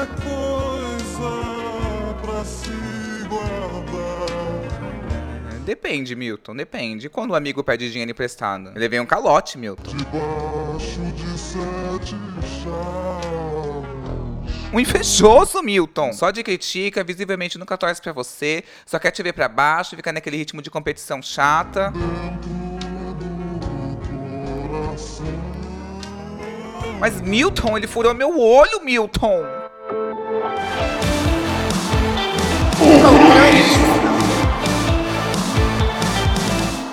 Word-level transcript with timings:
é 0.00 0.06
coisa 0.06 1.30
pra 2.22 2.44
se 2.44 2.70
guardar. 3.28 4.30
Depende, 5.64 6.16
Milton, 6.16 6.56
depende. 6.56 7.08
Quando 7.08 7.32
o 7.32 7.34
amigo 7.34 7.62
pede 7.62 7.90
dinheiro 7.90 8.10
emprestado? 8.10 8.72
Ele 8.74 8.88
vem 8.88 9.00
um 9.00 9.06
calote, 9.06 9.58
Milton. 9.58 9.90
Debaixo 9.90 11.00
de 11.14 11.38
sete 11.38 12.16
chaves. 12.64 13.90
Um 14.72 14.80
invejoso, 14.80 15.62
Milton. 15.62 16.12
Só 16.12 16.30
de 16.30 16.42
critica, 16.42 17.04
visivelmente 17.04 17.58
nunca 17.58 17.76
torce 17.76 18.00
pra 18.00 18.12
você, 18.12 18.64
só 18.86 18.98
quer 18.98 19.10
te 19.10 19.22
ver 19.22 19.32
pra 19.32 19.48
baixo, 19.48 19.96
ficar 19.96 20.12
naquele 20.12 20.36
ritmo 20.36 20.62
de 20.62 20.70
competição 20.70 21.20
chata. 21.20 21.92
Mas 26.98 27.20
Milton, 27.20 27.76
ele 27.76 27.86
furou 27.86 28.14
meu 28.14 28.38
olho, 28.38 28.82
Milton. 28.82 29.59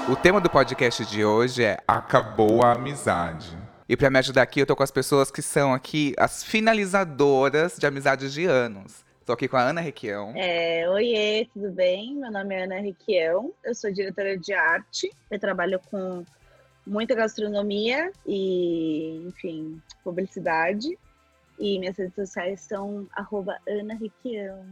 O 0.09 0.15
tema 0.15 0.39
do 0.39 0.49
podcast 0.49 1.05
de 1.05 1.25
hoje 1.25 1.63
é 1.63 1.77
Acabou 1.87 2.63
a 2.63 2.71
amizade. 2.71 3.57
E 3.89 3.95
pra 3.95 4.09
me 4.09 4.19
ajudar 4.19 4.41
aqui, 4.41 4.59
eu 4.59 4.65
tô 4.65 4.75
com 4.75 4.83
as 4.83 4.91
pessoas 4.91 5.29
que 5.29 5.41
são 5.41 5.73
aqui 5.73 6.13
as 6.17 6.43
finalizadoras 6.43 7.77
de 7.77 7.85
amizades 7.85 8.33
de 8.33 8.45
anos. 8.45 9.05
Tô 9.25 9.33
aqui 9.33 9.47
com 9.47 9.57
a 9.57 9.61
Ana 9.61 9.81
Requião. 9.81 10.31
É, 10.35 10.89
oiê, 10.89 11.49
tudo 11.53 11.69
bem? 11.71 12.15
Meu 12.15 12.31
nome 12.31 12.55
é 12.55 12.63
Ana 12.63 12.79
Requião, 12.79 13.53
eu 13.63 13.75
sou 13.75 13.91
diretora 13.91 14.37
de 14.37 14.53
arte, 14.53 15.11
eu 15.29 15.37
trabalho 15.37 15.81
com 15.91 16.23
muita 16.85 17.13
gastronomia 17.13 18.11
e, 18.25 19.27
enfim, 19.27 19.81
publicidade. 20.03 20.97
E 21.59 21.77
minhas 21.79 21.97
redes 21.97 22.15
sociais 22.15 22.61
são 22.61 23.05
arroba 23.11 23.57
Ana 23.67 23.95
Requião. 23.95 24.65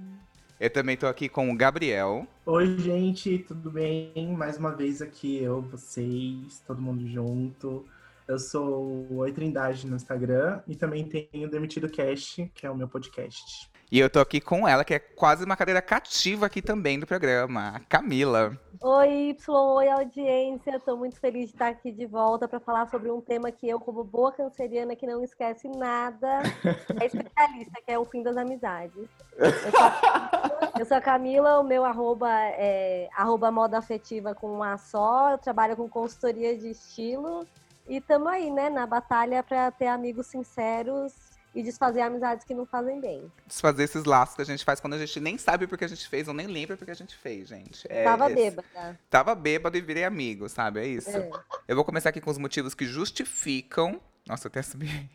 Eu 0.58 0.70
também 0.70 0.96
tô 0.96 1.06
aqui 1.06 1.28
com 1.28 1.52
o 1.52 1.56
Gabriel. 1.56 2.26
Oi, 2.46 2.78
gente, 2.78 3.40
tudo 3.40 3.70
bem? 3.70 4.34
Mais 4.38 4.58
uma 4.58 4.72
vez 4.72 5.02
aqui 5.02 5.44
eu, 5.44 5.62
vocês, 5.62 6.64
todo 6.66 6.82
mundo 6.82 7.06
junto. 7.10 7.86
Eu 8.26 8.40
sou 8.40 9.06
Oi 9.12 9.34
Trindade 9.34 9.86
no 9.86 9.98
Instagram 9.98 10.62
e 10.66 10.74
também 10.74 11.04
tenho 11.04 11.50
Demitido 11.50 11.90
Cast, 11.90 12.50
que 12.56 12.66
é 12.66 12.72
o 12.72 12.76
meu 12.76 12.88
podcast. 12.88 13.70
E 13.92 14.00
eu 14.00 14.10
tô 14.10 14.20
aqui 14.20 14.42
com 14.42 14.68
ela, 14.68 14.84
que 14.84 14.96
é 14.96 15.00
quase 15.00 15.46
uma 15.46 15.56
cadeira 15.56 15.82
cativa 15.82 16.48
aqui 16.48 16.60
também 16.60 17.00
do 17.00 17.06
programa, 17.06 17.74
a 17.76 17.80
Camila. 17.82 18.58
Oi, 18.82 19.30
Y, 19.30 19.54
oi, 19.56 19.90
audiência. 19.90 20.80
Tô 20.80 20.98
muito 20.98 21.20
feliz 21.20 21.50
de 21.50 21.54
estar 21.54 21.68
aqui 21.68 21.92
de 21.92 22.06
volta 22.08 22.48
para 22.48 22.60
falar 22.60 22.88
sobre 22.90 23.12
um 23.12 23.22
tema 23.22 23.52
que 23.52 23.70
eu, 23.70 23.80
como 23.80 24.04
boa 24.04 24.32
canceriana 24.32 24.96
que 24.96 25.06
não 25.06 25.24
esquece 25.24 25.68
nada, 25.68 26.40
é 27.00 27.06
especialista, 27.06 27.80
que 27.86 27.92
é 27.92 28.00
o 28.00 28.06
fim 28.06 28.24
das 28.24 28.36
amizades. 28.36 29.08
Eu 29.38 29.52
sou, 29.52 30.80
eu 30.80 30.86
sou 30.86 30.98
a 30.98 31.02
Camila, 31.02 31.60
o 31.60 31.64
meu 31.64 31.86
arroba 31.86 32.30
é 32.32 33.08
arroba 33.16 33.52
moda 33.52 33.78
afetiva 33.78 34.34
com 34.34 34.58
um 34.58 34.64
A 34.64 34.80
só. 34.80 35.32
Eu 35.32 35.38
trabalho 35.38 35.76
com 35.76 35.88
consultoria 35.88 36.58
de 36.58 36.72
estilo. 36.72 37.46
E 37.88 38.02
tamo 38.02 38.28
aí, 38.28 38.50
né, 38.50 38.68
na 38.68 38.88
batalha 38.88 39.44
para 39.44 39.70
ter 39.70 39.88
amigos 39.88 40.26
sinceros 40.26 41.35
e 41.56 41.64
desfazer 41.64 42.02
amizades 42.02 42.44
que 42.46 42.54
não 42.54 42.66
fazem 42.66 43.00
bem. 43.00 43.32
Desfazer 43.48 43.84
esses 43.86 44.04
laços 44.04 44.36
que 44.36 44.42
a 44.42 44.46
gente 44.46 44.64
faz 44.66 44.80
quando 44.80 44.94
a 44.94 44.98
gente 45.00 45.20
nem 45.20 45.38
sabe 45.38 45.66
porque 45.66 45.86
a 45.86 45.88
gente 45.88 46.08
fez 46.08 46.28
ou 46.28 46.34
nem 46.34 46.46
lembra 46.48 46.76
porque 46.76 46.92
a 46.92 46.96
gente 46.96 47.16
fez, 47.16 47.48
gente. 47.48 47.88
É 47.90 48.04
Tava 48.04 48.26
esse- 48.26 48.36
bêbada. 48.36 49.00
Tava 49.10 49.34
bêbado 49.34 49.78
e 49.78 49.82
virei 49.82 50.04
amigo, 50.04 50.50
sabe? 50.50 50.82
É 50.82 50.86
isso. 50.86 51.10
É. 51.10 51.30
Eu 51.68 51.76
vou 51.76 51.86
começar 51.86 52.10
aqui 52.10 52.20
com 52.20 52.30
os 52.30 52.38
motivos 52.38 52.74
que 52.76 52.86
justificam. 52.86 54.00
Nossa, 54.28 54.48
eu 54.48 54.50
até 54.50 54.62
subi. 54.62 55.10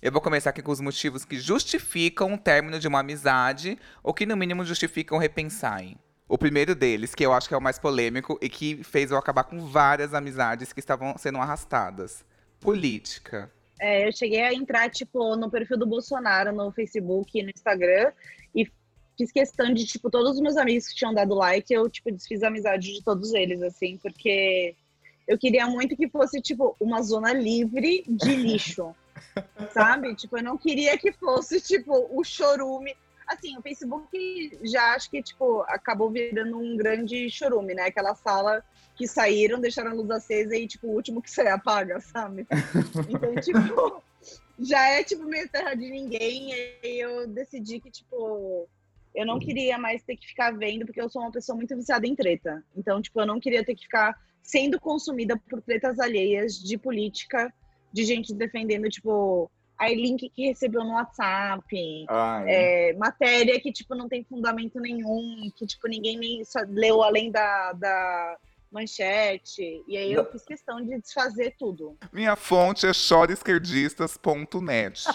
Eu 0.00 0.12
vou 0.12 0.20
começar 0.20 0.50
aqui 0.50 0.62
com 0.62 0.70
os 0.70 0.80
motivos 0.80 1.24
que 1.24 1.38
justificam 1.38 2.34
o 2.34 2.38
término 2.38 2.78
de 2.78 2.86
uma 2.86 3.00
amizade 3.00 3.78
ou 4.02 4.12
que, 4.12 4.26
no 4.26 4.36
mínimo, 4.36 4.64
justificam 4.64 5.16
repensarem. 5.18 5.96
O 6.28 6.36
primeiro 6.38 6.74
deles, 6.74 7.14
que 7.14 7.24
eu 7.24 7.32
acho 7.32 7.48
que 7.48 7.54
é 7.54 7.56
o 7.56 7.60
mais 7.60 7.78
polêmico 7.78 8.38
e 8.40 8.48
que 8.48 8.82
fez 8.84 9.10
eu 9.10 9.16
acabar 9.16 9.44
com 9.44 9.66
várias 9.66 10.12
amizades 10.14 10.72
que 10.72 10.80
estavam 10.80 11.16
sendo 11.18 11.38
arrastadas. 11.38 12.24
Política. 12.60 13.50
É, 13.86 14.08
eu 14.08 14.12
cheguei 14.12 14.40
a 14.40 14.54
entrar, 14.54 14.88
tipo, 14.88 15.36
no 15.36 15.50
perfil 15.50 15.76
do 15.76 15.84
Bolsonaro 15.84 16.54
no 16.54 16.72
Facebook 16.72 17.38
e 17.38 17.42
no 17.42 17.50
Instagram 17.50 18.12
e 18.54 18.66
fiz 19.14 19.30
questão 19.30 19.74
de, 19.74 19.84
tipo, 19.84 20.10
todos 20.10 20.36
os 20.36 20.40
meus 20.40 20.56
amigos 20.56 20.88
que 20.88 20.94
tinham 20.94 21.12
dado 21.12 21.34
like, 21.34 21.70
eu, 21.70 21.86
tipo, 21.90 22.10
desfiz 22.10 22.42
a 22.42 22.48
amizade 22.48 22.94
de 22.94 23.04
todos 23.04 23.34
eles, 23.34 23.60
assim, 23.60 23.98
porque 23.98 24.74
eu 25.28 25.36
queria 25.36 25.66
muito 25.66 25.94
que 25.98 26.08
fosse, 26.08 26.40
tipo, 26.40 26.74
uma 26.80 27.02
zona 27.02 27.34
livre 27.34 28.02
de 28.08 28.34
lixo, 28.34 28.96
sabe? 29.74 30.14
Tipo, 30.14 30.38
eu 30.38 30.44
não 30.44 30.56
queria 30.56 30.96
que 30.96 31.12
fosse, 31.12 31.60
tipo, 31.60 32.08
o 32.10 32.24
chorume. 32.24 32.96
Assim, 33.26 33.56
o 33.56 33.62
Facebook 33.62 34.58
já 34.62 34.94
acho 34.94 35.10
que, 35.10 35.22
tipo, 35.22 35.62
acabou 35.68 36.10
virando 36.10 36.58
um 36.58 36.76
grande 36.76 37.28
chorume, 37.30 37.74
né? 37.74 37.84
Aquela 37.84 38.14
sala 38.14 38.64
que 38.94 39.08
saíram, 39.08 39.60
deixaram 39.60 39.90
a 39.90 39.94
luz 39.94 40.10
acesa 40.10 40.56
e, 40.56 40.66
tipo, 40.66 40.86
o 40.86 40.94
último 40.94 41.22
que 41.22 41.30
sair 41.30 41.48
apaga, 41.48 42.00
sabe? 42.00 42.46
Então, 43.08 43.34
tipo, 43.36 44.02
já 44.58 44.88
é, 44.90 45.02
tipo, 45.02 45.24
meio 45.24 45.48
terra 45.48 45.74
de 45.74 45.90
ninguém. 45.90 46.52
E 46.52 46.78
aí 46.82 47.00
eu 47.00 47.26
decidi 47.26 47.80
que, 47.80 47.90
tipo, 47.90 48.68
eu 49.14 49.26
não 49.26 49.38
queria 49.38 49.78
mais 49.78 50.02
ter 50.02 50.16
que 50.16 50.26
ficar 50.26 50.52
vendo, 50.52 50.84
porque 50.84 51.00
eu 51.00 51.08
sou 51.08 51.22
uma 51.22 51.32
pessoa 51.32 51.56
muito 51.56 51.74
viciada 51.76 52.06
em 52.06 52.14
treta. 52.14 52.64
Então, 52.76 53.00
tipo, 53.00 53.20
eu 53.20 53.26
não 53.26 53.40
queria 53.40 53.64
ter 53.64 53.74
que 53.74 53.84
ficar 53.84 54.18
sendo 54.42 54.78
consumida 54.78 55.36
por 55.48 55.62
tretas 55.62 55.98
alheias 55.98 56.58
de 56.58 56.76
política, 56.76 57.52
de 57.92 58.04
gente 58.04 58.34
defendendo, 58.34 58.88
tipo, 58.88 59.50
aí 59.78 59.94
link 59.94 60.28
que 60.30 60.48
recebeu 60.48 60.84
no 60.84 60.94
WhatsApp, 60.94 62.06
Ai. 62.08 62.44
é, 62.46 62.92
matéria 62.94 63.60
que, 63.60 63.72
tipo, 63.72 63.94
não 63.94 64.08
tem 64.08 64.24
fundamento 64.24 64.80
nenhum, 64.80 65.50
que, 65.56 65.66
tipo, 65.66 65.88
ninguém 65.88 66.18
nem 66.18 66.44
só 66.44 66.60
leu 66.68 67.02
além 67.02 67.30
da, 67.30 67.72
da 67.72 68.36
manchete. 68.74 69.82
E 69.86 69.96
aí 69.96 70.12
eu 70.12 70.28
fiz 70.30 70.44
questão 70.44 70.84
de 70.84 71.00
desfazer 71.00 71.54
tudo. 71.56 71.96
Minha 72.12 72.34
fonte 72.34 72.84
é 72.86 72.92
choraesquerdistas.net. 72.92 75.04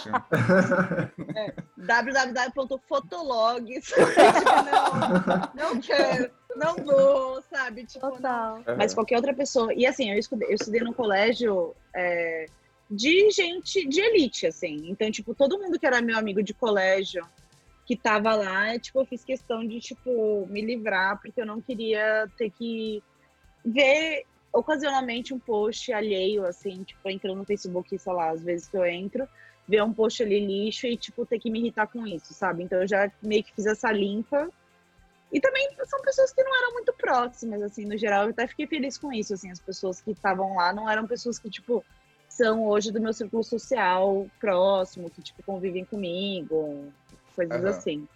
www.fotologs. 1.76 3.92
não, 5.54 5.74
não 5.74 5.80
quero, 5.80 6.30
não 6.56 6.74
vou, 6.76 7.42
sabe? 7.42 7.84
Tipo, 7.84 8.06
não. 8.06 8.62
Total. 8.62 8.76
Mas 8.78 8.94
qualquer 8.94 9.16
outra 9.16 9.34
pessoa. 9.34 9.74
E 9.74 9.86
assim, 9.86 10.10
eu 10.10 10.18
estudei, 10.18 10.48
eu 10.48 10.54
estudei 10.54 10.80
num 10.80 10.94
colégio 10.94 11.76
é, 11.94 12.46
de 12.90 13.30
gente 13.30 13.86
de 13.86 14.00
elite, 14.00 14.46
assim. 14.46 14.90
Então, 14.90 15.10
tipo, 15.10 15.34
todo 15.34 15.58
mundo 15.58 15.78
que 15.78 15.86
era 15.86 16.02
meu 16.02 16.18
amigo 16.18 16.42
de 16.42 16.52
colégio 16.52 17.24
que 17.86 17.96
tava 17.96 18.34
lá, 18.34 18.78
tipo, 18.78 19.00
eu 19.00 19.06
fiz 19.06 19.24
questão 19.24 19.66
de, 19.66 19.80
tipo, 19.80 20.46
me 20.48 20.60
livrar, 20.60 21.20
porque 21.20 21.40
eu 21.40 21.46
não 21.46 21.60
queria 21.60 22.28
ter 22.36 22.50
que 22.50 23.02
ver 23.64 24.24
ocasionalmente 24.52 25.32
um 25.32 25.38
post 25.38 25.92
alheio, 25.92 26.44
assim, 26.44 26.82
tipo, 26.82 27.08
entrando 27.08 27.38
no 27.38 27.44
Facebook, 27.44 27.96
sei 27.96 28.12
lá, 28.12 28.30
às 28.30 28.42
vezes 28.42 28.68
que 28.68 28.76
eu 28.76 28.84
entro, 28.84 29.28
ver 29.68 29.82
um 29.82 29.92
post 29.92 30.22
ali 30.22 30.44
lixo 30.44 30.86
e, 30.86 30.96
tipo, 30.96 31.24
ter 31.24 31.38
que 31.38 31.50
me 31.50 31.60
irritar 31.60 31.86
com 31.86 32.04
isso, 32.06 32.34
sabe? 32.34 32.64
Então 32.64 32.80
eu 32.80 32.88
já 32.88 33.10
meio 33.22 33.44
que 33.44 33.54
fiz 33.54 33.66
essa 33.66 33.90
limpa. 33.92 34.48
E 35.32 35.40
também 35.40 35.68
são 35.84 36.00
pessoas 36.02 36.32
que 36.32 36.42
não 36.42 36.56
eram 36.56 36.72
muito 36.72 36.92
próximas, 36.92 37.62
assim, 37.62 37.84
no 37.84 37.96
geral. 37.96 38.24
Eu 38.24 38.30
até 38.30 38.48
fiquei 38.48 38.66
feliz 38.66 38.98
com 38.98 39.12
isso, 39.12 39.34
assim, 39.34 39.48
as 39.48 39.60
pessoas 39.60 40.00
que 40.00 40.10
estavam 40.10 40.56
lá 40.56 40.72
não 40.72 40.90
eram 40.90 41.06
pessoas 41.06 41.38
que, 41.38 41.48
tipo, 41.48 41.84
são 42.40 42.66
hoje 42.66 42.90
do 42.90 43.00
meu 43.00 43.12
círculo 43.12 43.44
social 43.44 44.26
próximo, 44.40 45.10
que, 45.10 45.20
tipo, 45.22 45.42
convivem 45.42 45.84
comigo, 45.84 46.90
coisas 47.36 47.62
Aham. 47.62 47.68
assim. 47.68 48.08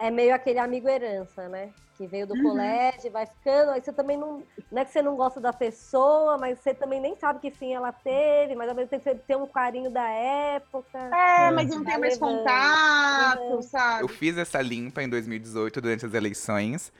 É 0.00 0.10
meio 0.10 0.34
aquele 0.34 0.58
amigo 0.58 0.88
herança, 0.88 1.48
né? 1.48 1.72
Que 1.96 2.08
veio 2.08 2.26
do 2.26 2.34
Uhum. 2.34 2.42
colégio, 2.42 3.12
vai 3.12 3.24
ficando, 3.24 3.70
aí 3.70 3.80
você 3.80 3.92
também 3.92 4.16
não. 4.16 4.42
Não 4.70 4.82
é 4.82 4.84
que 4.84 4.90
você 4.90 5.00
não 5.00 5.14
gosta 5.14 5.40
da 5.40 5.52
pessoa, 5.52 6.36
mas 6.38 6.58
você 6.58 6.74
também 6.74 7.00
nem 7.00 7.14
sabe 7.16 7.38
que 7.38 7.52
fim 7.52 7.72
ela 7.72 7.92
teve, 7.92 8.56
mas 8.56 8.68
ao 8.68 8.74
mesmo 8.74 8.90
tempo 8.90 9.04
você 9.04 9.14
tem 9.14 9.36
um 9.36 9.46
carinho 9.46 9.92
da 9.92 10.08
época. 10.08 10.98
É, 10.98 11.52
mas 11.52 11.68
não 11.70 11.84
tem 11.84 11.98
mais 11.98 12.14
levando. 12.14 12.38
contato, 12.38 13.52
Uhum. 13.54 13.62
sabe? 13.62 14.02
Eu 14.02 14.08
fiz 14.08 14.36
essa 14.36 14.60
limpa 14.60 15.02
em 15.02 15.08
2018 15.08 15.80
durante 15.80 16.04
as 16.04 16.14
eleições. 16.14 16.92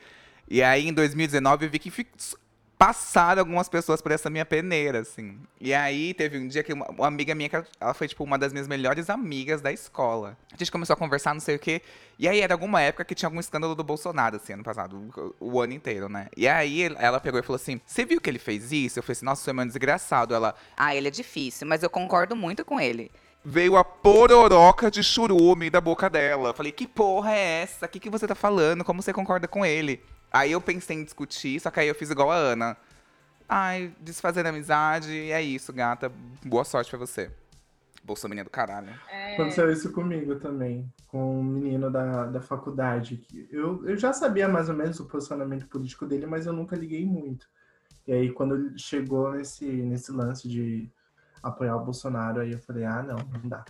E 0.48 0.62
aí, 0.62 0.86
em 0.86 0.92
2019, 0.92 1.66
eu 1.66 1.70
vi 1.70 1.78
que 1.80 1.90
passaram 2.84 3.40
algumas 3.42 3.68
pessoas 3.68 4.02
por 4.02 4.10
essa 4.10 4.28
minha 4.28 4.44
peneira, 4.44 4.98
assim. 5.00 5.38
E 5.60 5.72
aí, 5.72 6.12
teve 6.14 6.36
um 6.36 6.48
dia 6.48 6.64
que 6.64 6.72
uma, 6.72 6.84
uma 6.90 7.06
amiga 7.06 7.32
minha, 7.32 7.48
ela- 7.80 7.94
foi, 7.94 8.08
tipo, 8.08 8.24
uma 8.24 8.36
das 8.36 8.52
minhas 8.52 8.66
melhores 8.66 9.08
amigas 9.08 9.60
da 9.60 9.70
escola. 9.72 10.36
A 10.52 10.56
gente 10.56 10.72
começou 10.72 10.94
a 10.94 10.96
conversar, 10.96 11.32
não 11.32 11.40
sei 11.40 11.54
o 11.54 11.58
quê. 11.60 11.80
E 12.18 12.26
aí, 12.26 12.40
era 12.40 12.54
alguma 12.54 12.80
época 12.80 13.04
que 13.04 13.14
tinha 13.14 13.28
algum 13.28 13.38
escândalo 13.38 13.76
do 13.76 13.84
Bolsonaro, 13.84 14.34
assim, 14.34 14.54
ano 14.54 14.64
passado. 14.64 14.96
O, 15.40 15.52
o 15.52 15.60
ano 15.60 15.74
inteiro, 15.74 16.08
né? 16.08 16.26
E 16.36 16.48
aí, 16.48 16.82
ela 16.98 17.20
pegou 17.20 17.38
e 17.38 17.42
falou 17.44 17.54
assim, 17.56 17.80
você 17.86 18.04
viu 18.04 18.20
que 18.20 18.28
ele 18.28 18.40
fez 18.40 18.72
isso? 18.72 18.98
Eu 18.98 19.02
falei 19.04 19.12
assim, 19.12 19.24
nossa, 19.26 19.44
você 19.44 19.50
é 19.50 19.54
um 19.54 19.66
desgraçado. 19.66 20.34
Ela, 20.34 20.52
Ah, 20.76 20.92
ele 20.94 21.06
é 21.06 21.10
difícil, 21.12 21.68
mas 21.68 21.84
eu 21.84 21.90
concordo 21.90 22.34
muito 22.34 22.64
com 22.64 22.80
ele. 22.80 23.12
veio 23.44 23.76
a 23.76 23.84
pororoca 23.84 24.90
de 24.90 25.02
churume 25.02 25.70
da 25.70 25.80
boca 25.80 26.10
dela. 26.10 26.52
Falei, 26.52 26.72
que 26.72 26.86
porra 26.88 27.32
é 27.32 27.62
essa? 27.62 27.86
O 27.86 27.88
que, 27.88 28.00
que 28.00 28.10
você 28.10 28.26
tá 28.26 28.34
falando? 28.34 28.84
Como 28.84 29.00
você 29.02 29.12
concorda 29.12 29.46
com 29.46 29.64
ele? 29.64 30.00
Aí 30.32 30.52
eu 30.52 30.60
pensei 30.60 30.96
em 30.96 31.04
discutir, 31.04 31.60
só 31.60 31.70
que 31.70 31.80
aí 31.80 31.88
eu 31.88 31.94
fiz 31.94 32.10
igual 32.10 32.30
a 32.30 32.36
Ana. 32.36 32.76
Ai, 33.48 33.92
desfazer 34.00 34.46
a 34.46 34.48
amizade, 34.48 35.12
e 35.12 35.30
é 35.30 35.42
isso, 35.42 35.72
gata. 35.72 36.10
Boa 36.42 36.64
sorte 36.64 36.88
pra 36.88 36.98
você. 36.98 37.30
Bolsominion 38.02 38.44
do 38.44 38.50
caralho. 38.50 38.88
É, 39.10 39.34
Aconteceu 39.34 39.70
isso 39.70 39.92
comigo 39.92 40.36
também, 40.36 40.90
com 41.06 41.40
um 41.40 41.44
menino 41.44 41.90
da, 41.90 42.24
da 42.24 42.40
faculdade. 42.40 43.18
que 43.18 43.46
Eu, 43.52 43.86
eu 43.86 43.96
já 43.96 44.12
sabia 44.12 44.48
mais 44.48 44.68
ou 44.68 44.74
menos 44.74 44.98
o 45.00 45.06
posicionamento 45.06 45.66
político 45.68 46.06
dele, 46.06 46.26
mas 46.26 46.46
eu 46.46 46.52
nunca 46.52 46.74
liguei 46.74 47.04
muito. 47.04 47.46
E 48.06 48.12
aí, 48.12 48.32
quando 48.32 48.56
ele 48.56 48.78
chegou 48.78 49.32
nesse, 49.32 49.66
nesse 49.66 50.10
lance 50.10 50.48
de 50.48 50.90
apoiar 51.42 51.76
o 51.76 51.84
Bolsonaro, 51.84 52.40
aí 52.40 52.52
eu 52.52 52.58
falei, 52.58 52.84
ah, 52.84 53.02
não, 53.02 53.16
não 53.16 53.48
dá. 53.48 53.64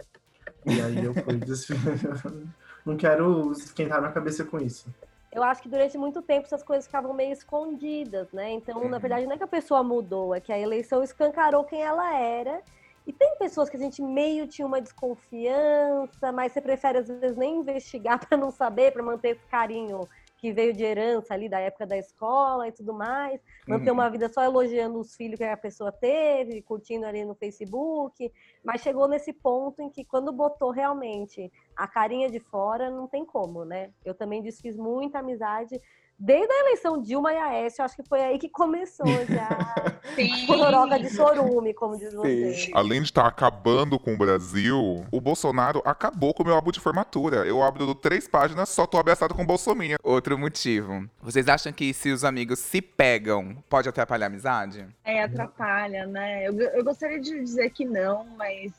E 0.65 0.81
aí 0.81 1.05
eu 1.05 1.13
fui 1.13 1.41
Não 2.87 2.97
quero 2.97 3.53
esquentar 3.53 4.01
minha 4.01 4.13
cabeça 4.13 4.45
com 4.45 4.59
isso. 4.59 4.93
Eu 5.33 5.43
acho 5.43 5.63
que 5.63 5.69
durante 5.69 5.97
muito 5.97 6.21
tempo 6.21 6.45
essas 6.45 6.63
coisas 6.63 6.85
ficavam 6.87 7.15
meio 7.15 7.33
escondidas, 7.33 8.31
né? 8.33 8.51
Então, 8.51 8.87
na 8.87 8.99
verdade, 8.99 9.25
não 9.25 9.33
é 9.33 9.39
que 9.39 9.45
a 9.45 9.49
pessoa 9.49 9.83
mudou, 9.83 10.35
é 10.35 10.41
que 10.41 10.53
a 10.53 10.59
eleição 10.59 11.03
escancarou 11.03 11.65
quem 11.65 11.83
ela 11.83 12.15
era. 12.15 12.63
E 13.07 13.13
tem 13.13 13.37
pessoas 13.37 13.71
que 13.71 13.77
a 13.77 13.81
gente 13.81 14.03
meio 14.03 14.47
tinha 14.47 14.67
uma 14.67 14.81
desconfiança, 14.81 16.31
mas 16.33 16.53
você 16.53 16.61
prefere 16.61 16.99
às 16.99 17.09
vezes 17.09 17.37
nem 17.37 17.57
investigar 17.57 18.21
para 18.29 18.37
não 18.37 18.51
saber, 18.51 18.93
para 18.93 19.03
manter 19.03 19.31
esse 19.31 19.47
carinho 19.47 20.07
que 20.43 20.53
veio 20.53 20.73
de 20.75 20.83
herança 20.83 21.33
ali 21.35 21.49
da 21.49 21.61
época 21.61 21.87
da 21.87 21.97
escola 21.97 22.67
e 22.67 22.73
tudo 22.73 22.93
mais, 22.93 23.41
manter 23.67 23.91
Uhum. 23.91 23.97
uma 23.97 24.11
vida 24.11 24.29
só 24.29 24.43
elogiando 24.43 24.99
os 24.99 25.15
filhos 25.15 25.39
que 25.39 25.45
a 25.45 25.57
pessoa 25.57 25.93
teve, 25.93 26.61
curtindo 26.63 27.07
ali 27.07 27.25
no 27.25 27.37
Facebook, 27.37 28.29
mas 28.65 28.81
chegou 28.81 29.07
nesse 29.07 29.33
ponto 29.33 29.81
em 29.81 29.89
que 29.89 30.05
quando 30.05 30.33
botou 30.33 30.73
realmente 30.73 31.49
a 31.77 31.87
carinha 31.87 32.29
de 32.29 32.41
fora, 32.41 32.91
não 32.91 33.07
tem 33.07 33.25
como, 33.25 33.65
né? 33.65 33.93
Eu 34.05 34.15
também 34.17 34.43
desfiz 34.43 34.77
muita 34.77 35.21
amizade 35.21 35.79
desde 36.19 36.53
a 36.53 36.61
eleição 36.61 37.01
Dilma 37.03 37.33
e 37.33 37.37
Aécio, 37.37 37.85
acho 37.85 37.97
que 37.97 38.03
foi 38.05 38.23
aí 38.23 38.39
que 38.39 38.49
começou 38.49 39.07
já 39.27 39.75
Sim. 40.15 40.47
Pororoca 40.47 40.99
de 40.99 41.11
Sorume, 41.11 41.75
como 41.75 41.97
diz 41.99 42.13
você. 42.15 42.71
Além 42.75 43.01
de 43.01 43.07
estar 43.09 43.27
acabando 43.27 43.99
com 43.99 44.15
o 44.15 44.17
Brasil, 44.17 45.05
o 45.11 45.21
Bolsonaro 45.21 45.83
acabou 45.85 46.33
com 46.35 46.43
o 46.43 46.47
meu 46.47 46.55
álbum 46.55 46.71
de 46.71 46.79
formatura. 46.81 47.39
Eu 47.47 47.63
abro 47.63 47.95
três 47.95 48.29
páginas, 48.29 48.69
só 48.69 48.87
tô 48.87 48.99
abraçado 48.99 49.35
com 49.35 49.43
o 49.43 49.47
Bolsonaro. 49.47 49.73
Outro 50.03 50.39
motivo. 50.39 51.09
Vocês 51.23 51.49
acham 51.49 51.73
que 51.73 51.93
se 51.95 52.11
os 52.11 52.25
amigos 52.25 52.59
se 52.59 52.81
pegam, 52.83 53.57
pode 53.69 53.89
atrapalhar 53.89 54.27
a 54.27 54.29
amizade? 54.29 54.87
É, 55.05 55.23
atrapalha, 55.23 56.07
né? 56.07 56.47
Eu, 56.47 56.61
eu 56.61 56.85
gostaria 56.85 57.19
de 57.21 57.41
dizer 57.41 57.71
que 57.71 57.85
não, 57.85 58.25
mas, 58.37 58.71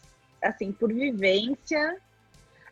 assim, 0.42 0.72
por 0.72 0.94
vivência. 0.94 1.98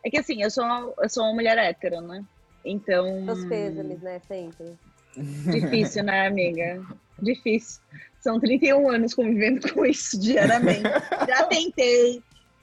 É 0.04 0.10
que, 0.10 0.18
assim, 0.18 0.42
eu 0.44 0.50
sou, 0.52 0.64
uma- 0.64 0.94
eu 1.00 1.10
sou 1.10 1.24
uma 1.24 1.34
mulher 1.34 1.58
hétero, 1.58 2.00
né? 2.02 2.24
Então. 2.64 3.22
Meus 3.22 3.46
pêsames, 3.46 4.02
né? 4.02 4.20
Sempre. 4.28 4.78
Difícil, 5.16 6.04
né, 6.04 6.28
amiga? 6.28 6.82
Difícil. 7.22 7.82
São 8.20 8.40
31 8.40 8.90
anos 8.90 9.14
convivendo 9.14 9.62
com 9.74 9.86
isso 9.86 10.20
diariamente. 10.20 10.84
Já 11.28 11.46
tentei, 11.48 12.22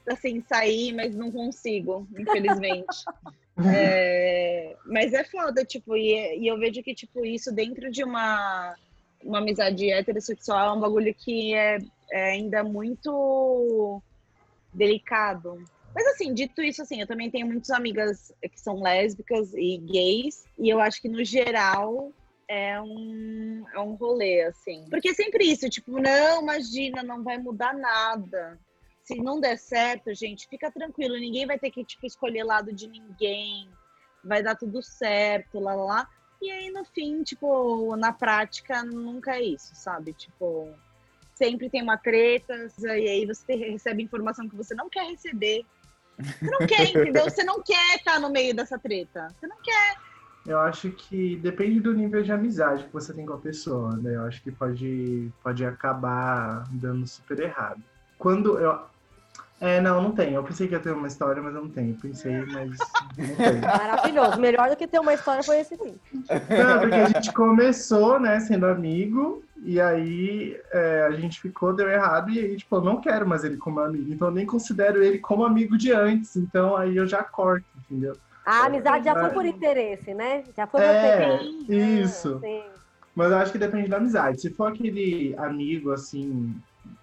assim, 0.09 0.43
sair, 0.49 0.93
mas 0.95 1.15
não 1.15 1.31
consigo, 1.31 2.06
infelizmente. 2.19 3.05
É, 3.67 4.77
mas 4.87 5.12
é 5.12 5.25
foda, 5.25 5.65
tipo, 5.65 5.97
e, 5.97 6.39
e 6.39 6.47
eu 6.47 6.59
vejo 6.59 6.83
que, 6.83 6.95
tipo, 6.95 7.25
isso 7.25 7.53
dentro 7.53 7.91
de 7.91 8.05
uma, 8.05 8.77
uma 9.23 9.39
amizade 9.39 9.91
heterossexual 9.91 10.69
é 10.69 10.79
um 10.79 10.81
bagulho 10.81 11.12
que 11.12 11.55
é, 11.55 11.79
é 12.12 12.31
ainda 12.33 12.62
muito 12.62 14.00
delicado. 14.73 15.62
Mas 15.99 16.06
assim, 16.15 16.33
dito 16.33 16.62
isso, 16.62 16.81
assim, 16.81 17.00
eu 17.00 17.09
também 17.09 17.29
tenho 17.29 17.45
muitas 17.45 17.71
amigas 17.71 18.33
que 18.41 18.61
são 18.61 18.81
lésbicas 18.81 19.53
e 19.53 19.79
gays, 19.79 20.45
e 20.56 20.69
eu 20.69 20.81
acho 20.81 21.03
que 21.03 21.09
no 21.09 21.25
geral 21.25 22.12
é 22.47 22.81
um, 22.81 23.65
é 23.75 23.81
um 23.81 23.95
rolê, 23.95 24.43
assim. 24.43 24.87
Porque 24.89 25.09
é 25.09 25.12
sempre 25.12 25.45
isso, 25.47 25.69
tipo, 25.69 26.00
não, 26.00 26.41
imagina, 26.41 27.03
não 27.03 27.25
vai 27.25 27.37
mudar 27.37 27.75
nada. 27.75 28.56
Se 29.03 29.17
não 29.17 29.41
der 29.41 29.59
certo, 29.59 30.15
gente, 30.15 30.47
fica 30.47 30.71
tranquilo, 30.71 31.19
ninguém 31.19 31.47
vai 31.47 31.59
ter 31.59 31.73
que, 31.73 31.85
tipo, 31.85 32.06
escolher 32.06 32.45
lado 32.45 32.73
de 32.73 32.87
ninguém, 32.87 33.69
vai 34.23 34.41
dar 34.41 34.55
tudo 34.55 34.81
certo, 34.81 35.59
lá, 35.59 35.75
lá, 35.75 35.85
lá. 35.85 36.11
E 36.41 36.49
aí, 36.49 36.71
no 36.71 36.85
fim, 36.85 37.25
tipo, 37.25 37.97
na 37.97 38.12
prática, 38.12 38.85
nunca 38.85 39.35
é 39.35 39.43
isso, 39.43 39.75
sabe? 39.75 40.12
Tipo, 40.12 40.73
sempre 41.35 41.69
tem 41.69 41.83
uma 41.83 41.97
treta, 41.97 42.55
e 42.83 43.09
aí 43.09 43.27
você 43.27 43.56
recebe 43.56 44.05
informação 44.05 44.49
que 44.49 44.55
você 44.55 44.77
não 44.77 44.89
quer 44.89 45.11
receber. 45.11 45.67
Você 46.19 46.50
não 46.50 46.67
quer, 46.67 46.88
entendeu? 46.88 47.25
Você 47.25 47.44
não 47.44 47.62
quer 47.62 47.97
estar 47.97 48.19
no 48.20 48.31
meio 48.31 48.55
dessa 48.55 48.79
treta. 48.79 49.29
Você 49.38 49.47
não 49.47 49.56
quer. 49.62 49.97
Eu 50.47 50.59
acho 50.61 50.91
que 50.91 51.37
depende 51.37 51.79
do 51.79 51.93
nível 51.93 52.23
de 52.23 52.32
amizade 52.32 52.85
que 52.85 52.93
você 52.93 53.12
tem 53.12 53.26
com 53.26 53.35
a 53.35 53.38
pessoa, 53.38 53.97
né? 53.97 54.17
Eu 54.17 54.23
acho 54.23 54.43
que 54.43 54.50
pode, 54.50 55.31
pode 55.43 55.65
acabar 55.65 56.65
dando 56.70 57.06
super 57.06 57.38
errado. 57.38 57.82
Quando 58.19 58.59
eu. 58.59 58.81
É, 59.61 59.81
não, 59.81 60.00
não 60.00 60.12
tem. 60.12 60.35
Eu 60.35 60.44
pensei 60.44 60.69
que 60.69 60.75
ia 60.75 60.81
ter 60.81 60.93
uma 60.93 61.09
história, 61.09 61.43
mas 61.43 61.55
eu 61.55 61.62
não 61.62 61.69
tenho. 61.69 61.94
Pensei, 61.97 62.44
mas 62.47 62.79
não 63.17 63.37
tem. 63.37 63.61
Maravilhoso. 63.61 64.41
Melhor 64.41 64.71
do 64.71 64.76
que 64.76 64.87
ter 64.87 65.00
uma 65.00 65.12
história 65.12 65.43
foi 65.43 65.61
esse 65.61 65.76
fim. 65.76 65.99
Não, 66.31 66.81
porque 66.81 66.94
a 66.94 67.09
gente 67.09 67.32
começou, 67.32 68.19
né, 68.19 68.41
sendo 68.41 68.67
amigo, 68.67 69.43
e 69.62 69.81
aí 69.81 70.58
é, 70.72 71.06
a 71.08 71.10
gente 71.12 71.40
ficou, 71.40 71.75
deu 71.75 71.88
errado, 71.88 72.31
e 72.31 72.38
aí, 72.38 72.56
tipo, 72.56 72.76
eu 72.76 72.81
não 72.81 73.00
quero 73.00 73.26
mais 73.26 73.44
ele 73.44 73.56
como 73.56 73.81
amigo. 73.81 74.12
Então 74.12 74.28
eu 74.28 74.34
nem 74.34 74.46
considero 74.46 75.02
ele 75.02 75.19
como 75.19 75.44
amigo 75.44 75.76
de 75.76 75.93
antes. 75.93 76.37
Então 76.37 76.76
aí 76.76 76.96
eu 76.96 77.06
já 77.06 77.22
corto, 77.22 77.66
entendeu? 77.84 78.16
A 78.44 78.64
amizade 78.64 79.05
já 79.05 79.14
foi 79.14 79.31
por 79.31 79.44
interesse, 79.44 80.14
né? 80.14 80.44
Já 80.56 80.66
foi 80.66 80.81
É, 80.81 81.38
você. 81.38 81.75
isso. 81.75 82.40
Sim. 82.40 82.62
Mas 83.14 83.31
eu 83.31 83.37
acho 83.38 83.52
que 83.52 83.58
depende 83.58 83.88
da 83.88 83.99
amizade. 83.99 84.40
Se 84.40 84.50
for 84.50 84.72
aquele 84.72 85.34
amigo, 85.37 85.90
assim, 85.90 86.54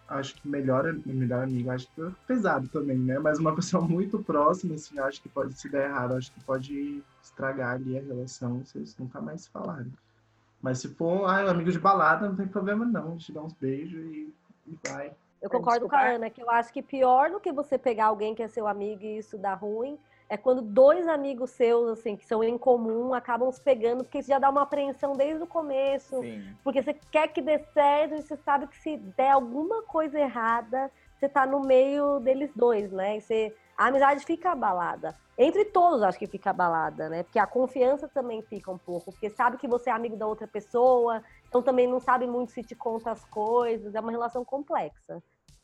acho 0.07 0.33
que 0.35 0.47
melhor, 0.47 0.91
melhor 1.05 1.43
amigo, 1.43 1.69
acho 1.69 1.87
que 1.93 2.01
é 2.01 2.07
pesado 2.25 2.67
também, 2.69 2.97
né? 2.97 3.19
Mas 3.19 3.37
uma 3.37 3.53
pessoa 3.55 3.83
muito 3.83 4.17
próxima, 4.23 4.75
assim, 4.75 4.97
acho 4.97 5.21
que 5.21 5.29
pode 5.29 5.53
se 5.53 5.69
dar 5.69 5.83
errado, 5.83 6.15
acho 6.15 6.31
que 6.31 6.39
pode 6.43 7.03
estragar 7.21 7.75
ali 7.75 7.97
a 7.97 8.01
relação, 8.01 8.63
vocês 8.63 8.95
nunca 8.97 9.21
mais 9.21 9.45
falarem. 9.47 9.91
Mas 10.65 10.79
se 10.79 10.89
for 10.95 11.29
ah, 11.29 11.45
um 11.45 11.49
amigo 11.49 11.71
de 11.71 11.77
balada, 11.77 12.27
não 12.27 12.35
tem 12.35 12.47
problema 12.47 12.83
não, 12.85 13.09
a 13.09 13.11
gente 13.11 13.31
dá 13.31 13.39
uns 13.39 13.53
beijos 13.53 14.03
e, 14.03 14.33
e 14.65 14.79
vai. 14.87 15.11
Eu 15.39 15.47
concordo 15.47 15.87
com 15.87 15.95
a 15.95 16.07
Ana, 16.07 16.27
que 16.27 16.41
eu 16.41 16.49
acho 16.49 16.73
que 16.73 16.81
pior 16.81 17.29
do 17.29 17.39
que 17.39 17.51
você 17.51 17.77
pegar 17.77 18.07
alguém 18.07 18.33
que 18.33 18.41
é 18.41 18.47
seu 18.47 18.67
amigo 18.67 19.03
e 19.03 19.19
isso 19.19 19.37
dá 19.37 19.53
ruim, 19.53 19.95
é 20.27 20.35
quando 20.35 20.63
dois 20.63 21.07
amigos 21.07 21.51
seus, 21.51 21.99
assim, 21.99 22.15
que 22.15 22.25
são 22.25 22.43
em 22.43 22.57
comum, 22.57 23.13
acabam 23.13 23.51
se 23.51 23.61
pegando, 23.61 24.03
porque 24.03 24.17
isso 24.17 24.29
já 24.29 24.39
dá 24.39 24.49
uma 24.49 24.63
apreensão 24.63 25.13
desde 25.13 25.43
o 25.43 25.45
começo. 25.45 26.19
Sim. 26.19 26.43
Porque 26.63 26.81
você 26.81 26.95
quer 27.11 27.27
que 27.27 27.43
dê 27.43 27.59
certo 27.59 28.15
e 28.15 28.23
você 28.23 28.35
sabe 28.37 28.65
que 28.65 28.77
se 28.79 28.97
der 28.97 29.33
alguma 29.33 29.83
coisa 29.83 30.19
errada, 30.19 30.89
você 31.15 31.29
tá 31.29 31.45
no 31.45 31.59
meio 31.59 32.19
deles 32.19 32.49
dois, 32.55 32.91
né? 32.91 33.17
E 33.17 33.21
você, 33.21 33.55
a 33.77 33.87
amizade 33.87 34.25
fica 34.25 34.51
abalada. 34.51 35.15
Entre 35.37 35.65
todos, 35.65 36.01
acho 36.01 36.17
que 36.17 36.27
fica 36.27 36.51
abalada, 36.51 37.09
né? 37.09 37.23
Porque 37.23 37.37
a 37.37 37.45
confiança 37.45 38.07
também 38.07 38.41
fica 38.41 38.71
um 38.71 38.77
pouco. 38.77 39.11
Porque 39.11 39.29
sabe 39.29 39.57
que 39.57 39.67
você 39.67 39.89
é 39.89 39.93
amigo 39.93 40.15
da 40.15 40.25
outra 40.25 40.47
pessoa, 40.47 41.21
então 41.47 41.61
também 41.61 41.87
não 41.87 41.99
sabe 41.99 42.25
muito 42.25 42.53
se 42.53 42.63
te 42.63 42.73
conta 42.73 43.11
as 43.11 43.25
coisas. 43.25 43.93
É 43.93 43.99
uma 43.99 44.11
relação 44.11 44.45
complexa. 44.45 45.21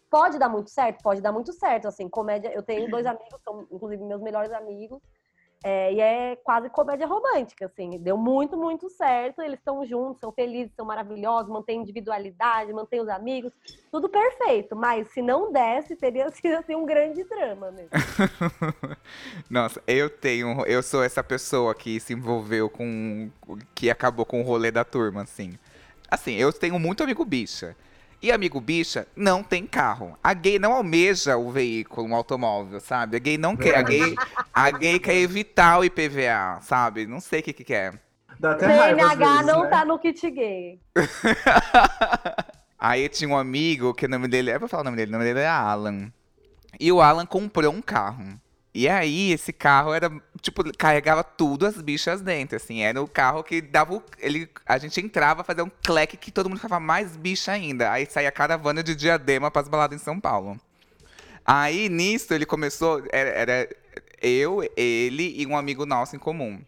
Pode 0.09 0.37
dar 0.37 0.49
muito 0.49 0.69
certo? 0.69 1.01
Pode 1.01 1.21
dar 1.21 1.31
muito 1.31 1.53
certo. 1.53 1.87
Assim, 1.87 2.09
comédia. 2.09 2.51
Eu 2.53 2.61
tenho 2.61 2.89
dois 2.89 3.05
amigos, 3.07 3.41
são 3.43 3.65
inclusive 3.71 4.03
meus 4.03 4.21
melhores 4.21 4.51
amigos. 4.51 4.99
É, 5.63 5.93
e 5.93 5.99
é 5.99 6.35
quase 6.37 6.69
comédia 6.69 7.05
romântica, 7.05 7.67
assim. 7.67 7.99
Deu 7.99 8.17
muito, 8.17 8.57
muito 8.57 8.89
certo. 8.89 9.41
Eles 9.41 9.59
estão 9.59 9.85
juntos, 9.85 10.19
são 10.19 10.31
felizes, 10.31 10.73
são 10.75 10.85
maravilhosos, 10.85 11.51
mantêm 11.51 11.81
individualidade, 11.81 12.73
mantêm 12.73 12.99
os 12.99 13.07
amigos. 13.07 13.53
Tudo 13.91 14.09
perfeito. 14.09 14.75
Mas 14.75 15.07
se 15.09 15.21
não 15.21 15.51
desse, 15.51 15.95
teria 15.95 16.29
sido 16.33 16.55
assim, 16.55 16.75
um 16.75 16.85
grande 16.85 17.23
drama 17.25 17.71
mesmo. 17.71 17.89
Nossa, 19.49 19.81
eu 19.85 20.09
tenho. 20.09 20.65
Eu 20.65 20.81
sou 20.81 21.03
essa 21.03 21.23
pessoa 21.23 21.75
que 21.75 21.99
se 21.99 22.13
envolveu 22.13 22.67
com. 22.67 23.29
que 23.75 23.89
acabou 23.89 24.25
com 24.25 24.41
o 24.41 24.43
rolê 24.43 24.71
da 24.71 24.83
turma, 24.83 25.21
assim. 25.21 25.59
Assim, 26.09 26.33
eu 26.33 26.51
tenho 26.51 26.79
muito 26.79 27.03
amigo 27.03 27.23
bicha. 27.23 27.75
E 28.21 28.31
amigo 28.31 28.61
bicha 28.61 29.07
não 29.15 29.41
tem 29.41 29.65
carro. 29.65 30.15
A 30.23 30.33
gay 30.33 30.59
não 30.59 30.73
almeja 30.73 31.37
o 31.37 31.49
veículo, 31.49 32.07
um 32.07 32.15
automóvel, 32.15 32.79
sabe? 32.79 33.17
A 33.17 33.19
gay 33.19 33.37
não 33.37 33.57
quer. 33.57 33.75
A 33.75 33.81
gay, 33.81 34.15
a 34.53 34.69
gay 34.69 34.99
quer 34.99 35.15
evitar 35.15 35.79
o 35.79 35.83
IPVA, 35.83 36.59
sabe? 36.61 37.07
Não 37.07 37.19
sei 37.19 37.39
o 37.39 37.43
que 37.43 37.51
que 37.51 37.63
quer. 37.63 37.99
Dá 38.39 38.51
até 38.51 38.93
vezes, 38.93 39.45
não 39.45 39.63
né? 39.63 39.69
tá 39.69 39.85
no 39.85 39.97
kit 39.97 40.29
gay. 40.29 40.79
Aí 42.77 43.07
tinha 43.09 43.29
um 43.29 43.37
amigo 43.37 43.93
que 43.93 44.05
o 44.05 44.09
nome 44.09 44.27
dele. 44.27 44.51
Eu 44.51 44.59
vou 44.59 44.69
falar 44.69 44.81
o 44.81 44.85
nome 44.85 44.97
dele, 44.97 45.09
o 45.09 45.13
nome 45.13 45.25
dele 45.25 45.39
é 45.39 45.47
Alan. 45.47 46.11
E 46.79 46.91
o 46.91 47.01
Alan 47.01 47.25
comprou 47.25 47.71
um 47.71 47.81
carro. 47.81 48.39
E 48.73 48.87
aí, 48.87 49.31
esse 49.33 49.51
carro 49.51 49.93
era, 49.93 50.09
tipo, 50.41 50.63
carregava 50.77 51.23
tudo 51.25 51.65
as 51.65 51.81
bichas 51.81 52.21
dentro, 52.21 52.55
assim. 52.55 52.81
Era 52.81 53.01
o 53.01 53.07
carro 53.07 53.43
que 53.43 53.61
dava 53.61 53.95
o, 53.95 54.03
ele, 54.17 54.49
A 54.65 54.77
gente 54.77 54.99
entrava, 55.01 55.43
fazia 55.43 55.63
um 55.63 55.71
cleque 55.83 56.15
que 56.15 56.31
todo 56.31 56.47
mundo 56.49 56.59
ficava 56.59 56.79
mais 56.79 57.17
bicha 57.17 57.51
ainda. 57.51 57.91
Aí 57.91 58.05
saía 58.09 58.31
caravana 58.31 58.81
de 58.81 58.95
diadema 58.95 59.51
pras 59.51 59.67
baladas 59.67 59.99
em 59.99 60.03
São 60.03 60.19
Paulo. 60.19 60.57
Aí, 61.45 61.89
nisso, 61.89 62.33
ele 62.33 62.45
começou. 62.45 63.03
Era, 63.11 63.29
era 63.31 63.69
eu, 64.21 64.61
ele 64.77 65.33
e 65.37 65.45
um 65.45 65.57
amigo 65.57 65.85
nosso 65.85 66.15
em 66.15 66.19
comum. 66.19 66.61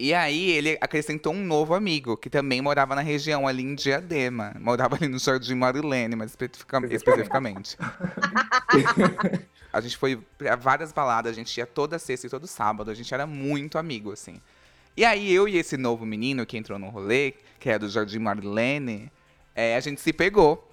E 0.00 0.14
aí 0.14 0.50
ele 0.52 0.78
acrescentou 0.80 1.32
um 1.34 1.44
novo 1.44 1.74
amigo, 1.74 2.16
que 2.16 2.30
também 2.30 2.62
morava 2.62 2.94
na 2.94 3.02
região 3.02 3.46
ali 3.46 3.62
em 3.62 3.74
Diadema. 3.74 4.56
Morava 4.58 4.96
ali 4.96 5.06
no 5.06 5.18
Jardim 5.18 5.54
Marilene, 5.54 6.16
especifica- 6.24 6.80
especificamente. 6.90 7.76
A 9.72 9.80
gente 9.80 9.96
foi 9.96 10.16
pra 10.36 10.56
várias 10.56 10.92
baladas, 10.92 11.32
a 11.32 11.34
gente 11.34 11.56
ia 11.56 11.66
toda 11.66 11.98
sexta 11.98 12.26
e 12.26 12.30
todo 12.30 12.46
sábado, 12.46 12.90
a 12.90 12.94
gente 12.94 13.12
era 13.12 13.26
muito 13.26 13.78
amigo, 13.78 14.12
assim. 14.12 14.40
E 14.96 15.04
aí 15.04 15.32
eu 15.32 15.48
e 15.48 15.56
esse 15.56 15.76
novo 15.76 16.04
menino 16.04 16.44
que 16.44 16.56
entrou 16.56 16.78
no 16.78 16.88
rolê, 16.88 17.34
que 17.58 17.70
é 17.70 17.78
do 17.78 17.88
Jardim 17.88 18.18
Marlene, 18.18 19.10
é, 19.54 19.76
a 19.76 19.80
gente 19.80 20.00
se 20.00 20.12
pegou. 20.12 20.66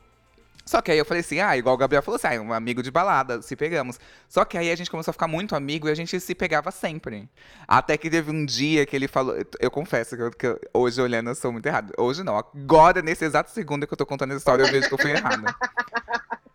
Só 0.67 0.81
que 0.81 0.91
aí 0.91 0.97
eu 0.97 1.05
falei 1.05 1.21
assim, 1.21 1.39
ah, 1.39 1.55
igual 1.55 1.75
o 1.75 1.77
Gabriel 1.77 2.03
falou 2.03 2.17
assim, 2.17 2.27
ah, 2.27 2.41
um 2.41 2.51
amigo 2.51 2.83
de 2.83 2.91
balada, 2.91 3.41
se 3.41 3.55
pegamos. 3.55 3.97
Só 4.27 4.43
que 4.43 4.57
aí 4.57 4.69
a 4.69 4.75
gente 4.75 4.91
começou 4.91 5.11
a 5.11 5.13
ficar 5.13 5.27
muito 5.27 5.55
amigo 5.55 5.87
e 5.87 5.91
a 5.91 5.95
gente 5.95 6.19
se 6.19 6.35
pegava 6.35 6.71
sempre. 6.71 7.29
Até 7.65 7.97
que 7.97 8.09
teve 8.09 8.31
um 8.31 8.45
dia 8.45 8.85
que 8.85 8.93
ele 8.93 9.07
falou, 9.07 9.33
eu 9.61 9.71
confesso 9.71 10.17
que, 10.17 10.21
eu, 10.21 10.31
que 10.31 10.59
hoje 10.73 11.01
olhando 11.01 11.29
eu 11.29 11.35
sou 11.35 11.53
muito 11.53 11.65
errado. 11.65 11.93
Hoje 11.97 12.21
não, 12.21 12.37
agora 12.37 13.01
nesse 13.01 13.23
exato 13.23 13.49
segundo 13.51 13.87
que 13.87 13.93
eu 13.93 13.97
tô 13.97 14.05
contando 14.05 14.31
essa 14.31 14.39
história 14.39 14.63
eu 14.63 14.69
vejo 14.69 14.89
que 14.89 14.93
eu 14.93 14.97
fui 14.97 15.11
errada. 15.11 15.55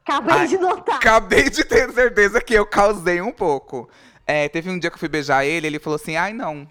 Acabei 0.04 0.34
Ai, 0.34 0.48
de 0.48 0.58
notar. 0.58 0.96
Acabei 0.96 1.48
de 1.48 1.64
ter 1.64 1.90
certeza 1.92 2.40
que 2.40 2.54
eu 2.54 2.66
causei 2.66 3.20
um 3.20 3.32
pouco. 3.32 3.88
É, 4.26 4.48
teve 4.48 4.70
um 4.70 4.78
dia 4.78 4.90
que 4.90 4.94
eu 4.96 5.00
fui 5.00 5.08
beijar 5.08 5.44
ele, 5.44 5.66
ele 5.66 5.78
falou 5.78 5.96
assim, 5.96 6.16
ai 6.16 6.32
não. 6.32 6.68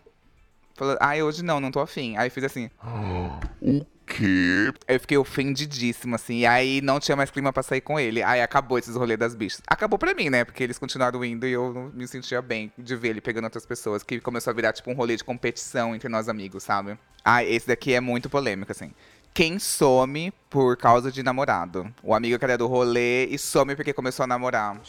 Falou, 0.76 0.98
ai, 1.00 1.22
hoje 1.22 1.44
não, 1.44 1.60
não 1.60 1.72
tô 1.72 1.80
afim. 1.80 2.18
Aí 2.18 2.28
eu 2.28 2.32
fiz 2.32 2.44
assim, 2.44 2.70
O 3.62 3.86
quê? 4.06 4.74
eu 4.88 5.00
fiquei 5.00 5.18
ofendidíssima, 5.18 6.16
assim. 6.16 6.40
E 6.40 6.46
aí 6.46 6.82
não 6.82 7.00
tinha 7.00 7.16
mais 7.16 7.32
clima 7.32 7.54
pra 7.54 7.64
sair 7.64 7.82
com 7.82 8.00
ele. 8.00 8.22
Aí 8.24 8.42
acabou 8.42 8.78
esses 8.78 8.96
rolês 8.96 9.18
das 9.18 9.36
bichas. 9.36 9.62
Acabou 9.68 9.98
pra 9.98 10.14
mim, 10.14 10.30
né? 10.30 10.44
Porque 10.44 10.64
eles 10.64 10.78
continuaram 10.78 11.24
indo 11.24 11.48
e 11.48 11.52
eu 11.52 11.74
não 11.74 11.90
me 11.94 12.08
sentia 12.08 12.42
bem 12.42 12.72
de 12.78 12.96
ver 12.96 13.10
ele 13.10 13.22
pegando 13.22 13.46
outras 13.46 13.66
pessoas. 13.66 14.04
Que 14.04 14.20
começou 14.20 14.52
a 14.52 14.54
virar, 14.54 14.74
tipo, 14.74 14.92
um 14.92 14.94
rolê 14.94 15.16
de 15.16 15.24
competição 15.24 15.96
entre 15.96 16.10
nós 16.10 16.28
amigos, 16.28 16.64
sabe? 16.64 16.98
Ah, 17.24 17.44
esse 17.44 17.68
daqui 17.68 17.94
é 17.94 18.02
muito 18.02 18.30
polêmico, 18.30 18.72
assim. 18.72 18.92
Quem 19.34 19.60
some 19.60 20.32
por 20.50 20.76
causa 20.76 21.12
de 21.12 21.24
namorado? 21.24 21.94
O 22.04 22.14
amigo 22.14 22.38
que 22.38 22.44
era 22.44 22.58
do 22.58 22.68
rolê 22.68 23.26
e 23.28 23.38
some 23.38 23.76
porque 23.76 23.94
começou 23.94 24.26
a 24.26 24.28
namorar. 24.28 24.80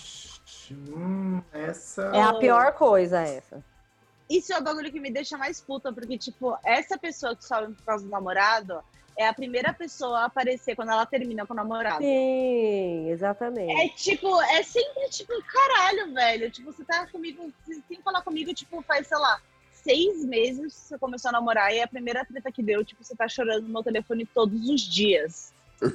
Hum, 0.70 1.40
essa. 1.52 2.10
É 2.14 2.22
a 2.22 2.34
pior 2.34 2.72
coisa 2.72 3.20
essa. 3.20 3.62
Isso 4.28 4.52
é 4.52 4.58
o 4.58 4.62
bagulho 4.62 4.90
que 4.90 4.98
me 4.98 5.10
deixa 5.10 5.36
mais 5.36 5.60
puta, 5.60 5.92
porque, 5.92 6.16
tipo, 6.16 6.56
essa 6.64 6.98
pessoa 6.98 7.36
que 7.36 7.44
sobe 7.44 7.74
por 7.74 7.84
causa 7.84 8.04
do 8.04 8.10
namorado 8.10 8.82
é 9.16 9.28
a 9.28 9.34
primeira 9.34 9.72
pessoa 9.72 10.20
a 10.20 10.24
aparecer 10.24 10.74
quando 10.74 10.90
ela 10.90 11.04
termina 11.04 11.46
com 11.46 11.52
o 11.52 11.56
namorado. 11.56 12.02
Sim, 12.02 13.10
exatamente. 13.10 13.72
É 13.72 13.88
tipo, 13.90 14.40
é 14.42 14.62
sempre 14.62 15.08
tipo, 15.10 15.32
caralho, 15.44 16.14
velho. 16.14 16.50
Tipo, 16.50 16.72
você 16.72 16.82
tá 16.84 17.06
comigo, 17.06 17.52
que 17.66 18.02
falar 18.02 18.22
comigo, 18.22 18.54
tipo, 18.54 18.82
faz, 18.82 19.06
sei 19.06 19.18
lá, 19.18 19.40
seis 19.82 20.24
meses 20.24 20.72
você 20.72 20.98
começou 20.98 21.28
a 21.28 21.32
namorar 21.32 21.74
e 21.74 21.80
a 21.80 21.88
primeira 21.88 22.24
treta 22.24 22.50
que 22.50 22.62
deu, 22.62 22.84
tipo, 22.84 23.02
você 23.02 23.14
tá 23.14 23.28
chorando 23.28 23.64
no 23.64 23.72
meu 23.72 23.82
telefone 23.82 24.26
todos 24.26 24.68
os 24.68 24.80
dias. 24.80 25.52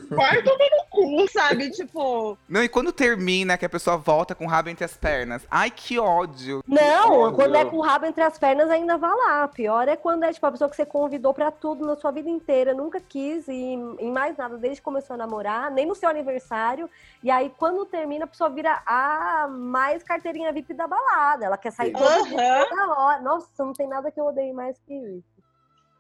Vai 0.10 0.41
tomar 0.44 0.65
no 0.72 0.86
cu, 0.89 1.32
sabe? 1.32 1.70
Tipo, 1.72 2.38
Não, 2.48 2.63
e 2.63 2.70
quando 2.70 2.91
termina, 2.91 3.58
que 3.58 3.65
a 3.65 3.70
pessoa 3.70 3.98
volta 3.98 4.36
com 4.36 4.46
o 4.46 4.48
rabo 4.48 4.70
entre 4.70 4.84
as 4.84 4.96
pernas. 4.96 5.46
Ai, 5.50 5.72
que 5.72 5.98
ódio. 6.00 6.63
Não, 6.67 7.20
ódio. 7.22 7.36
quando 7.36 7.56
é 7.56 7.65
com 7.65 7.77
o 7.77 7.82
rabo 7.82 8.06
entre 8.06 8.24
as 8.24 8.38
pernas, 8.38 8.70
ainda 8.70 8.98
vá 8.98 9.13
lá. 9.13 9.48
Pior 9.48 9.88
é 9.88 9.96
quando 9.96 10.24
é 10.24 10.34
tipo 10.34 10.46
a 10.46 10.51
pessoa 10.51 10.70
que 10.70 10.75
você 10.75 10.86
convidou 10.86 11.34
pra 11.34 11.51
tudo 11.51 11.86
na 11.86 11.96
sua 11.96 12.12
vida 12.12 12.29
inteira, 12.29 12.74
nunca 12.74 13.00
quis 13.00 13.48
e 13.48 13.53
em 13.53 14.12
mais 14.12 14.36
nada 14.38 14.58
desde 14.58 14.79
que 14.82 14.86
começou 14.86 15.13
a 15.13 15.17
namorar, 15.17 15.72
nem 15.72 15.86
no 15.86 15.96
seu 15.96 16.10
aniversário. 16.10 16.89
E 17.24 17.32
aí, 17.32 17.51
quando 17.58 17.86
termina, 17.86 18.25
a 18.25 18.27
pessoa 18.27 18.50
vira 18.50 18.82
a 18.86 19.48
mais 19.50 20.03
carteirinha 20.03 20.51
VIP 20.51 20.74
da 20.74 20.88
balada. 20.88 21.46
Ela 21.46 21.58
quer 21.58 21.72
sair 21.72 21.91
todo 21.94 22.27
dia, 22.27 22.62
Aham. 22.62 22.65
toda 22.70 23.00
hora. 23.00 23.22
Nossa, 23.22 23.48
não 23.60 23.74
tem 23.74 23.88
nada 23.88 24.12
que 24.12 24.20
eu 24.20 24.25
odeie 24.25 24.53
mais 24.53 24.77
que 24.86 24.94
isso. 24.94 25.37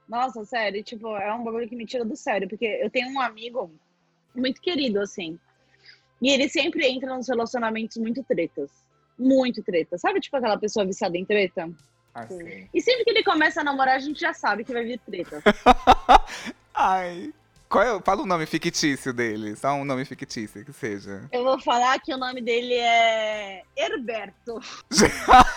Nossa, 0.07 0.45
sério, 0.45 0.83
tipo, 0.83 1.15
é 1.15 1.33
um 1.33 1.43
bagulho 1.43 1.67
que 1.67 1.75
me 1.75 1.85
tira 1.85 2.05
do 2.05 2.15
sério, 2.15 2.47
porque 2.47 2.65
eu 2.65 2.89
tenho 2.89 3.09
um 3.09 3.19
amigo 3.19 3.71
muito 4.33 4.61
querido, 4.61 5.01
assim. 5.01 5.37
E 6.21 6.29
ele 6.29 6.47
sempre 6.49 6.87
entra 6.87 7.15
nos 7.15 7.27
relacionamentos 7.27 7.97
muito 7.97 8.23
tretas. 8.23 8.71
Muito 9.17 9.61
treta. 9.63 9.97
Sabe, 9.97 10.19
tipo, 10.19 10.37
aquela 10.37 10.57
pessoa 10.57 10.85
viciada 10.85 11.17
em 11.17 11.25
treta? 11.25 11.69
Assim. 12.13 12.67
E 12.73 12.81
sempre 12.81 13.03
que 13.03 13.09
ele 13.11 13.23
começa 13.23 13.61
a 13.61 13.63
namorar, 13.63 13.95
a 13.95 13.99
gente 13.99 14.19
já 14.19 14.33
sabe 14.33 14.63
que 14.63 14.73
vai 14.73 14.83
vir 14.83 14.99
treta. 14.99 15.41
Ai. 16.73 17.33
Qual 17.69 17.83
é, 17.83 18.01
fala 18.01 18.21
o 18.21 18.25
nome 18.25 18.45
fictício 18.45 19.13
dele. 19.13 19.55
Só 19.55 19.73
um 19.73 19.83
nome 19.83 20.05
fictício 20.05 20.63
que 20.63 20.71
seja. 20.71 21.27
Eu 21.31 21.43
vou 21.43 21.59
falar 21.59 21.99
que 21.99 22.13
o 22.13 22.17
nome 22.17 22.41
dele 22.41 22.75
é 22.75 23.61
Herberto. 23.75 24.59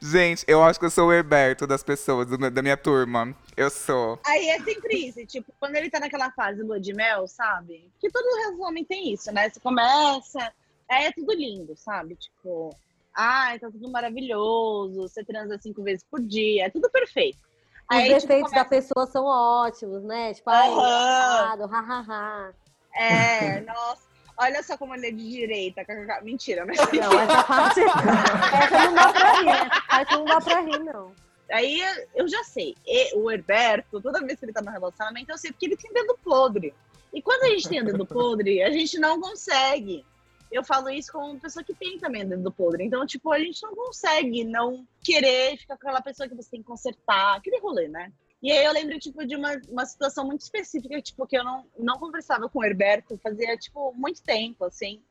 Gente, 0.00 0.44
eu 0.48 0.62
acho 0.62 0.78
que 0.78 0.86
eu 0.86 0.90
sou 0.90 1.08
o 1.08 1.12
Herberto 1.12 1.66
das 1.66 1.82
pessoas, 1.82 2.26
do 2.26 2.36
da 2.50 2.62
minha 2.62 2.76
turma. 2.76 3.34
Eu 3.56 3.70
sou. 3.70 4.18
Aí 4.26 4.48
é 4.48 4.60
sempre 4.62 4.96
isso, 5.08 5.24
tipo, 5.26 5.52
quando 5.58 5.76
ele 5.76 5.90
tá 5.90 6.00
naquela 6.00 6.30
fase 6.32 6.62
lua 6.62 6.80
de 6.80 6.92
mel, 6.94 7.26
sabe? 7.26 7.90
Que 8.00 8.10
todo 8.10 8.24
relacionamento 8.36 8.88
tem 8.88 9.12
isso, 9.12 9.30
né? 9.32 9.48
Você 9.50 9.60
começa, 9.60 10.52
aí 10.88 11.06
é 11.06 11.12
tudo 11.12 11.32
lindo, 11.32 11.76
sabe? 11.76 12.14
Tipo, 12.16 12.74
ai, 13.14 13.58
tá 13.58 13.70
tudo 13.70 13.90
maravilhoso, 13.90 15.02
você 15.02 15.24
transa 15.24 15.58
cinco 15.58 15.82
vezes 15.82 16.04
por 16.10 16.20
dia, 16.20 16.66
é 16.66 16.70
tudo 16.70 16.88
perfeito. 16.90 17.38
Os 17.38 17.96
Aí, 17.98 18.04
tipo, 18.08 18.20
defeitos 18.20 18.52
da 18.52 18.64
começa- 18.64 18.68
pessoa 18.88 19.06
são 19.08 19.24
ótimos, 19.24 20.02
né? 20.04 20.32
Tipo, 20.32 20.48
ai, 20.50 20.70
engraçado, 20.70 21.66
hahaha. 21.66 22.54
É, 22.94 23.60
nossa, 23.66 24.02
olha 24.40 24.62
só 24.62 24.76
como 24.76 24.94
ele 24.94 25.08
é 25.08 25.10
de 25.10 25.30
direita. 25.30 25.84
kkk. 25.84 26.24
Mentira, 26.24 26.64
mas 26.64 26.78
Não, 26.78 27.20
essa 27.20 27.44
parte. 27.44 27.80
essa 27.84 28.84
não 28.86 28.94
dá 28.94 29.12
pra 29.12 29.32
rir. 29.40 29.48
Essa 29.48 29.82
parte 29.82 30.14
não 30.14 30.24
dá 30.24 30.40
pra 30.40 30.60
rir, 30.60 30.78
não. 30.80 31.12
Aí 31.50 31.82
eu 32.14 32.28
já 32.28 32.42
sei. 32.44 32.74
E 32.86 33.16
o 33.16 33.30
Herberto, 33.30 34.00
toda 34.00 34.24
vez 34.24 34.38
que 34.38 34.44
ele 34.44 34.52
tá 34.52 34.62
no 34.62 34.70
relacionamento, 34.70 35.30
eu 35.30 35.38
sei 35.38 35.52
porque 35.52 35.66
ele 35.66 35.76
tem 35.76 35.92
dedo 35.92 36.18
podre. 36.22 36.72
E 37.12 37.20
quando 37.20 37.42
a 37.42 37.48
gente 37.48 37.68
tem 37.68 37.84
dedo 37.84 38.06
podre, 38.06 38.62
a 38.62 38.70
gente 38.70 38.98
não 38.98 39.20
consegue. 39.20 40.04
Eu 40.50 40.64
falo 40.64 40.88
isso 40.90 41.16
uma 41.16 41.38
pessoa 41.38 41.62
que 41.62 41.74
tem 41.74 41.98
também 41.98 42.26
dedo 42.26 42.50
podre. 42.50 42.84
Então, 42.84 43.04
tipo, 43.06 43.30
a 43.32 43.38
gente 43.38 43.62
não 43.62 43.74
consegue 43.74 44.44
não 44.44 44.86
querer 45.02 45.56
ficar 45.56 45.76
com 45.76 45.88
aquela 45.88 46.00
pessoa 46.00 46.28
que 46.28 46.34
você 46.34 46.50
tem 46.50 46.60
que 46.60 46.66
consertar, 46.66 47.36
aquele 47.36 47.60
rolê, 47.60 47.88
né? 47.88 48.12
E 48.42 48.50
aí 48.50 48.64
eu 48.64 48.72
lembro, 48.72 48.98
tipo, 48.98 49.26
de 49.26 49.36
uma, 49.36 49.60
uma 49.68 49.84
situação 49.84 50.26
muito 50.26 50.40
específica, 50.40 51.00
tipo, 51.02 51.26
que 51.26 51.36
eu 51.36 51.44
não, 51.44 51.66
não 51.78 51.98
conversava 51.98 52.48
com 52.48 52.60
o 52.60 52.64
Herberto 52.64 53.18
fazia, 53.22 53.56
tipo, 53.56 53.92
muito 53.94 54.22
tempo, 54.22 54.64
assim. 54.64 55.02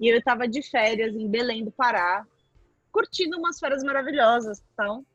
E 0.00 0.08
eu 0.08 0.22
tava 0.22 0.48
de 0.48 0.62
férias 0.62 1.14
em 1.14 1.28
Belém 1.28 1.64
do 1.64 1.70
Pará, 1.70 2.26
curtindo 2.90 3.38
umas 3.38 3.58
férias 3.58 3.84
maravilhosas, 3.84 4.62
então. 4.72 5.06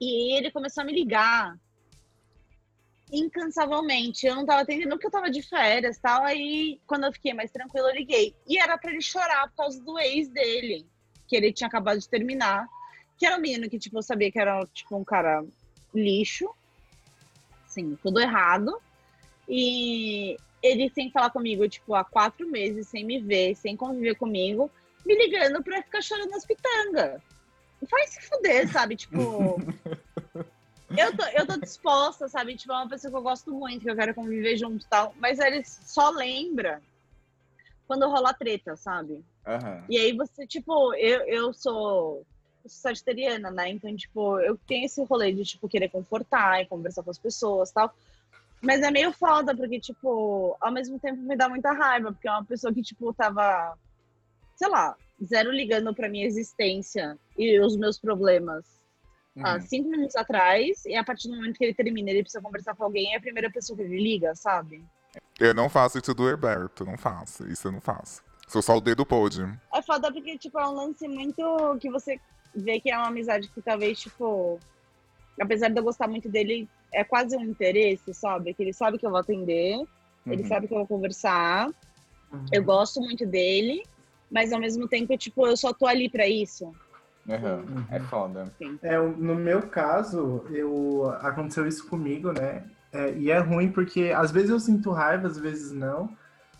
E 0.00 0.36
ele 0.36 0.50
começou 0.50 0.82
a 0.82 0.84
me 0.84 0.92
ligar 0.92 1.58
incansavelmente. 3.10 4.26
Eu 4.26 4.34
não 4.34 4.46
tava 4.46 4.62
atendendo 4.62 4.90
porque 4.90 5.06
eu 5.06 5.10
tava 5.10 5.30
de 5.30 5.42
férias 5.42 5.98
tal. 5.98 6.22
Aí, 6.24 6.80
quando 6.86 7.04
eu 7.04 7.12
fiquei 7.12 7.32
mais 7.32 7.50
tranquila, 7.50 7.90
eu 7.90 7.96
liguei. 7.96 8.34
E 8.46 8.58
era 8.58 8.76
pra 8.76 8.90
ele 8.90 9.00
chorar 9.00 9.48
por 9.48 9.56
causa 9.56 9.82
do 9.82 9.98
ex 9.98 10.28
dele, 10.28 10.86
que 11.26 11.36
ele 11.36 11.52
tinha 11.52 11.68
acabado 11.68 11.98
de 11.98 12.08
terminar. 12.08 12.66
Que 13.16 13.26
era 13.26 13.36
um 13.36 13.40
menino 13.40 13.70
que, 13.70 13.78
tipo, 13.78 13.98
eu 13.98 14.02
sabia 14.02 14.30
que 14.30 14.38
era, 14.38 14.66
tipo, 14.72 14.96
um 14.96 15.04
cara 15.04 15.44
lixo. 15.94 16.52
Assim, 17.74 17.98
tudo 18.00 18.20
errado. 18.20 18.80
E 19.48 20.36
ele 20.62 20.88
sem 20.90 21.10
falar 21.10 21.30
comigo, 21.30 21.68
tipo, 21.68 21.94
há 21.94 22.04
quatro 22.04 22.48
meses, 22.48 22.88
sem 22.88 23.04
me 23.04 23.20
ver, 23.20 23.56
sem 23.56 23.76
conviver 23.76 24.14
comigo, 24.14 24.70
me 25.04 25.14
ligando 25.14 25.62
pra 25.62 25.82
ficar 25.82 26.00
chorando 26.00 26.30
nas 26.30 26.46
pitangas. 26.46 27.20
Vai 27.90 28.06
se 28.06 28.20
fuder, 28.22 28.70
sabe? 28.70 28.96
Tipo. 28.96 29.60
Eu 30.96 31.16
tô, 31.16 31.24
eu 31.26 31.44
tô 31.44 31.56
disposta, 31.58 32.28
sabe? 32.28 32.54
Tipo, 32.54 32.72
é 32.72 32.76
uma 32.76 32.88
pessoa 32.88 33.10
que 33.10 33.16
eu 33.16 33.22
gosto 33.22 33.50
muito, 33.52 33.82
que 33.82 33.90
eu 33.90 33.96
quero 33.96 34.14
conviver 34.14 34.56
junto 34.56 34.84
e 34.84 34.88
tal. 34.88 35.12
Mas 35.16 35.40
ele 35.40 35.64
só 35.64 36.10
lembra 36.10 36.80
quando 37.88 38.08
rola 38.08 38.32
treta, 38.32 38.76
sabe? 38.76 39.20
Aham. 39.44 39.84
E 39.88 39.98
aí 39.98 40.16
você, 40.16 40.46
tipo, 40.46 40.94
eu, 40.94 41.22
eu 41.22 41.52
sou 41.52 42.24
sagitariana, 42.66 43.50
né? 43.50 43.70
Então, 43.70 43.94
tipo, 43.96 44.38
eu 44.40 44.56
tenho 44.66 44.86
esse 44.86 45.02
rolê 45.04 45.32
de, 45.32 45.44
tipo, 45.44 45.68
querer 45.68 45.88
confortar 45.88 46.62
e 46.62 46.66
conversar 46.66 47.02
com 47.02 47.10
as 47.10 47.18
pessoas 47.18 47.70
e 47.70 47.74
tal. 47.74 47.94
Mas 48.62 48.80
é 48.82 48.90
meio 48.90 49.12
foda, 49.12 49.54
porque, 49.54 49.78
tipo, 49.78 50.56
ao 50.60 50.72
mesmo 50.72 50.98
tempo 50.98 51.20
me 51.20 51.36
dá 51.36 51.48
muita 51.48 51.72
raiva, 51.72 52.12
porque 52.12 52.28
é 52.28 52.30
uma 52.30 52.44
pessoa 52.44 52.72
que, 52.72 52.80
tipo, 52.82 53.12
tava, 53.12 53.76
sei 54.56 54.68
lá, 54.68 54.96
zero 55.22 55.50
ligando 55.50 55.94
pra 55.94 56.08
minha 56.08 56.26
existência 56.26 57.18
e 57.36 57.60
os 57.60 57.76
meus 57.76 57.98
problemas 57.98 58.64
há 59.40 59.54
Uhum. 59.54 59.60
cinco 59.60 59.90
minutos 59.90 60.14
atrás, 60.16 60.84
e 60.86 60.94
a 60.94 61.02
partir 61.02 61.28
do 61.28 61.34
momento 61.34 61.58
que 61.58 61.64
ele 61.64 61.74
termina, 61.74 62.08
ele 62.08 62.22
precisa 62.22 62.40
conversar 62.42 62.74
com 62.74 62.84
alguém, 62.84 63.12
é 63.14 63.16
a 63.16 63.20
primeira 63.20 63.50
pessoa 63.50 63.76
que 63.76 63.82
ele 63.82 64.00
liga, 64.00 64.34
sabe? 64.34 64.84
Eu 65.40 65.52
não 65.52 65.68
faço 65.68 65.98
isso 65.98 66.14
do 66.14 66.28
Herberto, 66.28 66.84
não 66.84 66.96
faço. 66.96 67.46
Isso 67.48 67.66
eu 67.68 67.72
não 67.72 67.80
faço. 67.80 68.22
Sou 68.46 68.62
só 68.62 68.76
o 68.76 68.80
dedo 68.80 69.04
podre. 69.04 69.52
É 69.72 69.82
foda 69.82 70.12
porque, 70.12 70.38
tipo, 70.38 70.58
é 70.58 70.68
um 70.68 70.72
lance 70.72 71.08
muito 71.08 71.76
que 71.80 71.90
você 71.90 72.20
vê 72.54 72.80
que 72.80 72.90
é 72.90 72.96
uma 72.96 73.08
amizade 73.08 73.48
que 73.48 73.60
talvez, 73.62 73.98
tipo, 73.98 74.60
apesar 75.40 75.68
de 75.68 75.78
eu 75.78 75.84
gostar 75.84 76.08
muito 76.08 76.28
dele, 76.28 76.68
é 76.92 77.02
quase 77.04 77.36
um 77.36 77.42
interesse, 77.42 78.14
sabe? 78.14 78.54
Que 78.54 78.62
ele 78.62 78.72
sabe 78.72 78.98
que 78.98 79.06
eu 79.06 79.10
vou 79.10 79.18
atender, 79.18 79.76
ele 80.26 80.42
Uhum. 80.42 80.48
sabe 80.48 80.68
que 80.68 80.74
eu 80.74 80.78
vou 80.78 80.86
conversar, 80.86 81.68
eu 82.52 82.60
Uhum. 82.60 82.66
gosto 82.66 83.00
muito 83.00 83.26
dele, 83.26 83.82
mas 84.30 84.52
ao 84.52 84.60
mesmo 84.60 84.88
tempo, 84.88 85.16
tipo, 85.16 85.46
eu 85.46 85.56
só 85.56 85.72
tô 85.72 85.86
ali 85.86 86.08
pra 86.08 86.28
isso. 86.28 86.74
Aham. 87.28 87.64
É 87.90 88.00
foda. 88.00 88.52
É, 88.82 88.98
no 88.98 89.34
meu 89.34 89.68
caso, 89.68 90.44
eu 90.50 91.08
aconteceu 91.20 91.66
isso 91.66 91.88
comigo, 91.88 92.32
né? 92.32 92.64
É, 92.92 93.12
e 93.14 93.30
é 93.30 93.38
ruim 93.38 93.72
porque 93.72 94.12
às 94.14 94.30
vezes 94.30 94.50
eu 94.50 94.60
sinto 94.60 94.90
raiva, 94.92 95.26
às 95.26 95.38
vezes 95.38 95.72
não. 95.72 96.14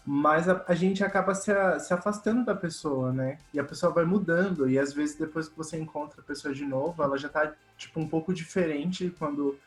Mas 0.07 0.49
a, 0.49 0.63
a 0.69 0.75
gente 0.75 1.03
acaba 1.03 1.35
se, 1.35 1.51
a- 1.51 1.79
se 1.79 1.93
afastando 1.95 2.45
da 2.45 2.55
pessoa, 2.55 3.13
né? 3.13 3.39
E 3.55 3.59
a 3.61 3.65
pessoa 3.65 3.93
vai 3.93 4.05
mudando. 4.05 4.69
E 4.69 4.79
às 4.79 4.93
vezes, 4.93 5.17
depois 5.17 5.49
que 5.49 5.57
você 5.57 5.79
encontra 5.79 6.21
a 6.21 6.25
pessoa 6.25 6.53
de 6.53 6.65
novo, 6.65 7.03
ela 7.03 7.17
já 7.19 7.29
tá, 7.29 7.53
tipo, 7.77 8.01
um 8.01 8.09
pouco 8.09 8.33
diferente 8.35 9.15
quando 9.19 9.59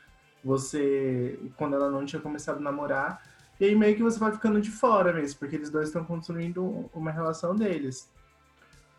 você. 0.44 1.40
quando 1.58 1.76
ela 1.76 1.90
não 1.90 2.06
tinha 2.06 2.22
começado 2.22 2.58
a 2.58 2.62
namorar. 2.62 3.22
E 3.60 3.66
aí 3.66 3.76
meio 3.76 3.96
que 3.96 4.04
você 4.04 4.20
vai 4.20 4.32
ficando 4.32 4.62
de 4.62 4.70
fora 4.70 5.12
mesmo, 5.14 5.40
porque 5.40 5.56
eles 5.56 5.70
dois 5.72 5.90
estão 5.90 6.04
construindo 6.06 6.90
uma 6.94 7.12
relação 7.12 7.56
deles. 7.56 8.10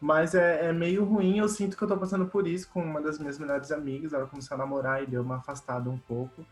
Mas 0.00 0.34
é, 0.34 0.66
é 0.66 0.72
meio 0.72 1.04
ruim, 1.04 1.38
eu 1.38 1.48
sinto 1.48 1.76
que 1.76 1.82
eu 1.82 1.88
tô 1.88 1.96
passando 1.96 2.26
por 2.26 2.46
isso 2.46 2.68
com 2.70 2.82
uma 2.82 3.00
das 3.00 3.18
minhas 3.18 3.38
melhores 3.38 3.72
amigas. 3.72 4.12
Ela 4.12 4.26
começou 4.26 4.54
a 4.54 4.58
namorar 4.58 5.02
e 5.02 5.06
deu 5.06 5.22
uma 5.22 5.36
afastada 5.36 5.90
um 5.90 5.98
pouco. 5.98 6.44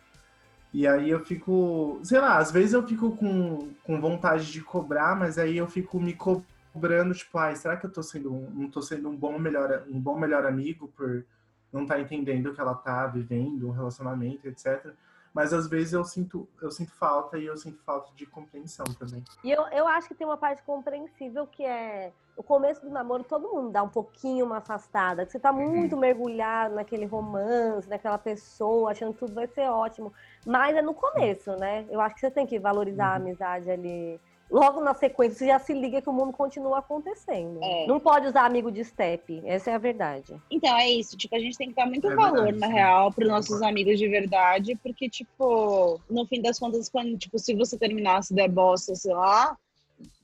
E 0.73 0.87
aí 0.87 1.08
eu 1.08 1.25
fico, 1.25 2.00
sei 2.02 2.20
lá, 2.20 2.38
às 2.38 2.50
vezes 2.50 2.73
eu 2.73 2.87
fico 2.87 3.16
com, 3.16 3.70
com 3.85 4.00
vontade 4.00 4.52
de 4.52 4.61
cobrar, 4.61 5.16
mas 5.16 5.38
aí 5.38 5.56
eu 5.56 5.66
fico 5.66 5.99
me 5.99 6.12
cobrando, 6.12 7.14
tipo, 7.14 7.38
ai, 7.38 7.56
será 7.56 7.76
que 7.76 7.87
eu 7.87 7.92
tô 7.92 8.02
sendo 8.02 8.32
um, 8.35 8.50
não 8.50 8.70
tô 8.70 8.82
sendo 8.82 9.08
um 9.08 9.16
bom 9.16 9.38
melhor, 9.38 9.85
um 9.88 9.99
bom 9.99 10.18
melhor 10.18 10.44
amigo 10.44 10.88
por 10.96 11.25
não 11.73 11.82
estar 11.82 12.00
entendendo 12.00 12.49
o 12.49 12.54
que 12.54 12.61
ela 12.61 12.75
tá 12.75 13.06
vivendo, 13.06 13.68
um 13.68 13.73
relacionamento, 13.73 14.46
etc. 14.49 14.92
Mas 15.37 15.52
às 15.52 15.69
vezes 15.69 15.93
eu 15.93 16.02
sinto, 16.02 16.49
eu 16.62 16.71
sinto 16.71 16.93
falta 16.93 17.37
e 17.37 17.45
eu 17.45 17.59
sinto 17.59 17.78
falta 17.85 18.11
de 18.16 18.25
compreensão 18.25 18.87
também. 18.99 19.23
E 19.45 19.50
eu, 19.50 19.66
eu 19.66 19.87
acho 19.87 20.09
que 20.09 20.14
tem 20.14 20.26
uma 20.26 20.38
parte 20.38 20.62
compreensível 20.62 21.47
que 21.47 21.62
é 21.62 22.11
o 22.35 22.43
começo 22.43 22.81
do 22.81 22.88
namoro, 22.88 23.23
todo 23.23 23.47
mundo 23.47 23.69
dá 23.71 23.83
um 23.83 23.88
pouquinho 23.90 24.47
uma 24.47 24.57
afastada. 24.59 25.26
Você 25.26 25.38
tá 25.38 25.52
muito 25.52 25.95
mergulhado 25.95 26.75
naquele 26.75 27.05
romance, 27.05 27.87
naquela 27.87 28.16
pessoa, 28.16 28.93
achando 28.93 29.12
que 29.12 29.19
tudo 29.19 29.35
vai 29.35 29.47
ser 29.47 29.69
ótimo. 29.69 30.11
Mas 30.47 30.75
é 30.75 30.81
no 30.81 30.95
começo, 30.95 31.55
né? 31.57 31.85
Eu 31.90 32.00
acho 32.00 32.14
que 32.14 32.21
você 32.23 32.31
tem 32.31 32.47
que 32.47 32.59
valorizar 32.59 33.09
a 33.09 33.16
amizade 33.16 33.71
ali. 33.71 34.19
Logo 34.49 34.81
na 34.81 34.95
sequência, 34.95 35.38
você 35.38 35.47
já 35.47 35.59
se 35.59 35.75
liga 35.75 36.00
que 36.00 36.09
o 36.09 36.12
mundo 36.12 36.33
continua 36.33 36.79
acontecendo. 36.79 37.59
É. 37.62 37.87
Não 37.87 37.99
pode 37.99 38.29
usar 38.29 38.45
amigo 38.45 38.71
de 38.71 38.85
step. 38.85 39.43
Essa 39.45 39.73
é 39.73 39.75
a 39.75 39.79
verdade. 39.79 40.41
Então, 40.50 40.76
é 40.76 40.88
isso. 40.88 41.17
Tipo, 41.17 41.35
a 41.35 41.38
gente 41.41 41.59
tem 41.59 41.69
que 41.71 41.75
dar 41.75 41.87
muito 41.87 42.09
É 42.09 42.15
valor, 42.15 42.45
verdade, 42.45 42.59
na 42.59 42.67
sim. 42.69 42.73
real, 42.73 43.12
pros 43.12 43.29
nossos 43.29 43.49
Concordo. 43.49 43.69
amigos 43.69 43.99
de 43.99 44.07
verdade, 44.09 44.76
porque, 44.83 45.09
tipo, 45.11 46.00
no 46.09 46.25
fim 46.26 46.41
das 46.41 46.59
contas, 46.61 46.88
quando, 46.88 47.19
tipo, 47.19 47.38
se 47.41 47.55
você 47.55 47.76
terminar, 47.76 48.23
se 48.23 48.33
der 48.33 48.49
bosta, 48.49 48.95
sei 48.95 49.12
lá, 49.15 49.57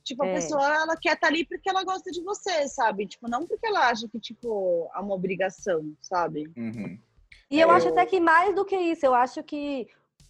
tipo, 0.05 0.23
a 0.23 0.27
É. 0.27 0.33
pessoa, 0.35 0.63
ela 0.73 0.95
quer 0.95 1.15
estar 1.15 1.27
ali 1.27 1.45
porque 1.45 1.69
ela 1.69 1.83
gosta 1.83 2.09
de 2.09 2.21
você, 2.23 2.65
sabe? 2.69 3.05
Tipo, 3.05 3.29
não 3.29 3.45
porque 3.45 3.67
ela 3.67 3.89
acha 3.89 4.07
que, 4.07 4.19
tipo, 4.21 4.89
é 4.95 4.99
uma 4.99 5.15
obrigação, 5.15 5.91
sabe? 6.01 6.49
Uhum. 6.55 6.97
E 7.51 7.59
eu 7.59 7.69
É, 7.69 7.73
acho 7.75 7.87
eu- 7.87 7.91
até 7.91 8.05
que 8.05 8.21
mais 8.21 8.55
do 8.55 8.63
que 8.63 8.75
isso, 8.77 9.05
eu 9.05 9.13
acho 9.13 9.43
que 9.43 9.85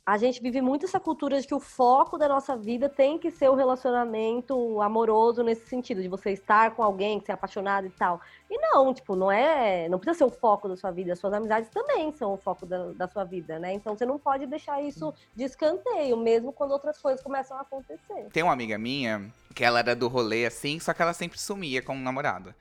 a 0.06 0.18
gente 0.18 0.42
vive 0.42 0.62
muito 0.62 0.86
essa 0.86 1.00
cultura 1.00 1.40
de 1.40 1.48
que 1.48 1.56
o 1.56 1.62
foco 1.62 2.18
da 2.18 2.28
nossa 2.28 2.58
vida 2.58 2.90
tem 2.90 3.18
que 3.18 3.32
ser 3.32 3.50
o 3.50 3.56
relacionamento 3.56 4.82
amoroso 4.82 5.42
nesse 5.44 5.66
sentido, 5.66 6.02
de 6.02 6.10
você 6.10 6.32
estar 6.32 6.72
com 6.72 6.84
alguém, 6.84 7.22
ser 7.22 7.32
apaixonado 7.32 7.88
e 7.88 7.90
tal. 7.90 8.20
E 8.50 8.58
não, 8.58 8.94
tipo, 8.94 9.16
não 9.16 9.32
é. 9.32 9.88
Não 9.88 9.98
precisa 9.98 10.18
ser 10.18 10.24
o 10.26 10.30
foco 10.30 10.68
da 10.68 10.76
sua 10.76 10.92
vida, 10.92 11.14
as 11.14 11.20
suas 11.20 11.32
amizades 11.32 11.70
também 11.70 12.12
são 12.12 12.34
o 12.34 12.38
foco 12.38 12.66
da, 12.66 12.92
da 12.92 13.08
sua 13.08 13.24
vida, 13.24 13.58
né? 13.58 13.74
Então 13.74 13.96
você 13.96 14.06
não 14.06 14.20
pode 14.20 14.46
deixar 14.46 14.82
isso 14.82 15.14
de 15.34 15.46
escanteio, 15.46 16.18
mesmo 16.18 16.52
quando 16.52 16.72
outras 16.72 17.00
coisas 17.02 17.24
começam 17.24 17.58
a 17.58 17.62
acontecer. 17.62 18.28
Tem 18.34 18.44
uma 18.44 18.54
amiga 18.54 18.78
minha 18.78 19.32
que 19.56 19.64
ela 19.64 19.80
era 19.80 19.96
do 19.96 20.10
rolê 20.10 20.46
assim, 20.46 20.82
só 20.82 20.94
que 20.94 21.02
ela 21.02 21.14
sempre 21.14 21.40
sumia 21.40 21.82
com 21.82 21.96
um 21.96 22.02
namorado. 22.02 22.54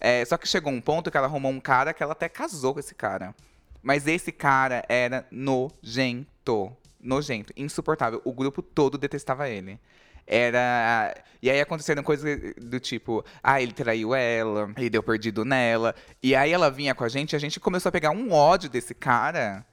É, 0.00 0.24
só 0.24 0.36
que 0.36 0.48
chegou 0.48 0.72
um 0.72 0.80
ponto 0.80 1.12
que 1.12 1.16
ela 1.16 1.28
arrumou 1.28 1.52
um 1.52 1.60
cara 1.60 1.94
que 1.94 2.02
ela 2.02 2.12
até 2.12 2.28
casou 2.28 2.74
com 2.74 2.80
esse 2.80 2.94
cara. 2.94 3.32
Mas 3.80 4.08
esse 4.08 4.32
cara 4.32 4.84
era 4.88 5.24
nojento. 5.30 6.76
Nojento, 7.00 7.52
insuportável. 7.56 8.20
O 8.24 8.32
grupo 8.32 8.62
todo 8.62 8.98
detestava 8.98 9.48
ele. 9.48 9.78
Era. 10.26 11.14
E 11.40 11.48
aí 11.50 11.60
aconteceram 11.60 12.02
coisas 12.02 12.54
do 12.56 12.78
tipo, 12.78 13.24
ah, 13.42 13.62
ele 13.62 13.72
traiu 13.72 14.14
ela, 14.14 14.70
ele 14.76 14.90
deu 14.90 15.02
perdido 15.02 15.44
nela. 15.44 15.94
E 16.22 16.34
aí 16.34 16.52
ela 16.52 16.70
vinha 16.70 16.94
com 16.94 17.04
a 17.04 17.08
gente, 17.08 17.34
a 17.34 17.38
gente 17.38 17.58
começou 17.58 17.88
a 17.88 17.92
pegar 17.92 18.10
um 18.10 18.32
ódio 18.32 18.68
desse 18.68 18.94
cara. 18.94 19.64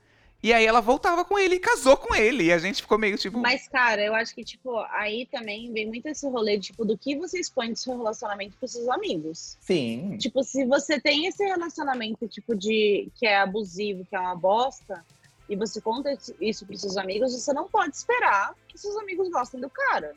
E 0.46 0.54
aí 0.54 0.64
ela 0.64 0.80
voltava 0.80 1.26
com 1.26 1.40
ele 1.40 1.56
e 1.56 1.60
casou 1.60 1.98
com 1.98 2.14
ele. 2.14 2.46
E 2.46 2.54
a 2.54 2.60
gente 2.60 2.82
ficou 2.82 3.00
meio 3.00 3.18
tipo. 3.18 3.40
Mas, 3.40 3.68
cara, 3.68 4.04
eu 4.04 4.14
acho 4.14 4.36
que, 4.36 4.44
tipo, 4.44 4.78
aí 4.92 5.26
também 5.32 5.74
vem 5.74 5.88
muito 5.88 6.08
esse 6.08 6.28
rolê, 6.30 6.60
tipo, 6.60 6.86
do 6.86 6.96
que 6.96 7.16
você 7.16 7.40
expõe 7.40 7.72
do 7.72 7.80
seu 7.80 7.98
relacionamento 7.98 8.56
com 8.62 8.68
seus 8.68 8.88
amigos. 8.88 9.58
Sim. 9.60 10.18
Tipo, 10.20 10.44
se 10.44 10.64
você 10.64 11.02
tem 11.02 11.26
esse 11.26 11.44
relacionamento, 11.44 12.28
tipo, 12.28 12.56
de 12.56 13.10
que 13.16 13.26
é 13.26 13.38
abusivo, 13.38 14.06
que 14.06 14.16
é 14.16 14.20
uma 14.20 14.36
bosta, 14.36 15.04
e 15.50 15.56
você 15.56 15.80
conta 15.82 16.18
isso 16.42 16.66
pros 16.66 16.82
seus 16.82 16.98
amigos, 16.98 17.34
você 17.34 17.54
não 17.54 17.68
pode 17.68 17.96
esperar 17.96 18.54
que 18.68 18.78
seus 18.78 18.96
amigos 18.98 19.30
gostem 19.30 19.60
do 19.62 19.70
cara. 19.70 20.16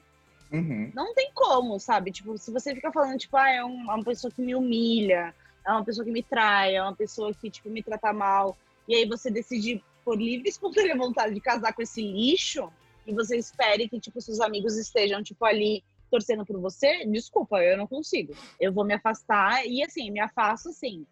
Uhum. 0.51 0.91
Não 0.95 1.15
tem 1.15 1.31
como, 1.35 1.79
sabe? 1.79 2.11
Tipo, 2.11 2.39
se 2.39 2.51
você 2.51 2.75
fica 2.75 2.91
falando, 2.91 3.19
tipo, 3.19 3.37
ah, 3.37 3.51
é, 3.51 3.65
um- 3.65 3.91
é 3.91 3.95
uma 3.95 4.05
pessoa 4.05 4.31
que 4.31 4.41
me 4.41 4.55
humilha, 4.55 5.35
é 5.67 5.71
uma 5.71 5.85
pessoa 5.85 6.05
que 6.05 6.11
me 6.11 6.23
trai, 6.23 6.77
é 6.77 6.83
uma 6.83 6.95
pessoa 6.95 7.35
que, 7.35 7.51
tipo, 7.51 7.69
me 7.69 7.83
trata 7.83 8.13
mal, 8.13 8.57
e 8.87 8.95
aí 8.95 9.07
você 9.07 9.31
decide, 9.31 9.85
por 10.05 10.17
livre 10.19 10.49
e 10.49 10.51
espontânea 10.51 10.97
vontade, 10.97 11.35
de 11.35 11.41
casar 11.41 11.75
com 11.75 11.83
esse 11.83 12.01
lixo, 12.01 12.73
e 13.07 13.13
você 13.13 13.37
espere 13.37 13.87
que, 13.89 14.01
tipo, 14.01 14.21
seus 14.23 14.41
amigos 14.41 14.77
estejam, 14.77 15.23
tipo, 15.23 15.45
ali 15.45 15.85
torcendo 16.11 16.47
por 16.47 16.59
você, 16.59 17.05
desculpa, 17.05 17.63
eu 17.63 17.77
não 17.77 17.87
consigo. 17.87 18.35
Eu 18.59 18.73
vou 18.73 18.83
me 18.87 18.95
afastar, 18.95 19.67
e 19.67 19.83
assim, 19.83 20.11
me 20.11 20.21
afasto 20.21 20.71
assim. 20.71 21.07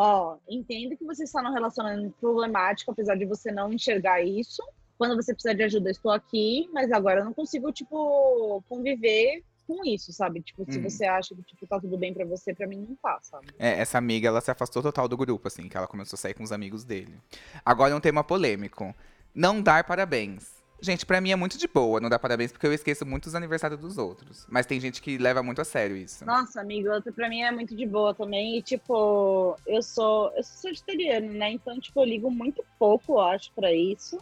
Ó, 0.00 0.36
entendo 0.48 0.96
que 0.96 1.04
você 1.04 1.24
está 1.24 1.42
num 1.42 1.52
relacionamento 1.52 2.14
problemático, 2.20 2.92
apesar 2.92 3.16
de 3.16 3.26
você 3.26 3.50
não 3.50 3.72
enxergar 3.72 4.22
isso. 4.22 4.62
Quando 4.96 5.16
você 5.16 5.34
precisar 5.34 5.54
de 5.54 5.64
ajuda, 5.64 5.88
eu 5.88 5.90
estou 5.90 6.12
aqui, 6.12 6.70
mas 6.72 6.92
agora 6.92 7.18
eu 7.18 7.24
não 7.24 7.34
consigo, 7.34 7.72
tipo, 7.72 8.62
conviver 8.68 9.42
com 9.66 9.84
isso, 9.84 10.12
sabe? 10.12 10.40
Tipo, 10.40 10.64
se 10.70 10.78
Uhum. 10.78 10.88
você 10.88 11.04
acha 11.04 11.34
que, 11.34 11.42
tipo, 11.42 11.66
tá 11.66 11.80
tudo 11.80 11.98
bem 11.98 12.14
pra 12.14 12.24
você, 12.24 12.54
pra 12.54 12.68
mim 12.68 12.76
não 12.88 12.94
tá, 12.94 13.18
sabe? 13.22 13.48
É, 13.58 13.80
essa 13.80 13.98
amiga, 13.98 14.28
ela 14.28 14.40
se 14.40 14.52
afastou 14.52 14.84
total 14.84 15.08
do 15.08 15.16
grupo, 15.16 15.48
assim, 15.48 15.68
que 15.68 15.76
ela 15.76 15.88
começou 15.88 16.16
a 16.16 16.20
sair 16.20 16.34
com 16.34 16.44
os 16.44 16.52
amigos 16.52 16.84
dele. 16.84 17.18
Agora 17.64 17.96
um 17.96 18.00
tema 18.00 18.22
polêmico. 18.22 18.94
Não 19.34 19.60
dar 19.60 19.82
parabéns. 19.82 20.57
Gente, 20.80 21.04
pra 21.04 21.20
mim 21.20 21.32
é 21.32 21.36
muito 21.36 21.58
de 21.58 21.66
boa 21.66 21.98
não 22.00 22.08
dar 22.08 22.20
parabéns, 22.20 22.52
porque 22.52 22.66
eu 22.66 22.72
esqueço 22.72 23.04
muito 23.04 23.26
os 23.26 23.34
aniversários 23.34 23.80
dos 23.80 23.98
outros. 23.98 24.46
Mas 24.48 24.64
tem 24.64 24.78
gente 24.78 25.02
que 25.02 25.18
leva 25.18 25.42
muito 25.42 25.60
a 25.60 25.64
sério 25.64 25.96
isso. 25.96 26.24
Nossa, 26.24 26.60
amigo, 26.60 26.88
outra 26.88 27.12
pra 27.12 27.28
mim 27.28 27.42
é 27.42 27.50
muito 27.50 27.74
de 27.74 27.84
boa 27.84 28.14
também. 28.14 28.56
E, 28.56 28.62
tipo, 28.62 29.56
eu 29.66 29.82
sou, 29.82 30.32
eu 30.36 30.44
sou 30.44 30.62
sagitariano, 30.62 31.32
né? 31.32 31.50
Então, 31.50 31.80
tipo, 31.80 32.00
eu 32.00 32.04
ligo 32.04 32.30
muito 32.30 32.64
pouco, 32.78 33.14
eu 33.14 33.20
acho, 33.20 33.50
pra 33.52 33.72
isso. 33.72 34.20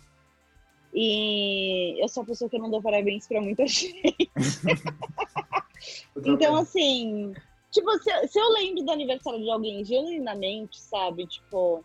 E 0.95 2.03
eu 2.03 2.09
sou 2.09 2.23
a 2.23 2.27
pessoa 2.27 2.49
que 2.49 2.59
não 2.59 2.71
dou 2.71 2.81
parabéns 2.81 3.29
pra 3.29 3.43
muita 3.43 3.67
gente. 3.69 4.31
Então, 6.25 6.57
assim, 6.57 7.35
tipo, 7.71 7.91
se, 7.99 8.29
se 8.29 8.39
eu 8.39 8.49
lembro 8.55 8.83
do 8.83 8.91
aniversário 8.91 9.43
de 9.43 9.51
alguém 9.51 9.85
genuinamente, 9.85 10.81
sabe? 10.81 11.27
Tipo, 11.27 11.85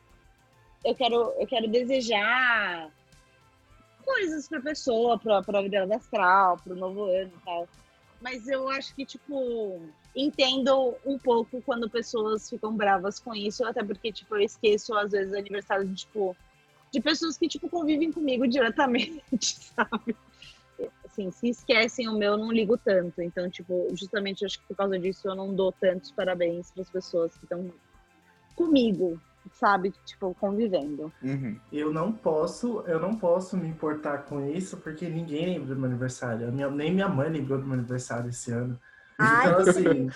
eu 0.86 0.96
quero, 0.96 1.34
eu 1.38 1.46
quero 1.46 1.68
desejar 1.68 2.90
coisas 4.02 4.48
pra 4.48 4.62
pessoa, 4.62 5.18
pra, 5.18 5.42
pra 5.42 5.62
vida 5.62 5.80
dela 5.80 5.96
astral, 5.96 6.58
pro 6.58 6.76
novo 6.76 7.06
ano 7.06 7.32
e 7.36 7.46
tal. 7.46 7.68
Mas 8.22 8.48
eu 8.48 8.70
acho 8.70 8.94
que, 8.94 9.06
tipo, 9.06 9.82
entendo 10.16 10.96
um 11.06 11.18
pouco 11.18 11.62
quando 11.64 11.90
pessoas 11.90 12.50
ficam 12.50 12.76
bravas 12.76 13.20
com 13.20 13.34
isso, 13.34 13.66
até 13.66 13.84
porque, 13.84 14.12
tipo, 14.12 14.36
eu 14.36 14.42
esqueço, 14.42 14.94
às 14.96 15.12
vezes, 15.12 15.34
aniversário 15.34 15.88
de, 15.88 15.96
tipo, 15.96 16.36
de 16.92 17.02
pessoas 17.02 17.38
que, 17.38 17.48
tipo, 17.48 17.68
convivem 17.68 18.12
comigo 18.12 18.48
diretamente, 18.48 19.22
sabe? 19.76 20.16
Assim, 21.06 21.32
se 21.32 21.50
esquecem 21.50 22.08
o 22.08 22.14
meu, 22.14 22.34
eu 22.34 22.38
não 22.38 22.52
ligo 22.52 22.78
tanto. 22.78 23.22
Então, 23.22 23.50
tipo, 23.50 23.88
justamente 23.96 24.46
acho 24.46 24.60
que 24.60 24.68
por 24.68 24.78
causa 24.78 25.00
disso 25.00 25.28
eu 25.28 25.36
não 25.36 25.54
dou 25.54 25.72
tantos 25.72 26.12
parabéns 26.12 26.72
para 26.72 26.84
as 26.84 26.90
pessoas 26.90 27.36
que 27.36 27.46
estão 27.46 27.72
comigo, 28.56 29.20
sabe? 29.54 29.94
Tipo, 30.06 30.36
convivendo. 30.36 31.12
Uhum. 31.22 31.58
Eu 31.72 31.94
não 31.94 32.12
posso, 32.12 32.82
eu 32.88 33.00
não 33.00 33.16
posso 33.16 33.58
me 33.58 33.68
importar 33.68 34.20
com 34.20 34.46
isso, 34.50 34.78
porque 34.78 35.08
ninguém 35.08 35.46
lembra 35.46 35.74
do 35.74 35.80
meu 35.80 35.90
aniversário. 35.90 36.52
Minha- 36.52 36.70
nem 36.70 36.94
minha 36.94 37.10
mãe 37.10 37.30
lembrou 37.30 37.60
do 37.60 37.66
meu 37.66 37.74
aniversário 37.78 38.30
esse 38.30 38.52
ano. 38.52 38.80
Ai, 39.20 39.48
Então, 39.48 39.60
assim, 39.60 40.10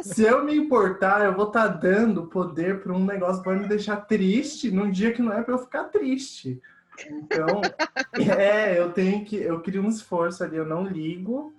se 0.00 0.22
eu 0.22 0.44
me 0.44 0.54
importar, 0.56 1.24
eu 1.24 1.34
vou 1.34 1.46
estar 1.46 1.68
dando 1.68 2.26
poder 2.26 2.80
para 2.82 2.92
um 2.92 3.04
negócio 3.04 3.42
que 3.42 3.48
vai 3.48 3.58
me 3.58 3.68
deixar 3.68 3.96
triste 3.96 4.70
num 4.70 4.90
dia 4.90 5.12
que 5.12 5.22
não 5.22 5.32
é 5.32 5.42
para 5.42 5.54
eu 5.54 5.58
ficar 5.58 5.84
triste. 5.84 6.60
Então, 7.10 7.60
é, 8.38 8.78
eu 8.78 8.92
tenho 8.92 9.24
que, 9.24 9.36
eu 9.36 9.60
crio 9.60 9.82
um 9.82 9.88
esforço 9.88 10.42
ali, 10.44 10.56
eu 10.56 10.66
não 10.66 10.84
ligo. 10.86 11.54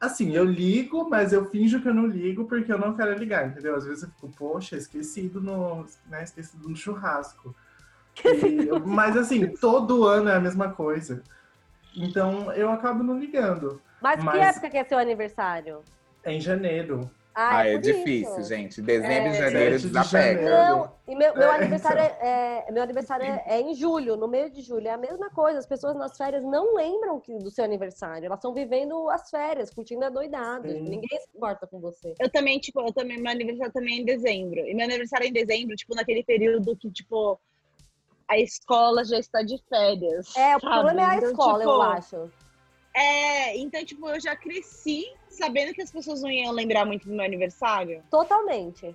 Assim, 0.00 0.34
eu 0.34 0.44
ligo, 0.44 1.08
mas 1.10 1.30
eu 1.30 1.44
finjo 1.50 1.82
que 1.82 1.88
eu 1.88 1.94
não 1.94 2.06
ligo 2.06 2.46
porque 2.46 2.72
eu 2.72 2.78
não 2.78 2.96
quero 2.96 3.12
ligar, 3.18 3.46
entendeu? 3.46 3.76
Às 3.76 3.84
vezes 3.84 4.02
eu 4.04 4.08
fico, 4.08 4.30
poxa, 4.36 4.76
esquecido 4.76 5.42
no, 5.42 5.84
né, 6.06 6.24
esquecido 6.24 6.66
no 6.68 6.74
churrasco. 6.74 7.54
E 8.24 8.78
mas 8.86 9.16
assim, 9.16 9.46
todo 9.46 10.06
ano 10.06 10.30
é 10.30 10.36
a 10.36 10.40
mesma 10.40 10.70
coisa. 10.72 11.22
Então 11.94 12.50
eu 12.52 12.70
acabo 12.70 13.02
não 13.02 13.18
ligando. 13.18 13.80
Mas, 14.00 14.20
que 14.20 14.24
Mas- 14.24 14.56
época 14.56 14.70
que 14.70 14.78
é 14.78 14.84
seu 14.84 14.98
aniversário? 14.98 15.82
É 16.24 16.32
em 16.32 16.40
janeiro. 16.40 17.10
Ah, 17.42 17.56
Ah, 17.60 17.66
é 17.68 17.72
por 17.72 17.80
difícil, 17.80 18.38
isso. 18.38 18.48
gente. 18.50 18.82
Dezembro 18.82 19.28
e 19.32 19.36
É. 19.36 19.40
janeiro 19.50 19.70
7 19.78 19.80
de 19.80 19.88
desapega. 19.88 20.42
janeiro. 20.42 20.50
Não, 20.76 20.92
e 21.08 21.16
meu, 21.16 21.34
meu 21.34 21.50
É, 21.50 21.54
aniversário, 21.56 22.00
é, 22.02 22.64
é- 22.68 22.70
meu 22.70 22.82
aniversário 22.82 23.24
é, 23.24 23.42
é 23.46 23.60
em 23.62 23.72
julho, 23.74 24.14
no 24.14 24.28
meio 24.28 24.50
de 24.50 24.60
julho. 24.60 24.86
É 24.86 24.90
a 24.90 24.98
mesma 24.98 25.30
coisa. 25.30 25.58
As 25.58 25.64
pessoas 25.64 25.96
nas 25.96 26.14
férias 26.18 26.44
não 26.44 26.74
lembram 26.74 27.18
que- 27.18 27.38
do 27.38 27.50
seu 27.50 27.64
aniversário. 27.64 28.26
Elas 28.26 28.36
estão 28.38 28.52
vivendo 28.52 29.08
as 29.08 29.30
férias, 29.30 29.70
curtindo 29.70 30.04
a 30.04 30.10
doidado. 30.10 30.68
Sim. 30.68 30.82
Ninguém 30.82 31.18
se 31.18 31.28
importa 31.34 31.66
com 31.66 31.80
você. 31.80 32.14
Eu 32.20 32.28
também, 32.28 32.58
tipo, 32.58 32.78
eu 32.82 32.92
também, 32.92 33.16
meu 33.18 33.32
aniversário 33.32 33.72
também 33.72 33.96
é 33.96 34.00
em 34.02 34.04
dezembro. 34.04 34.58
E 34.60 34.74
meu 34.74 34.84
aniversário 34.84 35.24
é 35.24 35.28
em 35.28 35.32
dezembro, 35.32 35.74
tipo, 35.76 35.94
naquele 35.94 36.22
período 36.22 36.76
que, 36.76 36.90
tipo, 36.90 37.40
a 38.28 38.38
escola 38.38 39.02
já 39.02 39.18
está 39.18 39.40
de 39.42 39.56
férias. 39.66 40.36
É, 40.36 40.56
o 40.58 40.60
sabe? 40.60 40.74
problema 40.74 41.00
é 41.00 41.04
a 41.06 41.16
Então, 41.16 41.30
escola, 41.30 41.58
tipo, 41.60 41.70
eu 41.70 41.82
acho. 41.82 42.30
É, 42.94 43.56
então, 43.56 43.84
tipo, 43.84 44.08
eu 44.08 44.20
já 44.20 44.34
cresci 44.36 45.04
sabendo 45.28 45.72
que 45.72 45.82
as 45.82 45.90
pessoas 45.90 46.22
não 46.22 46.30
iam 46.30 46.52
lembrar 46.52 46.84
muito 46.84 47.06
do 47.08 47.14
meu 47.14 47.24
aniversário. 47.24 48.02
Totalmente. 48.10 48.94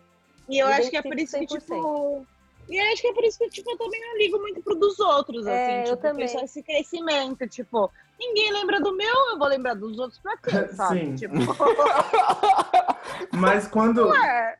E 0.49 0.59
eu 0.59 0.67
acho 0.67 0.89
que 0.89 0.97
é 0.97 1.01
por 1.01 1.17
isso 1.17 1.37
que, 1.37 1.43
identifico 1.45 1.59
tipo. 1.59 2.27
E 2.67 2.77
eu 2.77 2.91
acho 2.91 3.01
que 3.01 3.07
é 3.07 3.13
por 3.13 3.23
isso 3.23 3.37
que 3.39 3.49
tipo, 3.49 3.71
eu 3.71 3.77
também 3.77 4.01
não 4.01 4.17
ligo 4.17 4.39
muito 4.39 4.61
pro 4.61 4.75
dos 4.75 4.99
outros, 4.99 5.45
É, 5.45 5.63
assim. 5.81 5.89
eu 5.89 5.95
Tipo, 5.95 6.07
também. 6.07 6.27
só 6.27 6.39
esse 6.41 6.61
crescimento, 6.63 7.47
tipo, 7.47 7.91
ninguém 8.19 8.51
lembra 8.51 8.79
do 8.81 8.95
meu, 8.95 9.15
eu 9.31 9.37
vou 9.37 9.47
lembrar 9.47 9.75
dos 9.75 9.97
outros 9.99 10.19
pra 10.19 10.35
quê, 10.37 10.67
sabe? 10.75 10.99
Sim. 10.99 11.15
Tipo, 11.15 11.35
Mas 13.31 13.67
quando, 13.67 14.09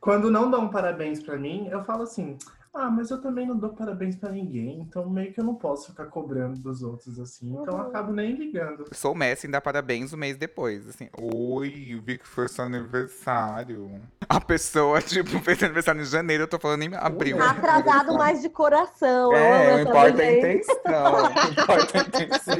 quando 0.00 0.30
não 0.30 0.50
dão 0.50 0.68
parabéns 0.68 1.22
pra 1.22 1.36
mim, 1.36 1.68
eu 1.70 1.84
falo 1.84 2.02
assim: 2.04 2.38
ah, 2.76 2.90
mas 2.90 3.10
eu 3.10 3.20
também 3.20 3.46
não 3.46 3.56
dou 3.56 3.70
parabéns 3.70 4.16
pra 4.16 4.30
ninguém, 4.30 4.80
então 4.80 5.08
meio 5.08 5.32
que 5.32 5.40
eu 5.40 5.44
não 5.44 5.54
posso 5.54 5.88
ficar 5.90 6.06
cobrando 6.06 6.58
dos 6.60 6.82
outros 6.82 7.18
assim, 7.18 7.50
então 7.52 7.74
eu 7.78 7.80
Uhum. 7.80 7.88
acabo 7.88 8.12
nem 8.12 8.34
ligando. 8.34 8.84
Eu 8.90 8.96
sou 8.96 9.12
o 9.12 9.14
Messi 9.14 9.46
em 9.46 9.50
dar 9.50 9.60
parabéns 9.60 10.12
um 10.12 10.16
mês 10.16 10.36
depois, 10.36 10.88
assim. 10.88 11.08
Oi, 11.20 12.00
vi 12.04 12.18
que 12.18 12.26
foi 12.26 12.48
seu 12.48 12.64
aniversário. 12.64 14.00
A 14.28 14.40
pessoa, 14.40 15.00
tipo, 15.02 15.38
fez 15.40 15.62
aniversário 15.62 16.00
em 16.00 16.04
janeiro, 16.04 16.44
eu 16.44 16.48
tô 16.48 16.58
falando 16.58 16.82
em 16.82 16.94
abril. 16.94 17.42
Atrasado 17.42 18.14
mais 18.14 18.42
de 18.42 18.48
coração. 18.48 19.32
eu 19.32 19.36
É, 19.36 19.66
não 19.72 19.78
essa 19.78 19.82
importa 19.90 20.08
a 20.08 20.12
vivência. 20.12 20.72
intenção. 20.72 21.12
Não 21.12 21.50
importa 21.52 21.98
a 21.98 22.02
intenção. 22.02 22.56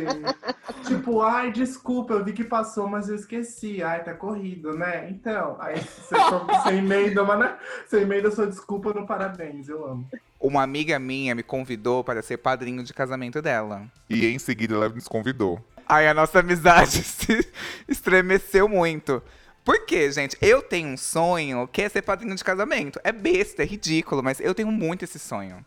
Tipo, 0.82 1.22
ai, 1.22 1.52
desculpa, 1.52 2.14
eu 2.14 2.24
vi 2.24 2.32
que 2.32 2.44
passou, 2.44 2.88
mas 2.88 3.08
eu 3.08 3.16
esqueci. 3.16 3.82
Ai, 3.82 4.02
tá 4.04 4.14
corrido, 4.14 4.72
né? 4.76 5.08
Então, 5.10 5.56
aí 5.60 5.76
você, 5.80 6.14
você 6.14 6.68
emenda, 6.74 7.22
uma, 7.22 7.58
você 7.86 8.00
emenda 8.02 8.30
sua 8.30 8.46
desculpa 8.46 8.92
no 8.92 9.06
parabéns, 9.06 9.68
eu 9.68 9.84
amo. 9.86 10.05
Uma 10.38 10.62
amiga 10.62 10.98
minha 10.98 11.34
me 11.34 11.42
convidou 11.42 12.04
para 12.04 12.22
ser 12.22 12.36
padrinho 12.36 12.82
de 12.82 12.92
casamento 12.92 13.40
dela. 13.40 13.86
E 14.08 14.26
em 14.26 14.38
seguida 14.38 14.74
ela 14.74 14.88
nos 14.88 15.08
convidou. 15.08 15.64
Aí 15.88 16.06
a 16.06 16.14
nossa 16.14 16.40
amizade 16.40 17.02
se 17.04 17.46
estremeceu 17.88 18.68
muito. 18.68 19.22
Por 19.64 19.84
quê, 19.84 20.10
gente? 20.12 20.36
Eu 20.40 20.62
tenho 20.62 20.88
um 20.90 20.96
sonho 20.96 21.66
que 21.66 21.82
é 21.82 21.88
ser 21.88 22.02
padrinho 22.02 22.34
de 22.34 22.44
casamento. 22.44 23.00
É 23.02 23.10
besta, 23.10 23.62
é 23.62 23.66
ridículo, 23.66 24.22
mas 24.22 24.38
eu 24.40 24.54
tenho 24.54 24.70
muito 24.70 25.04
esse 25.04 25.18
sonho. 25.18 25.64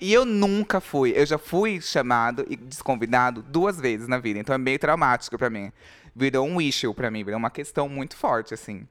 E 0.00 0.12
eu 0.12 0.24
nunca 0.24 0.80
fui. 0.80 1.12
Eu 1.16 1.26
já 1.26 1.38
fui 1.38 1.80
chamado 1.80 2.46
e 2.48 2.56
desconvidado 2.56 3.42
duas 3.42 3.80
vezes 3.80 4.06
na 4.06 4.18
vida. 4.18 4.38
Então 4.38 4.54
é 4.54 4.58
meio 4.58 4.78
traumático 4.78 5.38
pra 5.38 5.50
mim. 5.50 5.72
Virou 6.14 6.46
um 6.46 6.60
issue 6.60 6.92
pra 6.92 7.10
mim, 7.10 7.24
virou 7.24 7.38
uma 7.38 7.50
questão 7.50 7.88
muito 7.88 8.16
forte, 8.16 8.52
assim. 8.52 8.86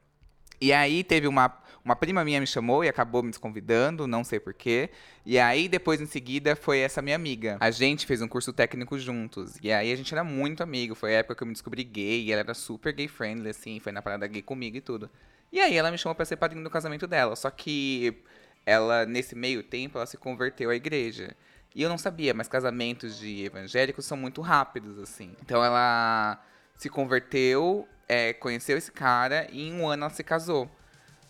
E 0.59 0.73
aí 0.73 1.03
teve 1.03 1.27
uma, 1.27 1.55
uma 1.87 1.95
prima 1.95 2.21
minha 2.25 2.41
me 2.41 2.45
chamou 2.45 2.83
e 2.83 2.89
acabou 2.89 3.23
me 3.23 3.29
desconvidando, 3.29 4.05
não 4.05 4.21
sei 4.21 4.41
porquê. 4.41 4.89
E 5.25 5.39
aí, 5.39 5.69
depois, 5.69 6.01
em 6.01 6.05
seguida, 6.05 6.53
foi 6.53 6.79
essa 6.79 7.01
minha 7.01 7.15
amiga. 7.15 7.55
A 7.61 7.71
gente 7.71 8.05
fez 8.05 8.21
um 8.21 8.27
curso 8.27 8.51
técnico 8.51 8.99
juntos. 8.99 9.57
E 9.63 9.71
aí 9.71 9.89
a 9.89 9.95
gente 9.95 10.13
era 10.13 10.21
muito 10.21 10.61
amigo. 10.61 10.95
Foi 10.95 11.15
a 11.15 11.19
época 11.19 11.35
que 11.35 11.43
eu 11.43 11.47
me 11.47 11.53
descobri 11.53 11.85
gay, 11.85 12.25
e 12.25 12.31
ela 12.33 12.41
era 12.41 12.53
super 12.53 12.91
gay 12.91 13.07
friendly, 13.07 13.51
assim, 13.51 13.79
foi 13.79 13.93
na 13.93 14.01
parada 14.01 14.27
gay 14.27 14.41
comigo 14.41 14.75
e 14.75 14.81
tudo. 14.81 15.09
E 15.49 15.61
aí 15.61 15.77
ela 15.77 15.89
me 15.89 15.97
chamou 15.97 16.13
pra 16.13 16.25
ser 16.25 16.35
padrinho 16.35 16.61
do 16.61 16.69
casamento 16.69 17.07
dela. 17.07 17.37
Só 17.37 17.49
que 17.49 18.21
ela, 18.65 19.05
nesse 19.05 19.33
meio 19.33 19.63
tempo, 19.63 19.97
ela 19.97 20.05
se 20.05 20.17
converteu 20.17 20.69
à 20.69 20.75
igreja. 20.75 21.33
E 21.73 21.81
eu 21.83 21.87
não 21.87 21.97
sabia, 21.97 22.33
mas 22.33 22.49
casamentos 22.49 23.17
de 23.17 23.45
evangélicos 23.45 24.05
são 24.05 24.17
muito 24.17 24.41
rápidos, 24.41 24.99
assim. 24.99 25.33
Então 25.41 25.63
ela 25.63 26.43
se 26.75 26.89
converteu, 26.89 27.87
é, 28.09 28.33
conheceu 28.33 28.77
esse 28.77 28.91
cara 28.91 29.47
e 29.53 29.69
em 29.69 29.73
um 29.73 29.87
ano 29.87 30.03
ela 30.03 30.13
se 30.13 30.23
casou. 30.23 30.69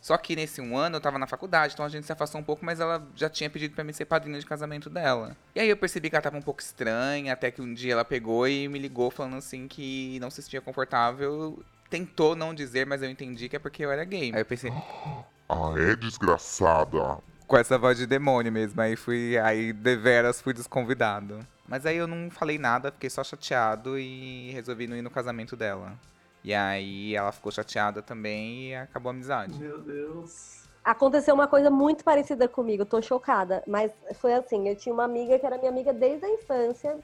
Só 0.07 0.15
que 0.17 0.37
nesse 0.37 0.61
um 0.61 0.77
ano 0.77 0.95
eu 0.95 1.01
tava 1.01 1.19
na 1.19 1.27
faculdade, 1.27 1.73
então 1.73 1.85
a 1.85 1.89
gente 1.89 2.05
se 2.05 2.11
afastou 2.13 2.39
um 2.39 2.43
pouco, 2.43 2.63
mas 2.63 2.79
ela 2.79 3.05
já 3.13 3.29
tinha 3.29 3.49
pedido 3.49 3.75
pra 3.75 3.83
mim 3.83 3.91
ser 3.91 4.05
padrinha 4.05 4.39
de 4.39 4.45
casamento 4.45 4.89
dela. 4.89 5.35
E 5.53 5.59
aí 5.59 5.67
eu 5.67 5.75
percebi 5.75 6.09
que 6.09 6.15
ela 6.15 6.21
tava 6.21 6.37
um 6.37 6.41
pouco 6.41 6.61
estranha, 6.61 7.33
até 7.33 7.51
que 7.51 7.61
um 7.61 7.73
dia 7.73 7.91
ela 7.91 8.05
pegou 8.05 8.47
e 8.47 8.69
me 8.69 8.79
ligou 8.79 9.11
falando 9.11 9.35
assim 9.35 9.67
que 9.67 10.17
não 10.21 10.29
se 10.29 10.41
sentia 10.41 10.61
confortável. 10.61 11.61
Tentou 11.89 12.37
não 12.37 12.53
dizer, 12.53 12.85
mas 12.85 13.03
eu 13.03 13.09
entendi 13.09 13.49
que 13.49 13.57
é 13.57 13.59
porque 13.59 13.83
eu 13.83 13.91
era 13.91 14.05
gay. 14.05 14.31
Aí 14.33 14.39
eu 14.39 14.45
pensei, 14.45 14.71
Ah, 15.49 15.73
é 15.75 15.93
desgraçada. 15.97 17.17
com 17.45 17.57
essa 17.57 17.77
voz 17.77 17.97
de 17.97 18.07
demônio 18.07 18.49
mesmo. 18.49 18.79
Aí 18.79 18.95
fui, 18.95 19.37
aí 19.37 19.73
deveras 19.73 20.39
fui 20.39 20.53
desconvidado. 20.53 21.45
Mas 21.67 21.85
aí 21.85 21.97
eu 21.97 22.07
não 22.07 22.31
falei 22.31 22.57
nada, 22.57 22.93
fiquei 22.93 23.09
só 23.09 23.25
chateado 23.25 23.99
e 23.99 24.51
resolvi 24.51 24.87
não 24.87 24.95
ir 24.95 25.01
no 25.01 25.11
casamento 25.11 25.57
dela. 25.57 25.99
E 26.47 26.53
aí 26.53 27.13
ela 27.13 27.33
ficou 27.33 27.51
chateada 27.51 28.01
também 28.01 28.69
e 28.69 28.75
acabou 28.75 29.09
a 29.09 29.13
amizade. 29.13 29.59
Meu 29.59 29.81
Deus. 29.81 30.65
Aconteceu 30.81 31.35
uma 31.35 31.45
coisa 31.45 31.69
muito 31.69 32.05
parecida 32.05 32.47
comigo, 32.47 32.85
tô 32.85 33.01
chocada. 33.01 33.61
Mas 33.67 33.91
foi 34.13 34.33
assim, 34.33 34.69
eu 34.69 34.73
tinha 34.77 34.93
uma 34.93 35.03
amiga 35.03 35.37
que 35.37 35.45
era 35.45 35.57
minha 35.57 35.69
amiga 35.69 35.91
desde 35.91 36.25
a 36.25 36.29
infância. 36.29 36.99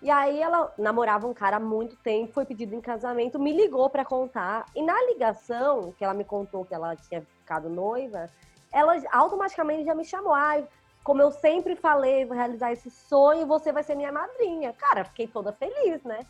E 0.00 0.10
aí 0.10 0.40
ela 0.40 0.72
namorava 0.78 1.26
um 1.26 1.34
cara 1.34 1.58
há 1.58 1.60
muito 1.60 1.94
tempo, 1.96 2.32
foi 2.32 2.46
pedido 2.46 2.74
em 2.74 2.80
casamento, 2.80 3.38
me 3.38 3.52
ligou 3.52 3.90
pra 3.90 4.02
contar. 4.02 4.64
E 4.74 4.80
na 4.80 4.98
ligação, 5.10 5.92
que 5.92 6.02
ela 6.02 6.14
me 6.14 6.24
contou 6.24 6.64
que 6.64 6.72
ela 6.72 6.96
tinha 6.96 7.20
ficado 7.20 7.68
noiva, 7.68 8.30
ela 8.72 8.94
automaticamente 9.12 9.84
já 9.84 9.94
me 9.94 10.06
chamou. 10.06 10.32
Ai, 10.32 10.66
como 11.04 11.20
eu 11.20 11.30
sempre 11.30 11.76
falei, 11.76 12.24
vou 12.24 12.34
realizar 12.34 12.72
esse 12.72 12.90
sonho, 12.90 13.46
você 13.46 13.72
vai 13.72 13.82
ser 13.82 13.94
minha 13.94 14.10
madrinha. 14.10 14.72
Cara, 14.72 15.04
fiquei 15.04 15.26
toda 15.26 15.52
feliz, 15.52 16.02
né? 16.02 16.20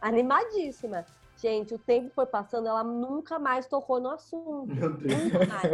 Animadíssima. 0.00 1.04
Gente, 1.36 1.74
o 1.74 1.78
tempo 1.78 2.10
foi 2.14 2.26
passando, 2.26 2.68
ela 2.68 2.84
nunca 2.84 3.38
mais 3.38 3.66
tocou 3.66 4.00
no 4.00 4.10
assunto. 4.10 4.72
Meu 4.72 4.92
Deus. 4.92 5.24
Nunca 5.24 5.46
mais. 5.46 5.72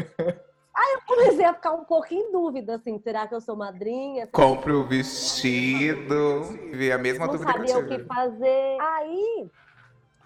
Aí 0.75 0.95
eu 0.95 1.01
comecei 1.07 1.45
a 1.45 1.53
ficar 1.53 1.73
um 1.73 1.85
pouco 1.85 2.13
em 2.15 2.33
dúvida, 2.33 2.77
assim, 2.77 2.99
será 2.99 3.27
que 3.27 3.35
eu 3.35 3.41
sou 3.41 3.57
madrinha? 3.57 4.27
Compre 4.29 4.73
o 4.73 4.87
vestido. 4.87 6.43
Vi 6.73 6.91
a 6.91 6.97
mesma 6.97 7.27
não 7.27 7.33
dúvida 7.33 7.53
que 7.53 7.59
sabia 7.59 7.75
eu 7.75 7.81
o 7.81 7.89
que 7.89 7.99
fazer. 8.07 8.79
Aí 8.81 9.51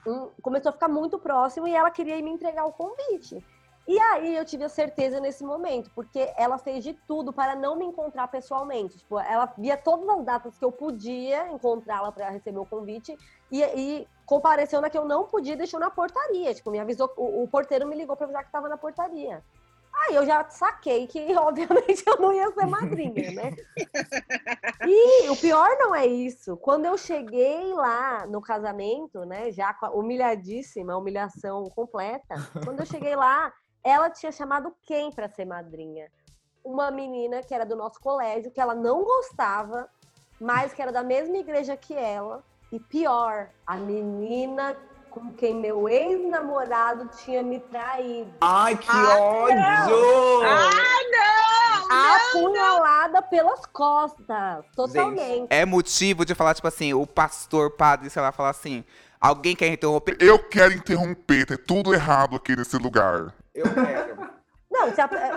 hum, 0.07 0.31
começou 0.41 0.71
a 0.71 0.73
ficar 0.73 0.89
muito 0.89 1.19
próximo 1.19 1.67
e 1.67 1.75
ela 1.75 1.91
queria 1.91 2.21
me 2.23 2.31
entregar 2.31 2.67
o 2.67 2.73
convite. 2.73 3.45
E 3.87 3.99
aí 3.99 4.35
eu 4.35 4.45
tive 4.45 4.65
a 4.65 4.69
certeza 4.69 5.21
nesse 5.21 5.45
momento, 5.45 5.91
porque 5.95 6.33
ela 6.39 6.57
fez 6.57 6.83
de 6.83 6.95
tudo 7.07 7.33
para 7.33 7.55
não 7.55 7.77
me 7.77 7.85
encontrar 7.85 8.29
pessoalmente. 8.29 8.99
Tipo, 8.99 9.19
ela 9.19 9.53
via 9.59 9.77
todas 9.77 10.09
as 10.09 10.25
datas 10.25 10.59
que 10.59 10.65
eu 10.65 10.73
podia 10.73 11.49
encontrá-la 11.51 12.11
para 12.11 12.31
receber 12.31 12.59
o 12.59 12.65
convite 12.65 13.17
e, 13.53 13.63
e 13.63 14.09
compareceu 14.25 14.81
na 14.81 14.89
que 14.89 14.97
eu 14.97 15.05
não 15.05 15.25
podia 15.25 15.55
deixou 15.55 15.79
na 15.79 15.91
portaria. 15.91 16.55
Tipo, 16.55 16.71
me 16.71 16.81
avisou, 16.81 17.13
o, 17.17 17.43
o 17.43 17.49
porteiro 17.49 17.87
me 17.87 17.95
ligou 17.95 18.17
para 18.17 18.25
avisar 18.25 18.43
que 18.43 18.49
estava 18.49 18.71
na 18.71 18.79
portaria. 18.79 19.45
Aí 19.95 20.17
eu 20.17 20.27
já 20.27 20.49
saquei 20.51 21.07
que, 21.07 21.19
obviamente, 21.37 22.03
eu 22.07 22.17
não 22.17 22.33
ia 22.33 22.51
ser 22.53 22.67
madrinha, 22.67 23.33
né? 23.33 23.51
E 24.87 25.31
o 25.31 25.37
pior 25.37 25.69
não 25.79 25.95
é 25.95 26.05
isso. 26.05 26.59
Quando 26.59 26.85
eu 26.85 26.99
cheguei 26.99 27.73
lá 27.73 28.27
no 28.27 28.43
casamento, 28.43 29.25
né, 29.25 29.51
já 29.51 29.73
com 29.73 29.87
a 29.87 29.91
humilhadíssima, 29.91 30.97
humilhação 30.97 31.65
completa, 31.71 32.35
quando 32.63 32.81
eu 32.81 32.87
cheguei 32.87 33.17
lá, 33.17 33.51
ela 33.85 34.09
tinha 34.09 34.33
chamado 34.33 34.75
quem 34.83 35.13
para 35.13 35.29
ser 35.29 35.45
madrinha? 35.45 36.11
Uma 36.65 36.91
menina 36.91 37.43
que 37.43 37.55
era 37.55 37.67
do 37.67 37.77
nosso 37.77 38.01
colégio, 38.01 38.51
que 38.51 38.61
ela 38.61 38.75
não 38.75 39.05
gostava, 39.05 39.87
mas 40.41 40.73
que 40.73 40.81
era 40.81 40.91
da 40.91 41.03
mesma 41.03 41.37
igreja 41.37 41.77
que 41.77 41.95
ela. 41.95 42.43
E 42.73 42.81
pior, 42.81 43.51
a 43.67 43.77
menina 43.77 44.75
com 45.11 45.33
quem 45.35 45.55
meu 45.55 45.89
ex-namorado 45.89 47.09
tinha 47.19 47.43
me 47.43 47.61
traído. 47.61 48.33
Ai, 48.41 48.77
que 48.77 48.91
ódio! 48.91 49.97
Apunhalada 51.91 53.23
pelas 53.23 53.65
costas, 53.67 54.65
totalmente. 54.75 55.47
É 55.51 55.65
motivo 55.65 56.25
de 56.25 56.35
falar, 56.35 56.55
tipo 56.55 56.67
assim, 56.67 56.95
o 56.95 57.07
pastor, 57.07 57.71
padre, 57.77 58.11
sei 58.11 58.21
lá, 58.21 58.33
falar 58.33 58.51
assim, 58.51 58.83
alguém 59.21 59.55
quer 59.55 59.69
interromper? 59.69 60.17
Eu 60.19 60.39
quero 60.39 60.73
interromper, 60.73 61.47
tem 61.47 61.59
tudo 61.59 61.95
errado 61.95 62.35
aqui 62.35 62.57
nesse 62.57 62.77
lugar. 62.77 63.33
Eu 63.55 63.65
quero. 63.73 64.45
Não, 64.71 64.89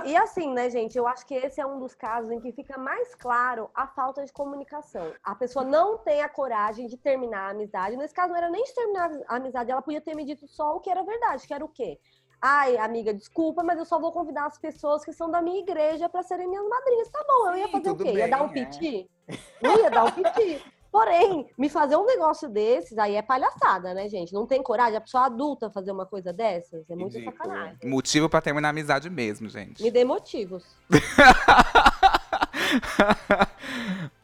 e 0.05 0.17
assim, 0.17 0.51
né, 0.51 0.67
gente? 0.67 0.97
Eu 0.97 1.07
acho 1.07 1.23
que 1.23 1.35
esse 1.35 1.61
é 1.61 1.65
um 1.65 1.77
dos 1.77 1.93
casos 1.93 2.31
em 2.31 2.39
que 2.39 2.51
fica 2.51 2.75
mais 2.75 3.13
claro 3.13 3.69
a 3.75 3.85
falta 3.85 4.25
de 4.25 4.33
comunicação. 4.33 5.13
A 5.23 5.35
pessoa 5.35 5.63
não 5.63 5.99
tem 5.99 6.23
a 6.23 6.29
coragem 6.29 6.87
de 6.87 6.97
terminar 6.97 7.47
a 7.47 7.51
amizade. 7.51 7.95
Nesse 7.95 8.15
caso, 8.15 8.29
não 8.29 8.35
era 8.37 8.49
nem 8.49 8.63
de 8.63 8.73
terminar 8.73 9.11
a 9.27 9.35
amizade, 9.35 9.69
ela 9.69 9.81
podia 9.81 10.01
ter 10.01 10.15
me 10.15 10.25
dito 10.25 10.47
só 10.47 10.75
o 10.75 10.79
que 10.79 10.89
era 10.89 11.03
verdade, 11.03 11.45
que 11.45 11.53
era 11.53 11.63
o 11.63 11.69
quê? 11.69 11.99
Ai, 12.41 12.77
amiga, 12.77 13.13
desculpa, 13.13 13.63
mas 13.63 13.77
eu 13.77 13.85
só 13.85 13.99
vou 13.99 14.11
convidar 14.11 14.45
as 14.45 14.57
pessoas 14.57 15.05
que 15.05 15.13
são 15.13 15.29
da 15.29 15.41
minha 15.41 15.59
igreja 15.59 16.09
para 16.09 16.23
serem 16.23 16.47
minhas 16.47 16.67
madrinhas. 16.67 17.09
Tá 17.09 17.23
bom, 17.27 17.49
eu 17.49 17.57
ia 17.57 17.65
Sim, 17.65 17.71
fazer 17.71 17.89
o 17.91 17.95
quê? 17.95 18.11
Ia 18.13 18.27
dar 18.27 18.43
um 18.43 18.47
bem, 18.47 18.63
é. 18.63 18.65
piti? 18.65 19.11
Não 19.61 19.77
ia 19.79 19.89
dar 19.89 20.05
um 20.05 20.11
piti. 20.11 20.63
Porém, 20.91 21.47
me 21.57 21.69
fazer 21.69 21.95
um 21.95 22.05
negócio 22.05 22.49
desses 22.49 22.97
aí 22.97 23.15
é 23.15 23.21
palhaçada, 23.21 23.93
né, 23.93 24.07
gente? 24.09 24.33
Não 24.33 24.45
tem 24.47 24.63
coragem 24.63 24.97
a 24.97 25.01
pessoa 25.01 25.25
adulta 25.25 25.69
fazer 25.69 25.91
uma 25.91 26.05
coisa 26.05 26.31
dessas? 26.33 26.89
É 26.89 26.95
muito 26.95 27.13
Ridículo. 27.17 27.37
sacanagem. 27.37 27.77
Motivo 27.83 28.27
pra 28.29 28.41
terminar 28.41 28.69
a 28.69 28.71
amizade 28.71 29.09
mesmo, 29.09 29.47
gente. 29.49 29.83
Me 29.83 29.91
dê 29.91 30.03
motivos. 30.05 30.63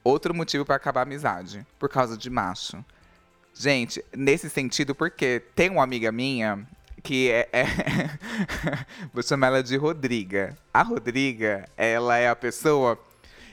Outro 0.04 0.34
motivo 0.34 0.65
pra 0.65 0.76
acabar 0.76 1.02
a 1.02 1.04
amizade. 1.04 1.65
Por 1.80 1.89
causa 1.89 2.17
de 2.17 2.30
macho. 2.30 2.84
Gente, 3.54 4.04
nesse 4.15 4.49
sentido, 4.49 4.95
porque 4.95 5.41
tem 5.56 5.69
uma 5.69 5.84
amiga 5.84 6.12
minha 6.12 6.65
que 7.04 7.30
é. 7.30 7.47
é- 7.52 7.65
Vou 9.13 9.21
chamar 9.23 9.47
ela 9.47 9.63
de 9.63 9.78
Rodriga. 9.78 10.58
A 10.73 10.82
Rodriga, 10.82 11.69
ela 11.78 12.17
é 12.17 12.28
a 12.30 12.36
pessoa 12.36 12.97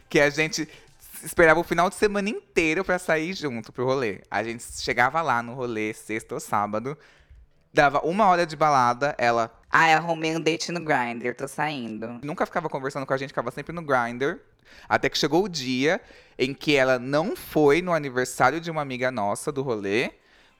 que 0.08 0.18
a 0.18 0.30
gente 0.30 0.68
esperava 1.24 1.60
o 1.60 1.64
final 1.64 1.88
de 1.88 1.96
semana 1.96 2.28
inteiro 2.28 2.84
pra 2.84 2.98
sair 2.98 3.32
junto 3.32 3.72
pro 3.72 3.84
rolê. 3.84 4.20
A 4.30 4.42
gente 4.42 4.62
chegava 4.62 5.20
lá 5.22 5.42
no 5.42 5.54
rolê, 5.54 5.92
sexta 5.92 6.34
ou 6.34 6.40
sábado, 6.40 6.96
dava 7.72 8.00
uma 8.04 8.26
hora 8.26 8.46
de 8.46 8.56
balada, 8.56 9.14
ela 9.18 9.50
Ai, 9.70 9.92
arrumei 9.92 10.36
um 10.36 10.40
date 10.40 10.72
no 10.72 10.80
Grindr, 10.80 11.34
tô 11.36 11.46
saindo. 11.46 12.18
nunca 12.24 12.44
ficava 12.44 12.68
conversando 12.68 13.06
com 13.06 13.14
a 13.14 13.16
gente, 13.16 13.28
ficava 13.28 13.50
sempre 13.50 13.72
no 13.72 13.82
Grindr. 13.82 14.40
Até 14.88 15.08
que 15.08 15.18
chegou 15.18 15.44
o 15.44 15.48
dia 15.48 16.00
em 16.38 16.54
que 16.54 16.76
ela 16.76 16.98
não 16.98 17.34
foi 17.36 17.82
no 17.82 17.92
aniversário 17.92 18.60
de 18.60 18.70
uma 18.70 18.80
amiga 18.82 19.10
nossa 19.10 19.50
do 19.52 19.62
rolê, 19.62 20.12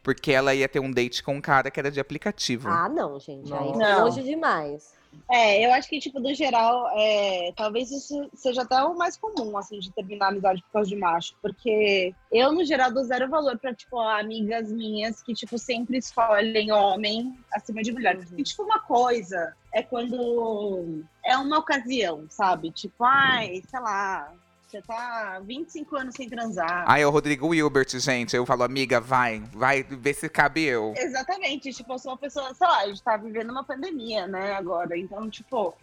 porque 0.03 0.33
ela 0.33 0.55
ia 0.55 0.69
ter 0.69 0.81
um 0.81 0.91
date 0.91 1.23
com 1.23 1.37
um 1.37 1.41
cara 1.41 1.71
que 1.71 1.79
era 1.79 1.91
de 1.91 2.01
aplicativo. 2.01 2.69
Ah, 2.69 2.89
não, 2.89 3.19
gente. 3.21 3.53
Aí 3.53 3.73
Não. 3.77 4.05
longe 4.05 4.23
demais. 4.23 4.93
É, 5.31 5.65
eu 5.65 5.73
acho 5.73 5.89
que, 5.89 6.01
tipo, 6.01 6.19
no 6.19 6.35
geral, 6.35 6.89
é, 6.93 7.53
talvez 7.57 7.91
isso 7.91 8.29
seja 8.35 8.63
até 8.63 8.83
o 8.83 8.97
mais 8.97 9.17
comum, 9.17 9.57
assim, 9.57 9.79
de 9.79 9.93
terminar 9.93 10.27
a 10.27 10.29
amizade 10.31 10.63
por 10.63 10.73
causa 10.73 10.89
de 10.89 10.97
macho. 10.97 11.35
Porque 11.41 12.13
eu, 12.33 12.53
no 12.53 12.65
geral, 12.65 12.93
dou 12.93 13.05
zero 13.05 13.29
valor 13.29 13.59
pra, 13.59 13.75
tipo, 13.75 13.99
amigas 13.99 14.71
minhas 14.73 15.23
que, 15.23 15.33
tipo, 15.33 15.57
sempre 15.59 15.99
escolhem 15.99 16.73
homem 16.73 17.39
acima 17.53 17.83
de 17.83 17.93
mulher. 17.93 18.17
Porque, 18.17 18.43
tipo, 18.43 18.65
uma 18.65 18.81
coisa 18.81 19.55
é 19.73 19.83
quando 19.83 21.05
é 21.25 21.37
uma 21.37 21.59
ocasião, 21.59 22.27
sabe? 22.29 22.71
Tipo, 22.73 23.05
ai, 23.05 23.63
sei 23.69 23.81
lá, 23.81 24.33
você 24.71 24.81
tá 24.83 25.41
25 25.45 25.97
anos 25.97 26.15
sem 26.15 26.29
transar. 26.29 26.85
Aí 26.89 27.05
o 27.05 27.11
Rodrigo 27.11 27.49
Wilbert, 27.49 27.89
gente, 27.99 28.37
eu 28.37 28.47
falo, 28.47 28.63
amiga, 28.63 29.01
vai, 29.01 29.41
vai 29.53 29.83
ver 29.83 30.15
se 30.15 30.29
cabe 30.29 30.63
eu. 30.63 30.95
Exatamente, 30.97 31.73
tipo, 31.73 31.93
eu 31.93 31.99
sou 31.99 32.13
uma 32.13 32.19
pessoa, 32.19 32.55
sei 32.55 32.67
lá, 32.67 32.79
a 32.79 32.87
gente 32.87 33.03
tá 33.03 33.17
vivendo 33.17 33.51
uma 33.51 33.65
pandemia, 33.65 34.29
né, 34.29 34.53
agora. 34.53 34.97
Então, 34.97 35.29
tipo, 35.29 35.75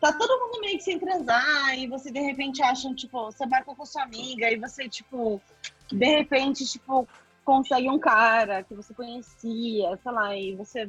tá 0.00 0.12
todo 0.12 0.38
mundo 0.38 0.60
meio 0.60 0.76
que 0.76 0.84
sem 0.84 0.98
transar, 0.98 1.78
e 1.78 1.86
você 1.86 2.10
de 2.10 2.20
repente 2.20 2.62
acha, 2.62 2.92
tipo, 2.94 3.24
você 3.24 3.46
marca 3.46 3.74
com 3.74 3.86
sua 3.86 4.02
amiga, 4.02 4.50
e 4.50 4.56
você, 4.56 4.86
tipo, 4.86 5.40
de 5.90 6.06
repente, 6.06 6.66
tipo, 6.66 7.08
consegue 7.42 7.88
um 7.88 7.98
cara 7.98 8.62
que 8.64 8.74
você 8.74 8.92
conhecia, 8.92 9.98
sei 10.02 10.12
lá, 10.12 10.36
e 10.36 10.54
você 10.56 10.86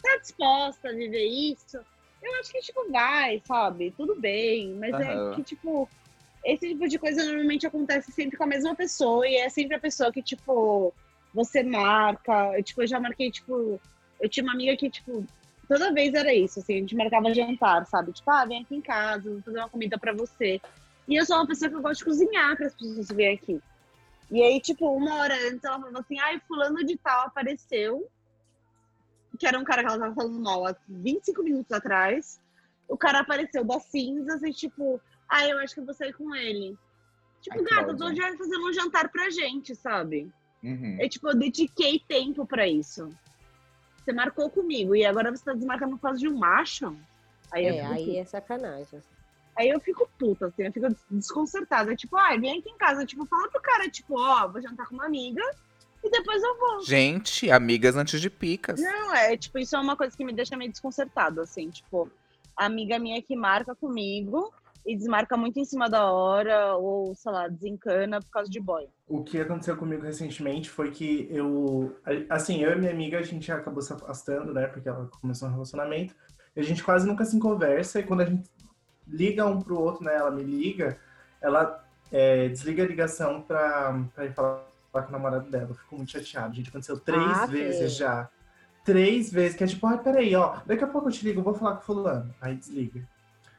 tá 0.00 0.16
disposta 0.20 0.90
a 0.90 0.92
viver 0.92 1.26
isso. 1.26 1.76
Eu 2.22 2.40
acho 2.40 2.52
que, 2.52 2.60
tipo, 2.60 2.88
vai, 2.90 3.42
sabe? 3.44 3.92
Tudo 3.96 4.20
bem, 4.20 4.74
mas 4.74 4.94
Aham. 4.94 5.32
é 5.32 5.34
que, 5.34 5.42
tipo, 5.42 5.88
esse 6.44 6.68
tipo 6.68 6.88
de 6.88 6.98
coisa 6.98 7.24
normalmente 7.24 7.66
acontece 7.66 8.12
sempre 8.12 8.36
com 8.36 8.44
a 8.44 8.48
mesma 8.48 8.74
pessoa, 8.74 9.26
e 9.26 9.36
é 9.36 9.48
sempre 9.48 9.76
a 9.76 9.80
pessoa 9.80 10.12
que, 10.12 10.22
tipo, 10.22 10.94
você 11.34 11.62
marca. 11.62 12.56
Eu, 12.56 12.62
tipo, 12.62 12.82
eu 12.82 12.86
já 12.86 13.00
marquei, 13.00 13.30
tipo. 13.30 13.80
Eu 14.20 14.28
tinha 14.28 14.44
uma 14.44 14.52
amiga 14.52 14.76
que, 14.76 14.90
tipo, 14.90 15.24
toda 15.68 15.92
vez 15.92 16.12
era 16.14 16.34
isso, 16.34 16.58
assim, 16.58 16.76
a 16.76 16.80
gente 16.80 16.96
marcava 16.96 17.32
jantar, 17.32 17.86
sabe? 17.86 18.12
Tipo, 18.12 18.30
ah, 18.30 18.44
vem 18.44 18.62
aqui 18.62 18.74
em 18.74 18.80
casa, 18.80 19.30
vou 19.30 19.42
fazer 19.42 19.58
uma 19.58 19.68
comida 19.68 19.98
pra 19.98 20.12
você. 20.12 20.60
E 21.06 21.16
eu 21.16 21.24
sou 21.24 21.36
uma 21.36 21.46
pessoa 21.46 21.70
que 21.70 21.76
eu 21.76 21.82
gosto 21.82 22.00
de 22.00 22.04
cozinhar 22.04 22.56
para 22.56 22.66
as 22.66 22.74
pessoas 22.74 23.08
virem 23.08 23.34
aqui. 23.34 23.60
E 24.30 24.42
aí, 24.42 24.60
tipo, 24.60 24.90
uma 24.94 25.16
hora 25.16 25.34
antes 25.48 25.64
ela 25.64 25.80
falou 25.80 26.00
assim: 26.00 26.18
ai, 26.18 26.40
fulano 26.46 26.84
de 26.84 26.96
tal 26.96 27.26
apareceu. 27.26 28.08
Que 29.38 29.46
era 29.46 29.58
um 29.58 29.64
cara 29.64 29.82
que 29.82 29.88
ela 29.88 29.98
tava 29.98 30.14
falando 30.14 30.40
mal 30.40 30.66
há 30.66 30.74
25 30.88 31.42
minutos 31.42 31.70
atrás. 31.70 32.40
O 32.88 32.96
cara 32.96 33.20
apareceu 33.20 33.64
das 33.64 33.84
cinzas 33.84 34.42
e, 34.42 34.52
tipo, 34.52 35.00
ah, 35.28 35.46
eu 35.46 35.58
acho 35.58 35.74
que 35.74 35.80
eu 35.80 35.84
vou 35.84 35.94
sair 35.94 36.12
com 36.12 36.34
ele. 36.34 36.76
Tipo, 37.40 37.58
Ai, 37.58 37.64
gata, 37.64 37.90
eu 37.92 37.96
tô 37.96 38.14
já 38.14 38.36
fazendo 38.36 38.68
um 38.68 38.72
jantar 38.72 39.08
pra 39.10 39.30
gente, 39.30 39.74
sabe? 39.74 40.30
Uhum. 40.62 40.96
Eu, 41.00 41.08
tipo, 41.08 41.28
eu 41.28 41.36
dediquei 41.36 42.00
tempo 42.08 42.44
pra 42.46 42.66
isso. 42.66 43.08
Você 43.98 44.12
marcou 44.12 44.50
comigo 44.50 44.96
e 44.96 45.04
agora 45.04 45.30
você 45.30 45.44
tá 45.44 45.52
desmarcando 45.52 45.96
por 45.96 46.02
causa 46.02 46.18
de 46.18 46.28
um 46.28 46.36
macho? 46.36 46.96
Aí 47.52 47.66
É, 47.66 47.72
fico, 47.82 47.92
aí 47.92 48.16
é 48.16 48.24
sacanagem. 48.24 49.02
aí 49.56 49.68
eu 49.68 49.78
fico 49.80 50.08
puta, 50.18 50.46
assim, 50.46 50.62
eu 50.64 50.72
fico 50.72 50.88
desconcertada. 51.10 51.94
Tipo, 51.94 52.16
ai, 52.16 52.38
vem 52.40 52.58
aqui 52.58 52.70
em 52.70 52.76
casa. 52.78 53.04
Tipo, 53.06 53.26
fala 53.26 53.48
pro 53.50 53.60
cara, 53.60 53.88
tipo, 53.88 54.18
ó, 54.18 54.48
vou 54.48 54.60
jantar 54.60 54.86
com 54.88 54.94
uma 54.94 55.06
amiga 55.06 55.42
e 56.02 56.10
depois 56.10 56.42
eu 56.42 56.58
vou. 56.58 56.80
Gente, 56.84 57.50
amigas 57.50 57.96
antes 57.96 58.20
de 58.20 58.30
picas. 58.30 58.80
Não, 58.80 59.14
é, 59.14 59.36
tipo, 59.36 59.58
isso 59.58 59.76
é 59.76 59.78
uma 59.78 59.96
coisa 59.96 60.16
que 60.16 60.24
me 60.24 60.32
deixa 60.32 60.56
meio 60.56 60.70
desconcertada, 60.70 61.42
assim, 61.42 61.70
tipo, 61.70 62.10
a 62.56 62.64
amiga 62.66 62.98
minha 62.98 63.22
que 63.22 63.36
marca 63.36 63.74
comigo 63.76 64.52
e 64.86 64.96
desmarca 64.96 65.36
muito 65.36 65.58
em 65.58 65.64
cima 65.64 65.88
da 65.88 66.10
hora, 66.10 66.74
ou, 66.76 67.14
sei 67.14 67.32
lá, 67.32 67.48
desencana 67.48 68.20
por 68.20 68.30
causa 68.30 68.50
de 68.50 68.60
boy. 68.60 68.86
O 69.06 69.22
que 69.22 69.40
aconteceu 69.40 69.76
comigo 69.76 70.02
recentemente 70.02 70.70
foi 70.70 70.90
que 70.90 71.28
eu, 71.30 71.96
assim, 72.28 72.62
eu 72.62 72.72
e 72.72 72.76
minha 72.76 72.90
amiga, 72.90 73.18
a 73.18 73.22
gente 73.22 73.50
acabou 73.52 73.82
se 73.82 73.92
afastando, 73.92 74.52
né, 74.52 74.66
porque 74.66 74.88
ela 74.88 75.08
começou 75.20 75.48
um 75.48 75.52
relacionamento, 75.52 76.14
e 76.56 76.60
a 76.60 76.62
gente 76.64 76.82
quase 76.82 77.06
nunca 77.06 77.24
se 77.24 77.38
conversa, 77.38 78.00
e 78.00 78.02
quando 78.02 78.22
a 78.22 78.24
gente 78.24 78.50
liga 79.06 79.46
um 79.46 79.60
pro 79.60 79.80
outro, 79.80 80.04
né, 80.04 80.16
ela 80.16 80.30
me 80.30 80.42
liga, 80.42 80.98
ela 81.40 81.84
é, 82.10 82.48
desliga 82.48 82.82
a 82.82 82.86
ligação 82.86 83.42
pra, 83.42 84.04
pra 84.14 84.24
ir 84.24 84.32
falar, 84.32 84.64
falar 84.92 85.04
com 85.04 85.10
o 85.10 85.12
namorado 85.12 85.50
dela. 85.50 85.68
Eu 85.70 85.74
fico 85.74 85.96
muito 85.96 86.12
chateado, 86.12 86.54
gente, 86.54 86.68
aconteceu 86.68 86.98
três 86.98 87.38
Ah, 87.38 87.46
vezes 87.46 87.96
já. 87.96 88.28
Três 88.84 89.30
vezes, 89.30 89.56
que 89.56 89.64
é 89.64 89.66
tipo, 89.66 89.86
ai, 89.86 90.02
peraí, 90.02 90.34
ó, 90.34 90.60
daqui 90.64 90.82
a 90.82 90.86
pouco 90.86 91.08
eu 91.08 91.12
te 91.12 91.24
ligo, 91.24 91.40
eu 91.40 91.44
vou 91.44 91.54
falar 91.54 91.76
com 91.76 91.82
fulano. 91.82 92.34
Aí 92.40 92.56
desliga. 92.56 93.06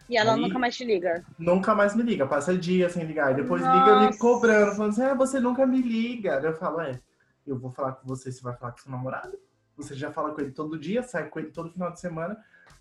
E 0.09 0.17
ela 0.17 0.35
nunca 0.35 0.57
mais 0.57 0.75
te 0.75 0.83
liga. 0.83 1.23
nunca 1.37 1.75
mais 1.75 1.95
me 1.95 2.01
liga, 2.01 2.25
passa 2.25 2.57
dia 2.57 2.89
sem 2.89 3.05
ligar. 3.05 3.31
E 3.31 3.35
depois 3.35 3.61
liga 3.61 3.99
me 3.99 4.05
Nossa. 4.07 4.17
cobrando, 4.17 4.75
falando 4.75 4.91
assim: 4.91 5.03
ah, 5.03 5.13
você 5.13 5.39
nunca 5.39 5.67
me 5.67 5.81
liga. 5.81 6.39
Eu 6.41 6.55
falo: 6.55 6.81
é, 6.81 6.99
eu 7.45 7.57
vou 7.57 7.69
falar 7.71 7.93
com 7.93 8.07
você, 8.07 8.31
você 8.31 8.41
vai 8.41 8.55
falar 8.57 8.71
com 8.71 8.79
seu 8.79 8.91
namorado? 8.91 9.37
Você 9.77 9.95
já 9.95 10.11
fala 10.11 10.33
com 10.33 10.41
ele 10.41 10.51
todo 10.51 10.79
dia, 10.79 11.03
sai 11.03 11.29
com 11.29 11.39
ele 11.39 11.51
todo 11.51 11.71
final 11.71 11.91
de 11.91 11.99
semana. 11.99 12.37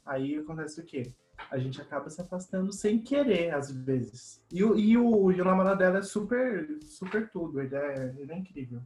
Aí 0.07 0.37
acontece 0.37 0.81
o 0.81 0.85
quê? 0.85 1.12
A 1.51 1.59
gente 1.59 1.81
acaba 1.81 2.09
se 2.11 2.21
afastando 2.21 2.73
sem 2.73 2.99
querer, 2.99 3.55
às 3.55 3.71
vezes. 3.71 4.43
E 4.51 4.64
o, 4.64 4.77
e 4.77 4.97
o, 4.97 5.31
e 5.31 5.41
o 5.41 5.45
namorado 5.45 5.79
dela 5.79 5.99
é 5.99 6.03
super, 6.03 6.67
super 6.83 7.31
tudo, 7.31 7.61
ele 7.61 7.77
é, 7.77 8.14
ele 8.19 8.33
é 8.33 8.37
incrível. 8.37 8.83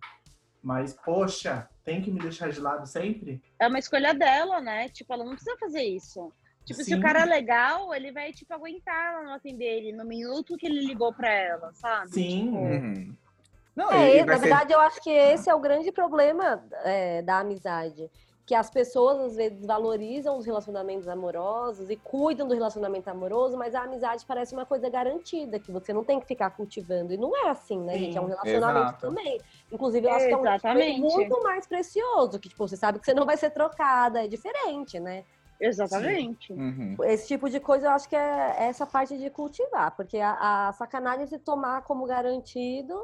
Mas, 0.63 0.93
poxa, 0.93 1.69
tem 1.85 2.03
que 2.03 2.11
me 2.11 2.21
deixar 2.21 2.51
de 2.51 2.61
lado 2.61 2.87
sempre? 2.87 3.43
É 3.59 3.67
uma 3.67 3.79
escolha 3.79 4.13
dela, 4.13 4.61
né? 4.61 4.89
Tipo, 4.89 5.15
ela 5.15 5.25
não 5.25 5.33
precisa 5.33 5.57
fazer 5.59 5.83
isso. 5.83 6.33
Tipo, 6.65 6.79
se 6.79 6.85
Sim. 6.91 6.95
o 6.97 7.03
cara 7.03 7.23
é 7.23 7.25
legal, 7.25 7.93
ele 7.95 8.13
vai, 8.13 8.33
tipo, 8.33 8.53
aguentar 8.55 9.15
ela 9.15 9.23
não 9.25 9.35
atender 9.35 9.65
ele 9.65 9.93
no 9.93 10.05
minuto 10.05 10.57
que 10.57 10.67
ele 10.67 10.85
ligou 10.87 11.13
pra 11.13 11.29
ela, 11.29 11.73
sabe? 11.73 12.11
Sim. 12.13 12.45
Tipo, 12.47 12.57
Uhum. 12.59 13.17
Não, 13.75 13.91
É, 13.91 14.23
na 14.25 14.35
ser- 14.35 14.41
verdade, 14.41 14.73
eu 14.75 14.81
acho 14.81 15.01
que 15.01 15.11
esse 15.11 15.49
é 15.49 15.55
o 15.55 15.59
grande 15.59 15.91
problema 15.91 16.63
é, 16.85 17.23
da 17.23 17.39
amizade. 17.39 18.11
Que 18.45 18.55
as 18.55 18.69
pessoas, 18.69 19.19
às 19.21 19.37
vezes, 19.37 19.65
valorizam 19.65 20.37
os 20.37 20.45
relacionamentos 20.45 21.09
amorosos 21.09 21.89
e 21.89 21.97
cuidam 21.97 22.47
do 22.47 22.53
relacionamento 22.55 23.09
amoroso, 23.09 23.57
mas 23.57 23.75
a 23.75 23.83
amizade 23.85 24.27
parece 24.27 24.53
uma 24.53 24.67
coisa 24.67 24.91
garantida, 24.91 25.59
que 25.59 25.73
você 25.73 25.91
não 25.93 26.05
tem 26.05 26.21
que 26.21 26.27
ficar 26.27 26.51
cultivando. 26.51 27.15
E 27.15 27.17
não 27.17 27.35
é 27.35 27.49
assim, 27.49 27.79
né, 27.81 27.95
Sim, 27.95 27.99
gente? 28.01 28.19
É 28.19 28.21
um 28.21 28.27
relacionamento 28.27 28.89
exato. 28.89 29.01
também. 29.01 29.41
Inclusive, 29.71 30.07
eu 30.07 30.13
acho 30.13 30.27
que 30.27 30.33
é 30.33 30.37
um 30.37 30.43
relacionamento 30.43 31.01
muito 31.01 31.43
mais 31.43 31.67
precioso, 31.67 32.39
que, 32.39 32.49
tipo, 32.51 32.69
você 32.69 32.77
sabe 32.77 32.99
que 32.99 33.07
você 33.07 33.15
não 33.15 33.25
vai 33.25 33.37
ser 33.39 33.51
trocada, 33.51 34.23
é 34.25 34.29
diferente, 34.29 35.01
né? 35.01 35.25
Exatamente. 35.61 36.53
Uhum. 36.53 36.97
Esse 37.05 37.29
tipo 37.29 37.49
de 37.49 37.61
coisa 37.61 37.87
eu 37.87 37.91
acho 37.93 38.09
que 38.09 38.17
é 38.17 38.65
essa 38.65 38.87
parte 38.87 39.17
de 39.17 39.31
cultivar, 39.31 39.95
porque 39.97 40.19
a, 40.19 40.69
a 40.69 40.73
sacanagem 40.73 41.25
é 41.25 41.27
se 41.27 41.39
tomar 41.39 41.83
como 41.83 42.07
garantido 42.07 42.95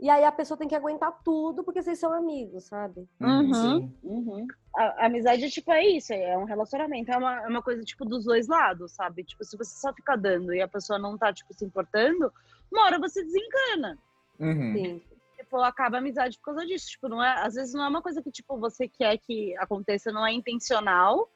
e 0.00 0.10
aí 0.10 0.24
a 0.24 0.32
pessoa 0.32 0.58
tem 0.58 0.68
que 0.68 0.74
aguentar 0.74 1.12
tudo 1.24 1.62
porque 1.62 1.82
vocês 1.82 1.98
são 1.98 2.12
amigos, 2.12 2.64
sabe? 2.64 3.08
Uhum. 3.20 3.54
Sim. 3.54 3.94
Uhum. 4.02 4.46
A, 4.76 4.82
a 4.82 5.06
amizade, 5.06 5.48
tipo, 5.50 5.72
é 5.72 5.86
isso, 5.86 6.12
é 6.12 6.36
um 6.36 6.44
relacionamento, 6.44 7.10
é 7.10 7.16
uma, 7.16 7.44
é 7.44 7.48
uma 7.48 7.62
coisa, 7.62 7.82
tipo, 7.82 8.04
dos 8.04 8.24
dois 8.24 8.48
lados, 8.48 8.92
sabe? 8.92 9.24
Tipo, 9.24 9.44
se 9.44 9.56
você 9.56 9.76
só 9.76 9.92
fica 9.94 10.16
dando 10.16 10.52
e 10.52 10.60
a 10.60 10.68
pessoa 10.68 10.98
não 10.98 11.16
tá, 11.16 11.32
tipo, 11.32 11.54
se 11.54 11.64
importando, 11.64 12.32
uma 12.70 12.84
hora 12.84 12.98
você 12.98 13.22
desencana. 13.22 13.96
Uhum. 14.38 14.72
Sim. 14.74 15.02
Tipo, 15.36 15.58
acaba 15.58 15.96
a 15.96 16.00
amizade 16.00 16.38
por 16.38 16.46
causa 16.46 16.66
disso. 16.66 16.88
Tipo, 16.88 17.08
não 17.08 17.22
é, 17.22 17.40
às 17.40 17.54
vezes 17.54 17.72
não 17.72 17.84
é 17.84 17.88
uma 17.88 18.02
coisa 18.02 18.20
que, 18.20 18.32
tipo, 18.32 18.58
você 18.58 18.88
quer 18.88 19.16
que 19.18 19.56
aconteça, 19.58 20.10
não 20.10 20.26
é 20.26 20.32
intencional, 20.32 21.30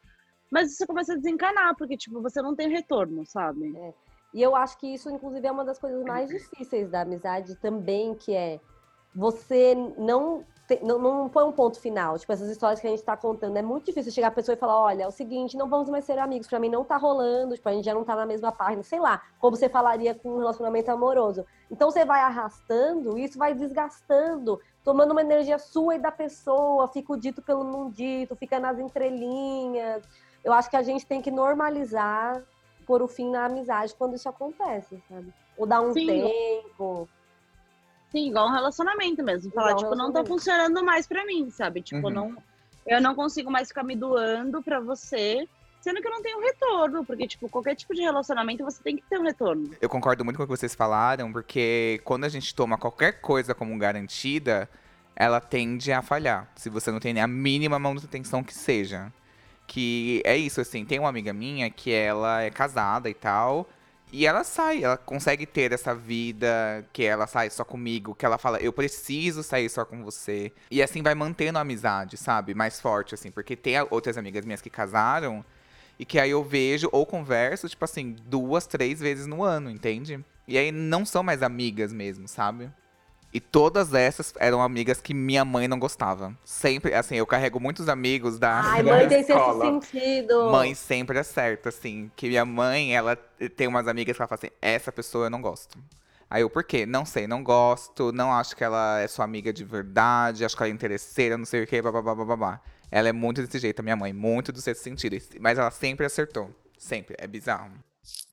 mas 0.51 0.77
você 0.77 0.87
começa 0.87 1.13
a 1.13 1.17
desencanar, 1.17 1.77
porque, 1.77 1.97
tipo, 1.97 2.21
você 2.23 2.41
não 2.43 2.55
tem 2.55 2.69
retorno, 2.69 3.25
sabe? 3.27 3.71
E 4.35 4.43
eu 4.43 4.55
acho 4.55 4.79
que 4.79 4.87
isso, 4.87 5.11
inclusive, 5.11 5.47
é 5.47 5.51
uma 5.53 5.65
das 5.65 5.79
coisas 5.79 6.03
mais 6.05 6.29
difíceis 6.29 6.91
da 6.91 7.01
amizade 7.01 7.55
também, 7.57 8.15
que 8.15 8.35
é 8.35 8.61
você 9.15 9.75
não 9.97 10.45
tem- 10.69 10.85
não, 10.85 10.99
não 10.99 11.29
foi 11.31 11.45
um 11.45 11.51
ponto 11.53 11.81
final. 11.81 12.19
Tipo, 12.19 12.31
essas 12.31 12.51
histórias 12.51 12.79
que 12.79 12.87
a 12.87 12.91
gente 12.91 13.03
tá 13.03 13.17
contando. 13.17 13.57
É 13.57 13.63
muito 13.63 13.87
difícil 13.87 14.13
chegar 14.13 14.29
a 14.29 14.31
pessoa 14.31 14.55
e 14.55 14.59
falar: 14.59 14.79
olha, 14.79 15.05
é 15.05 15.07
o 15.09 15.11
seguinte, 15.11 15.57
não 15.57 15.67
vamos 15.67 15.89
mais 15.89 16.05
ser 16.05 16.19
amigos. 16.19 16.47
Pra 16.47 16.61
mim 16.61 16.69
não 16.69 16.85
tá 16.85 16.99
rolando, 16.99 17.55
tipo, 17.55 17.67
a 17.69 17.73
gente 17.73 17.87
já 17.87 17.95
não 17.95 18.05
tá 18.05 18.15
na 18.15 18.27
mesma 18.27 18.53
página, 18.53 18.83
sei 18.83 19.01
lá, 19.01 19.23
como 19.41 19.57
você 19.57 19.67
falaria 19.69 20.15
com 20.15 20.35
um 20.35 20.39
relacionamento 20.39 20.91
amoroso. 20.91 21.45
Então 21.71 21.91
você 21.91 22.05
vai 22.05 22.21
arrastando, 22.21 23.19
isso 23.19 23.39
vai 23.39 23.55
desgastando, 23.55 24.61
tomando 24.85 25.13
uma 25.13 25.23
energia 25.23 25.59
sua 25.59 25.95
e 25.97 25.99
da 25.99 26.13
pessoa, 26.13 26.87
fica 26.89 27.15
o 27.15 27.17
dito 27.17 27.41
pelo 27.41 27.65
não 27.65 27.91
dito, 27.91 28.37
fica 28.37 28.61
nas 28.61 28.79
entrelinhas. 28.79 30.03
Eu 30.45 30.53
acho 30.53 30.71
que 30.71 30.77
a 30.77 30.83
gente 30.83 31.07
tem 31.07 31.21
que 31.21 31.31
normalizar 31.31 32.43
pôr 32.87 33.03
o 33.03 33.09
fim 33.09 33.31
na 33.31 33.45
amizade 33.45 33.95
quando 33.95 34.15
isso 34.15 34.29
acontece, 34.29 34.99
sabe? 35.09 35.33
Ou 35.57 35.67
dar 35.67 35.83
um 35.83 35.93
Sim. 35.93 36.07
tempo. 36.07 37.09
Sim, 38.11 38.29
igual 38.31 38.49
um 38.49 38.53
relacionamento 38.53 39.23
mesmo. 39.23 39.53
Falar, 39.53 39.73
Igual 39.73 39.85
tipo, 39.85 39.95
não 39.95 40.13
tá 40.13 40.25
funcionando 40.25 40.83
mais 40.83 41.07
pra 41.07 41.27
mim, 41.27 41.51
sabe? 41.51 41.83
Tipo, 41.83 42.07
Uhum. 42.09 42.15
não, 42.15 42.37
eu 42.87 43.03
não 43.03 43.15
consigo 43.15 43.51
mais 43.51 43.69
ficar 43.69 43.83
me 43.83 43.95
doando 43.95 44.63
pra 44.63 44.81
você, 44.81 45.47
sendo 45.83 46.01
que 46.01 46.09
eu 46.09 46.13
não 46.13 46.23
tenho 46.23 46.41
retorno. 46.41 47.05
Porque, 47.05 47.29
tipo, 47.29 47.51
qualquer 47.51 47.75
tipo 47.75 47.93
de 47.95 48.01
relacionamento 48.01 48.65
você 48.65 48.83
tem 48.83 48.97
que 48.97 49.03
ter 49.03 49.19
um 49.19 49.25
retorno. 49.25 49.71
Eu 49.79 49.89
concordo 49.91 50.25
muito 50.25 50.39
com 50.39 50.45
o 50.45 50.47
que 50.47 50.57
vocês 50.57 50.75
falaram, 50.75 51.31
porque 51.31 52.01
quando 52.05 52.25
a 52.25 52.29
gente 52.31 52.55
toma 52.55 52.79
qualquer 52.79 53.21
coisa 53.21 53.55
como 53.55 53.77
garantida, 53.77 54.67
ela 55.15 55.41
tende 55.41 55.93
a 55.93 56.01
falhar. 56.01 56.49
Se 56.57 56.71
você 56.71 56.91
não 56.91 57.01
tem 57.01 57.13
nem 57.13 57.23
a 57.23 57.29
mínima 57.29 57.79
manutenção 57.79 58.43
que 58.43 58.55
seja. 58.55 59.13
Que 59.69 60.23
é 60.25 60.37
isso, 60.37 60.61
assim, 60.61 60.85
tem 60.85 60.99
uma 60.99 61.09
amiga 61.09 61.33
minha 61.33 61.71
que 61.71 61.93
ela 61.93 62.43
é 62.43 62.51
casada 62.51 63.09
e 63.09 63.15
tal. 63.15 63.69
E 64.11 64.27
ela 64.27 64.43
sai, 64.43 64.83
ela 64.83 64.97
consegue 64.97 65.45
ter 65.45 65.71
essa 65.73 65.95
vida 65.95 66.85
que 66.93 67.05
ela 67.05 67.27
sai 67.27 67.51
só 67.51 67.63
comigo, 67.63 68.15
que 68.15 68.25
ela 68.25 68.39
fala, 68.39 68.59
eu 68.59 68.73
preciso 68.73 69.43
sair 69.43 69.69
só 69.69 69.85
com 69.85 70.03
você. 70.03 70.51
E 70.71 70.83
assim 70.83 71.03
vai 71.03 71.15
mantendo 71.15 71.59
a 71.59 71.61
amizade, 71.61 72.17
sabe? 72.17 72.55
Mais 72.55 72.81
forte, 72.81 73.15
assim, 73.15 73.31
porque 73.31 73.55
tem 73.55 73.75
outras 73.91 74.17
amigas 74.17 74.47
minhas 74.47 74.63
que 74.63 74.71
casaram 74.71 75.45
e 75.99 76.07
que 76.07 76.19
aí 76.19 76.31
eu 76.31 76.43
vejo 76.43 76.89
ou 76.91 77.05
converso, 77.05 77.69
tipo 77.69 77.85
assim, 77.85 78.17
duas, 78.25 78.67
três 78.67 78.99
vezes 79.01 79.27
no 79.27 79.43
ano, 79.43 79.71
entende? 79.71 80.25
E 80.47 80.57
aí 80.57 80.73
não 80.73 81.05
são 81.05 81.23
mais 81.23 81.43
amigas 81.43 81.93
mesmo, 81.93 82.27
sabe? 82.27 82.71
E 83.33 83.41
todas 83.41 83.93
essas 83.93 84.33
eram 84.39 84.63
amigas 84.63 85.01
que 85.01 85.13
minha 85.13 85.45
mãe 85.45 85.69
não 85.69 85.79
gostava. 85.79 86.35
Sempre, 86.45 86.95
assim, 86.95 87.17
eu 87.17 87.27
carrego 87.27 87.61
muitos 87.61 87.89
amigos 87.89 88.39
da. 88.39 88.61
Ai, 88.63 88.83
da 88.83 88.93
mãe 88.93 89.09
tem 89.09 89.21
esse 89.21 89.33
escola. 89.33 89.65
sentido. 89.65 90.51
Mãe 90.51 90.75
sempre 90.75 91.19
acerta, 91.19 91.69
assim. 91.69 92.11
Que 92.17 92.29
minha 92.29 92.45
mãe, 92.45 92.97
ela 92.97 93.17
tem 93.57 93.67
umas 93.67 93.87
amigas 93.87 94.17
que 94.17 94.23
ela 94.23 94.29
fala 94.29 94.39
assim: 94.39 94.53
essa 94.63 94.91
pessoa 94.91 95.27
eu 95.27 95.31
não 95.31 95.43
gosto. 95.43 95.79
Aí 96.31 96.43
eu, 96.43 96.51
por 96.51 96.65
quê? 96.65 96.85
Não 96.85 97.05
sei, 97.05 97.27
não 97.27 97.43
gosto, 97.43 98.13
não 98.13 98.33
acho 98.33 98.55
que 98.55 98.63
ela 98.63 99.01
é 99.01 99.09
sua 99.09 99.25
amiga 99.25 99.51
de 99.51 99.65
verdade, 99.65 100.45
acho 100.45 100.55
que 100.55 100.63
ela 100.63 100.71
é 100.71 100.75
interesseira, 100.75 101.39
não 101.39 101.47
sei 101.47 101.63
o 101.63 101.67
quê, 101.67 101.81
babá, 101.81 102.03
babá. 102.03 102.61
Ela 102.91 103.09
é 103.09 103.13
muito 103.13 103.43
desse 103.43 103.59
jeito, 103.59 103.81
a 103.81 103.83
minha 103.83 103.97
mãe, 103.97 104.13
muito 104.13 104.53
desse 104.53 104.75
sentido. 104.75 105.17
Mas 105.41 105.59
ela 105.59 105.71
sempre 105.71 106.05
acertou. 106.05 106.51
Sempre. 106.79 107.17
É 107.19 107.27
bizarro. 107.27 107.73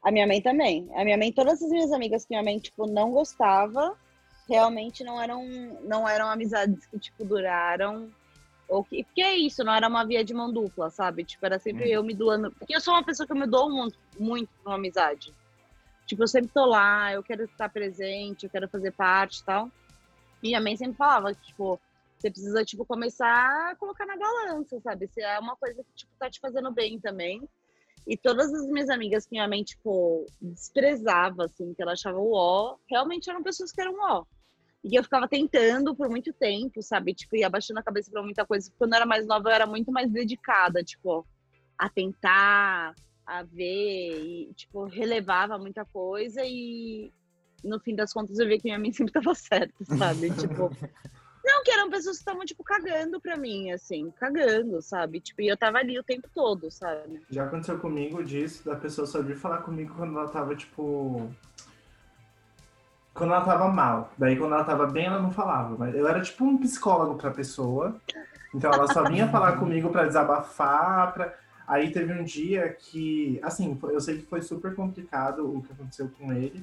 A 0.04 0.12
minha 0.12 0.28
mãe 0.28 0.42
também. 0.42 0.90
A 0.96 1.04
minha 1.04 1.18
mãe, 1.18 1.32
todas 1.32 1.62
as 1.62 1.70
minhas 1.70 1.92
amigas 1.92 2.24
que 2.24 2.32
minha 2.32 2.44
mãe, 2.44 2.60
tipo, 2.60 2.86
não 2.86 3.12
gostava, 3.12 3.98
realmente 4.48 5.04
não 5.04 5.22
eram, 5.22 5.44
não 5.84 6.08
eram 6.08 6.30
amizades 6.30 6.86
que, 6.86 7.00
tipo, 7.00 7.26
duraram. 7.26 8.10
Ou 8.68 8.84
que, 8.84 9.04
porque 9.04 9.22
é 9.22 9.38
isso, 9.38 9.64
não 9.64 9.74
era 9.74 9.88
uma 9.88 10.04
via 10.06 10.24
de 10.24 10.34
mão 10.34 10.52
dupla, 10.52 10.90
sabe? 10.90 11.24
Tipo, 11.24 11.46
era 11.46 11.60
sempre 11.60 11.86
Hum. 11.86 11.94
eu 11.94 12.04
me 12.04 12.14
doando. 12.16 12.52
Porque 12.52 12.76
eu 12.76 12.82
sou 12.82 12.94
uma 12.94 13.04
pessoa 13.04 13.28
que 13.28 13.34
eu 13.34 13.38
me 13.38 13.48
dou 13.48 13.70
muito, 13.70 13.98
muito 14.20 14.50
pra 14.64 14.72
uma 14.72 14.78
amizade. 14.78 15.34
Tipo, 16.08 16.24
eu 16.24 16.28
sempre 16.28 16.50
tô 16.54 16.66
lá, 16.66 17.14
eu 17.14 17.24
quero 17.24 17.44
estar 17.46 17.70
presente, 17.70 18.44
eu 18.46 18.50
quero 18.50 18.68
fazer 18.70 18.92
parte 18.92 19.40
e 19.40 19.44
tal. 19.46 19.70
E 20.42 20.54
a 20.56 20.62
mãe 20.62 20.76
sempre 20.78 20.98
falava 20.98 21.34
que, 21.34 21.42
tipo, 21.48 21.80
você 22.18 22.30
precisa, 22.32 22.64
tipo, 22.66 22.86
começar 22.86 23.72
a 23.72 23.76
colocar 23.76 24.06
na 24.06 24.18
balança, 24.18 24.80
sabe? 24.82 25.08
Se 25.08 25.22
é 25.22 25.38
uma 25.40 25.56
coisa 25.56 25.84
que, 25.84 25.92
tipo, 25.96 26.12
tá 26.20 26.30
te 26.30 26.40
fazendo 26.40 26.72
bem 26.72 27.00
também. 27.00 27.42
E 28.08 28.16
todas 28.16 28.54
as 28.54 28.68
minhas 28.68 28.90
amigas 28.90 29.26
que 29.26 29.32
minha 29.32 29.48
mãe, 29.48 29.64
tipo, 29.64 30.26
desprezava, 30.40 31.46
assim, 31.46 31.74
que 31.74 31.82
ela 31.82 31.94
achava 31.94 32.20
o 32.20 32.34
ó, 32.34 32.78
realmente 32.90 33.30
eram 33.30 33.42
pessoas 33.44 33.72
que 33.72 33.82
eram 33.82 33.96
ó. 34.00 34.24
E 34.86 34.96
eu 34.96 35.04
ficava 35.04 35.28
tentando 35.28 35.96
por 35.96 36.08
muito 36.08 36.32
tempo, 36.32 36.80
sabe? 36.84 37.16
Tipo, 37.16 37.36
ia 37.36 37.48
abaixando 37.48 37.80
a 37.80 37.84
cabeça 37.84 38.12
pra 38.12 38.22
muita 38.22 38.46
coisa. 38.46 38.72
Quando 38.78 38.94
eu 38.94 38.98
era 38.98 39.06
mais 39.06 39.26
nova, 39.26 39.50
eu 39.50 39.54
era 39.54 39.66
muito 39.66 39.92
mais 39.92 40.12
dedicada, 40.12 40.84
tipo, 40.84 41.26
a 41.76 41.90
tentar, 41.90 42.94
a 43.26 43.42
ver, 43.42 44.22
e, 44.24 44.54
tipo, 44.54 44.86
relevava 44.86 45.58
muita 45.58 45.84
coisa 45.86 46.42
e 46.46 47.12
no 47.64 47.80
fim 47.80 47.96
das 47.96 48.14
contas 48.14 48.38
eu 48.38 48.48
vi 48.48 48.60
que 48.60 48.66
minha 48.66 48.78
mãe 48.78 48.94
sempre 48.94 49.12
tava 49.12 49.34
certa, 49.34 49.84
sabe? 49.98 50.30
tipo, 50.36 50.72
não, 51.44 51.64
que 51.64 51.72
eram 51.72 51.90
pessoas 51.90 52.18
que 52.18 52.22
estavam, 52.22 52.46
tipo, 52.46 52.64
cagando 52.64 53.20
pra 53.20 53.36
mim, 53.36 53.72
assim, 53.72 54.12
cagando, 54.12 54.84
sabe? 54.84 55.20
Tipo, 55.20 55.42
e 55.42 55.48
eu 55.48 55.58
tava 55.58 55.80
ali 55.80 55.98
o 55.98 56.04
tempo 56.04 56.30
todo, 56.34 56.70
sabe? 56.70 57.22
Já 57.30 57.46
aconteceu 57.46 57.80
comigo 57.80 58.24
disso, 58.24 58.64
da 58.66 58.76
pessoa 58.76 59.08
só 59.08 59.22
vir 59.22 59.36
falar 59.36 59.64
comigo 59.64 59.96
quando 59.96 60.18
ela 60.18 60.30
tava, 60.30 60.56
tipo. 60.56 61.32
Quando 63.16 63.34
ela 63.34 63.46
tava 63.46 63.70
mal. 63.70 64.12
Daí 64.18 64.36
quando 64.36 64.54
ela 64.54 64.66
tava 64.66 64.86
bem, 64.86 65.06
ela 65.06 65.22
não 65.22 65.32
falava. 65.32 65.76
Mas 65.80 65.96
eu 65.96 66.06
era 66.06 66.22
tipo 66.22 66.44
um 66.44 66.58
psicólogo 66.58 67.16
pra 67.16 67.32
pessoa. 67.32 67.96
Então 68.54 68.72
ela 68.72 68.92
só 68.92 69.04
vinha 69.06 69.30
falar 69.30 69.54
comigo 69.58 69.90
pra 69.90 70.06
desabafar. 70.06 71.14
Pra... 71.14 71.34
Aí 71.66 71.92
teve 71.92 72.12
um 72.12 72.26
dia 72.26 72.70
que, 72.74 73.40
assim, 73.42 73.80
eu 73.84 74.02
sei 74.02 74.18
que 74.18 74.26
foi 74.26 74.42
super 74.42 74.76
complicado 74.76 75.50
o 75.50 75.62
que 75.64 75.72
aconteceu 75.72 76.12
com 76.20 76.34
ele. 76.34 76.62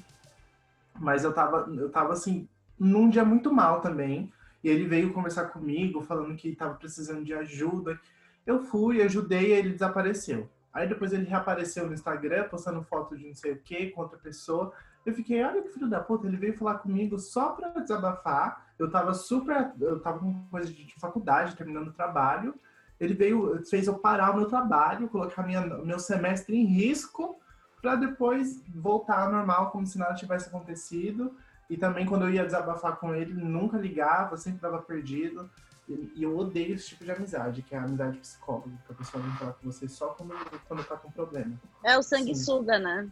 Mas 1.00 1.24
eu 1.24 1.32
tava, 1.32 1.66
eu 1.74 1.88
tava 1.88 2.12
assim, 2.12 2.46
num 2.78 3.08
dia 3.08 3.24
muito 3.24 3.50
mal 3.50 3.80
também. 3.80 4.30
E 4.62 4.68
ele 4.68 4.86
veio 4.86 5.12
conversar 5.12 5.46
comigo, 5.46 6.02
falando 6.02 6.36
que 6.36 6.54
tava 6.54 6.74
precisando 6.74 7.24
de 7.24 7.32
ajuda. 7.32 7.98
Eu 8.46 8.62
fui, 8.62 9.00
ajudei, 9.00 9.52
ele 9.52 9.70
desapareceu. 9.70 10.50
Aí 10.70 10.86
depois 10.86 11.14
ele 11.14 11.24
reapareceu 11.24 11.86
no 11.86 11.94
Instagram, 11.94 12.44
postando 12.48 12.82
foto 12.82 13.16
de 13.16 13.26
não 13.26 13.34
sei 13.34 13.52
o 13.52 13.58
que 13.58 13.88
com 13.88 14.02
outra 14.02 14.18
pessoa. 14.18 14.72
Eu 15.04 15.12
fiquei, 15.14 15.42
olha 15.42 15.62
que 15.62 15.70
filho 15.70 15.88
da 15.88 16.00
puta, 16.00 16.26
ele 16.26 16.36
veio 16.36 16.56
falar 16.56 16.78
comigo 16.78 17.18
só 17.18 17.50
pra 17.50 17.68
desabafar. 17.70 18.66
Eu 18.78 18.90
tava 18.90 19.14
super. 19.14 19.72
Eu 19.80 20.00
tava 20.00 20.20
com 20.20 20.44
coisa 20.50 20.68
de, 20.68 20.84
de 20.84 20.94
faculdade, 20.94 21.56
terminando 21.56 21.88
o 21.88 21.92
trabalho. 21.92 22.54
Ele 23.00 23.14
veio, 23.14 23.64
fez 23.66 23.88
eu 23.88 23.98
parar 23.98 24.30
o 24.30 24.36
meu 24.36 24.46
trabalho, 24.46 25.08
colocar 25.08 25.42
minha, 25.42 25.60
meu 25.60 25.98
semestre 25.98 26.56
em 26.56 26.64
risco, 26.64 27.36
pra 27.80 27.96
depois 27.96 28.62
voltar 28.72 29.24
ao 29.24 29.32
normal, 29.32 29.72
como 29.72 29.84
se 29.84 29.98
nada 29.98 30.14
tivesse 30.14 30.48
acontecido. 30.48 31.36
E 31.68 31.76
também 31.76 32.06
quando 32.06 32.26
eu 32.26 32.30
ia 32.30 32.44
desabafar 32.44 32.96
com 32.96 33.12
ele, 33.12 33.34
nunca 33.34 33.76
ligava, 33.76 34.36
sempre 34.36 34.60
dava 34.60 34.80
perdido. 34.80 35.50
E 35.88 36.22
eu 36.22 36.36
odeio 36.36 36.74
esse 36.74 36.90
tipo 36.90 37.04
de 37.04 37.10
amizade, 37.10 37.62
que 37.62 37.74
é 37.74 37.78
a 37.78 37.82
amizade 37.82 38.18
psicóloga, 38.18 38.70
que 38.86 38.92
a 38.92 38.94
pessoa 38.94 39.22
vem 39.22 39.32
falar 39.32 39.52
com 39.54 39.70
você 39.70 39.88
só 39.88 40.08
quando, 40.08 40.34
quando 40.68 40.84
tá 40.84 40.96
com 40.96 41.10
problema. 41.10 41.58
É 41.82 41.98
o 41.98 42.02
sanguessuga, 42.02 42.78
né? 42.78 43.10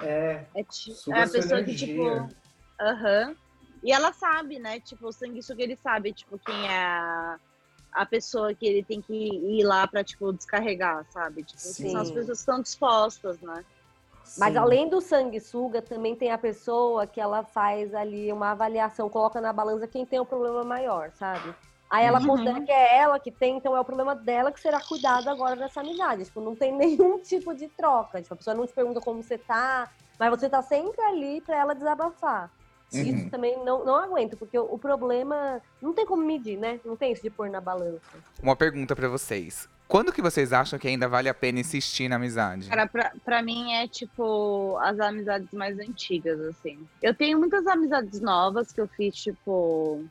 É, 0.00 0.46
É, 0.54 0.62
ti- 0.64 0.94
suga 0.94 1.18
é 1.18 1.22
a 1.24 1.28
pessoa 1.28 1.62
que, 1.62 1.70
energia. 1.70 2.26
tipo. 2.26 2.34
Aham. 2.80 3.36
E 3.82 3.92
ela 3.92 4.12
sabe, 4.12 4.58
né? 4.58 4.80
Tipo, 4.80 5.08
o 5.08 5.12
sanguessuga 5.12 5.62
ele 5.62 5.76
sabe, 5.76 6.12
tipo, 6.12 6.38
quem 6.38 6.66
é 6.66 6.76
a, 6.84 7.38
a 7.92 8.06
pessoa 8.06 8.54
que 8.54 8.66
ele 8.66 8.82
tem 8.84 9.00
que 9.00 9.12
ir 9.14 9.62
lá 9.64 9.86
pra, 9.86 10.02
tipo, 10.02 10.32
descarregar, 10.32 11.04
sabe? 11.10 11.44
Tipo, 11.44 11.60
Sim. 11.60 11.90
são 11.90 12.00
as 12.00 12.10
pessoas 12.10 12.38
que 12.38 12.40
estão 12.42 12.60
dispostas, 12.62 13.40
né? 13.40 13.64
Mas 14.36 14.52
sim. 14.52 14.58
além 14.58 14.88
do 14.88 15.00
sanguessuga, 15.00 15.80
também 15.80 16.14
tem 16.14 16.30
a 16.30 16.38
pessoa 16.38 17.06
que 17.06 17.20
ela 17.20 17.44
faz 17.44 17.94
ali 17.94 18.32
uma 18.32 18.50
avaliação, 18.50 19.08
coloca 19.08 19.40
na 19.40 19.52
balança 19.52 19.86
quem 19.88 20.04
tem 20.04 20.20
o 20.20 20.26
problema 20.26 20.62
maior, 20.64 21.10
sabe? 21.12 21.54
Aí 21.90 22.04
ela 22.04 22.20
Uhum. 22.20 22.26
considera 22.26 22.60
que 22.60 22.70
é 22.72 22.98
ela 22.98 23.18
que 23.18 23.30
tem, 23.30 23.56
então 23.56 23.74
é 23.76 23.80
o 23.80 23.84
problema 23.84 24.14
dela 24.14 24.52
que 24.52 24.60
será 24.60 24.80
cuidado 24.80 25.28
agora 25.28 25.56
dessa 25.56 25.80
amizade. 25.80 26.24
Tipo, 26.24 26.40
não 26.40 26.54
tem 26.54 26.70
nenhum 26.76 27.18
tipo 27.18 27.54
de 27.54 27.68
troca. 27.68 28.20
Tipo, 28.20 28.34
a 28.34 28.36
pessoa 28.36 28.54
não 28.56 28.66
te 28.66 28.72
pergunta 28.74 29.00
como 29.00 29.22
você 29.22 29.38
tá, 29.38 29.90
mas 30.18 30.30
você 30.30 30.48
tá 30.48 30.62
sempre 30.62 31.00
ali 31.02 31.40
pra 31.40 31.56
ela 31.56 31.74
desabafar. 31.74 32.50
Uhum. 32.92 33.00
Isso 33.02 33.30
também 33.30 33.62
não, 33.64 33.84
não 33.84 33.96
aguento, 33.96 34.36
porque 34.36 34.58
o, 34.58 34.78
problema 34.78 35.60
não 35.80 35.92
tem 35.92 36.06
como 36.06 36.24
medir, 36.24 36.58
né? 36.58 36.80
Não 36.84 36.96
tem 36.96 37.12
isso 37.12 37.22
de 37.22 37.30
pôr 37.30 37.50
na 37.50 37.60
balança. 37.60 38.00
Uma 38.42 38.56
pergunta 38.56 38.96
pra 38.96 39.08
vocês. 39.08 39.68
Quando 39.86 40.12
que 40.12 40.20
vocês 40.20 40.52
acham 40.52 40.78
que 40.78 40.86
ainda 40.88 41.08
vale 41.08 41.28
a 41.30 41.34
pena 41.34 41.60
insistir 41.60 42.08
na 42.08 42.16
amizade? 42.16 42.68
Cara, 42.68 42.86
pra, 42.86 43.12
pra 43.24 43.42
mim 43.42 43.72
é, 43.72 43.88
tipo, 43.88 44.76
as 44.82 45.00
amizades 45.00 45.50
mais 45.52 45.78
antigas, 45.78 46.38
assim. 46.40 46.86
Eu 47.02 47.14
tenho 47.14 47.38
muitas 47.38 47.66
amizades 47.66 48.20
novas 48.20 48.70
que 48.70 48.80
eu 48.80 48.86
fiz, 48.88 49.14
tipo, 49.16 50.04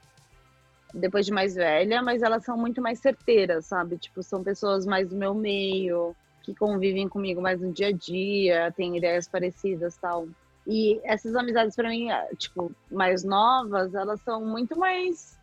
depois 0.94 1.26
de 1.26 1.32
mais 1.32 1.56
velha, 1.56 2.02
mas 2.02 2.22
elas 2.22 2.44
são 2.44 2.58
muito 2.58 2.82
mais 2.82 3.00
certeiras, 3.00 3.66
sabe? 3.66 3.98
Tipo, 3.98 4.24
são 4.24 4.44
pessoas 4.44 4.86
mais 4.86 5.10
do 5.10 5.16
meu 5.16 5.34
meio, 5.34 6.16
que 6.44 6.56
convivem 6.56 7.10
comigo 7.10 7.42
mais 7.42 7.60
no 7.60 7.74
dia 7.74 7.88
a 7.88 7.92
dia, 7.92 8.72
têm 8.76 8.98
ideias 8.98 9.28
parecidas 9.28 9.98
tal. 9.98 10.28
E 10.66 11.00
essas 11.04 11.36
amizades, 11.36 11.76
pra 11.76 11.90
mim, 11.90 12.10
é, 12.10 12.30
tipo, 12.36 12.72
mais 12.92 13.24
novas, 13.24 13.94
elas 13.94 14.22
são 14.22 14.46
muito 14.46 14.78
mais. 14.78 15.38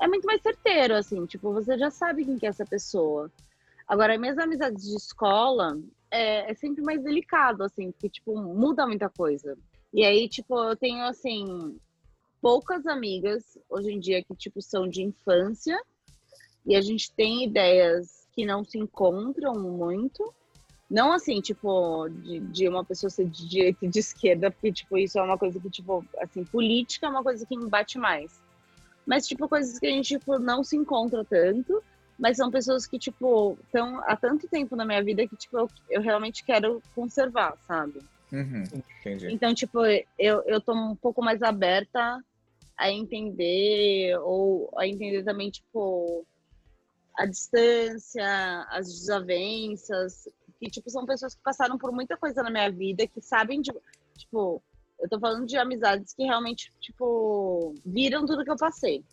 É 0.00 0.08
muito 0.08 0.24
mais 0.26 0.40
certeiro, 0.42 0.94
assim. 0.94 1.26
Tipo, 1.26 1.52
você 1.52 1.76
já 1.78 1.90
sabe 1.90 2.24
quem 2.24 2.38
que 2.38 2.46
é 2.46 2.48
essa 2.48 2.64
pessoa. 2.64 3.30
Agora, 3.86 4.18
minhas 4.18 4.38
amizades 4.38 4.84
de 4.84 4.96
escola 4.96 5.78
é, 6.10 6.50
é 6.50 6.54
sempre 6.54 6.82
mais 6.82 7.02
delicado, 7.02 7.64
assim, 7.64 7.90
porque, 7.90 8.08
tipo, 8.08 8.36
muda 8.36 8.86
muita 8.86 9.08
coisa. 9.08 9.56
E 9.92 10.04
aí, 10.04 10.28
tipo, 10.28 10.56
eu 10.56 10.76
tenho, 10.76 11.04
assim, 11.04 11.76
poucas 12.40 12.86
amigas 12.86 13.58
hoje 13.68 13.92
em 13.92 14.00
dia 14.00 14.22
que, 14.22 14.34
tipo, 14.34 14.60
são 14.62 14.88
de 14.88 15.02
infância. 15.02 15.78
E 16.66 16.74
a 16.74 16.80
gente 16.80 17.12
tem 17.12 17.44
ideias 17.44 18.28
que 18.32 18.44
não 18.44 18.64
se 18.64 18.78
encontram 18.78 19.54
muito. 19.58 20.32
Não 20.90 21.12
assim, 21.12 21.40
tipo, 21.40 22.08
de, 22.08 22.40
de 22.40 22.68
uma 22.68 22.84
pessoa 22.84 23.10
ser 23.10 23.26
de 23.26 23.48
direita 23.48 23.86
e 23.86 23.88
de 23.88 24.00
esquerda, 24.00 24.50
porque, 24.50 24.72
tipo, 24.72 24.98
isso 24.98 25.18
é 25.18 25.22
uma 25.22 25.38
coisa 25.38 25.60
que, 25.60 25.70
tipo, 25.70 26.04
assim, 26.18 26.44
política 26.44 27.06
é 27.06 27.10
uma 27.10 27.22
coisa 27.22 27.46
que 27.46 27.56
me 27.56 27.68
bate 27.68 27.98
mais. 27.98 28.40
Mas, 29.06 29.26
tipo, 29.26 29.48
coisas 29.48 29.78
que 29.78 29.86
a 29.86 29.90
gente, 29.90 30.18
tipo, 30.18 30.38
não 30.38 30.64
se 30.64 30.76
encontra 30.76 31.24
tanto. 31.24 31.82
Mas 32.18 32.36
são 32.36 32.50
pessoas 32.50 32.86
que, 32.86 32.98
tipo, 32.98 33.56
estão 33.64 33.98
há 34.04 34.14
tanto 34.14 34.46
tempo 34.46 34.76
na 34.76 34.84
minha 34.84 35.02
vida 35.02 35.26
que, 35.26 35.36
tipo, 35.36 35.58
eu, 35.58 35.70
eu 35.88 36.02
realmente 36.02 36.44
quero 36.44 36.82
conservar, 36.94 37.56
sabe? 37.66 38.00
Uhum, 38.30 38.62
entendi. 39.00 39.32
Então, 39.32 39.54
tipo, 39.54 39.78
eu, 40.18 40.42
eu 40.46 40.60
tô 40.60 40.74
um 40.74 40.94
pouco 40.94 41.22
mais 41.22 41.42
aberta 41.42 42.22
a 42.80 42.90
entender, 42.90 44.18
ou 44.22 44.72
a 44.78 44.88
entender 44.88 45.22
também, 45.22 45.50
tipo, 45.50 46.26
a 47.14 47.26
distância, 47.26 48.66
as 48.70 48.86
desavenças, 48.86 50.26
que, 50.58 50.70
tipo, 50.70 50.88
são 50.88 51.04
pessoas 51.04 51.34
que 51.34 51.42
passaram 51.42 51.76
por 51.76 51.92
muita 51.92 52.16
coisa 52.16 52.42
na 52.42 52.50
minha 52.50 52.70
vida, 52.70 53.06
que 53.06 53.20
sabem, 53.20 53.60
de, 53.60 53.70
tipo, 54.16 54.62
eu 54.98 55.08
tô 55.10 55.20
falando 55.20 55.46
de 55.46 55.58
amizades 55.58 56.14
que 56.14 56.24
realmente, 56.24 56.72
tipo, 56.80 57.74
viram 57.84 58.24
tudo 58.24 58.44
que 58.44 58.50
eu 58.50 58.56
passei. 58.56 59.04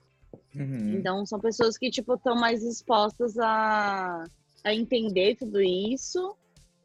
Uhum. 0.56 0.94
Então, 0.94 1.26
são 1.26 1.38
pessoas 1.38 1.78
que, 1.78 1.90
tipo, 1.90 2.14
estão 2.14 2.38
mais 2.38 2.64
expostas 2.64 3.38
a, 3.38 4.24
a 4.64 4.74
entender 4.74 5.36
tudo 5.36 5.60
isso 5.60 6.38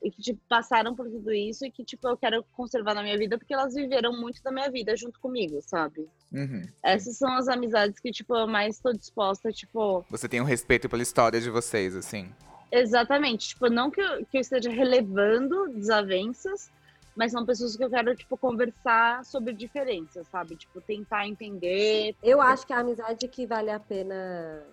e 0.03 0.11
que, 0.11 0.21
tipo, 0.21 0.41
passaram 0.49 0.95
por 0.97 1.07
tudo 1.09 1.33
isso 1.33 1.65
e 1.65 1.71
que, 1.71 1.85
tipo, 1.85 2.09
eu 2.09 2.17
quero 2.17 2.45
conservar 2.53 2.95
na 2.95 3.03
minha 3.03 3.17
vida 3.17 3.39
porque 3.39 3.55
elas 3.55 3.75
viveram 3.75 4.13
muito 4.21 4.43
da 4.43 4.51
minha 4.51 4.71
vida 4.71 4.97
junto 4.97 5.21
comigo, 5.21 5.61
sabe? 5.63 6.09
Uhum. 6.33 6.63
Essas 6.83 7.17
são 7.17 7.33
as 7.35 7.47
amizades 7.49 8.01
que, 8.01 8.11
tipo, 8.11 8.35
eu 8.35 8.47
mais 8.49 8.81
tô 8.81 8.93
disposta, 8.93 9.53
tipo, 9.53 10.05
Você 10.11 10.29
tem 10.29 10.41
um 10.41 10.45
respeito 10.45 10.89
pela 10.89 11.03
história 11.03 11.41
de 11.41 11.49
vocês, 11.51 11.95
assim. 11.95 12.33
exatamente, 12.71 13.49
tipo, 13.51 13.69
não 13.69 13.91
que 13.91 14.01
eu, 14.01 14.27
que 14.27 14.39
eu 14.39 14.41
esteja 14.41 14.71
relevando 14.71 15.69
desavenças, 15.75 16.71
mas 17.15 17.31
são 17.31 17.45
pessoas 17.47 17.77
que 17.77 17.85
eu 17.85 17.91
quero, 17.91 18.17
tipo, 18.17 18.37
conversar 18.39 19.25
sobre 19.25 19.53
diferenças, 19.53 20.27
sabe? 20.29 20.57
Tipo, 20.57 20.81
tentar 20.81 21.29
entender. 21.29 22.17
Eu 22.23 22.41
acho 22.41 22.67
que 22.67 22.73
a 22.73 22.79
amizade 22.81 23.29
que 23.29 23.47
vale 23.47 23.71
a 23.71 23.79
pena, 23.79 24.65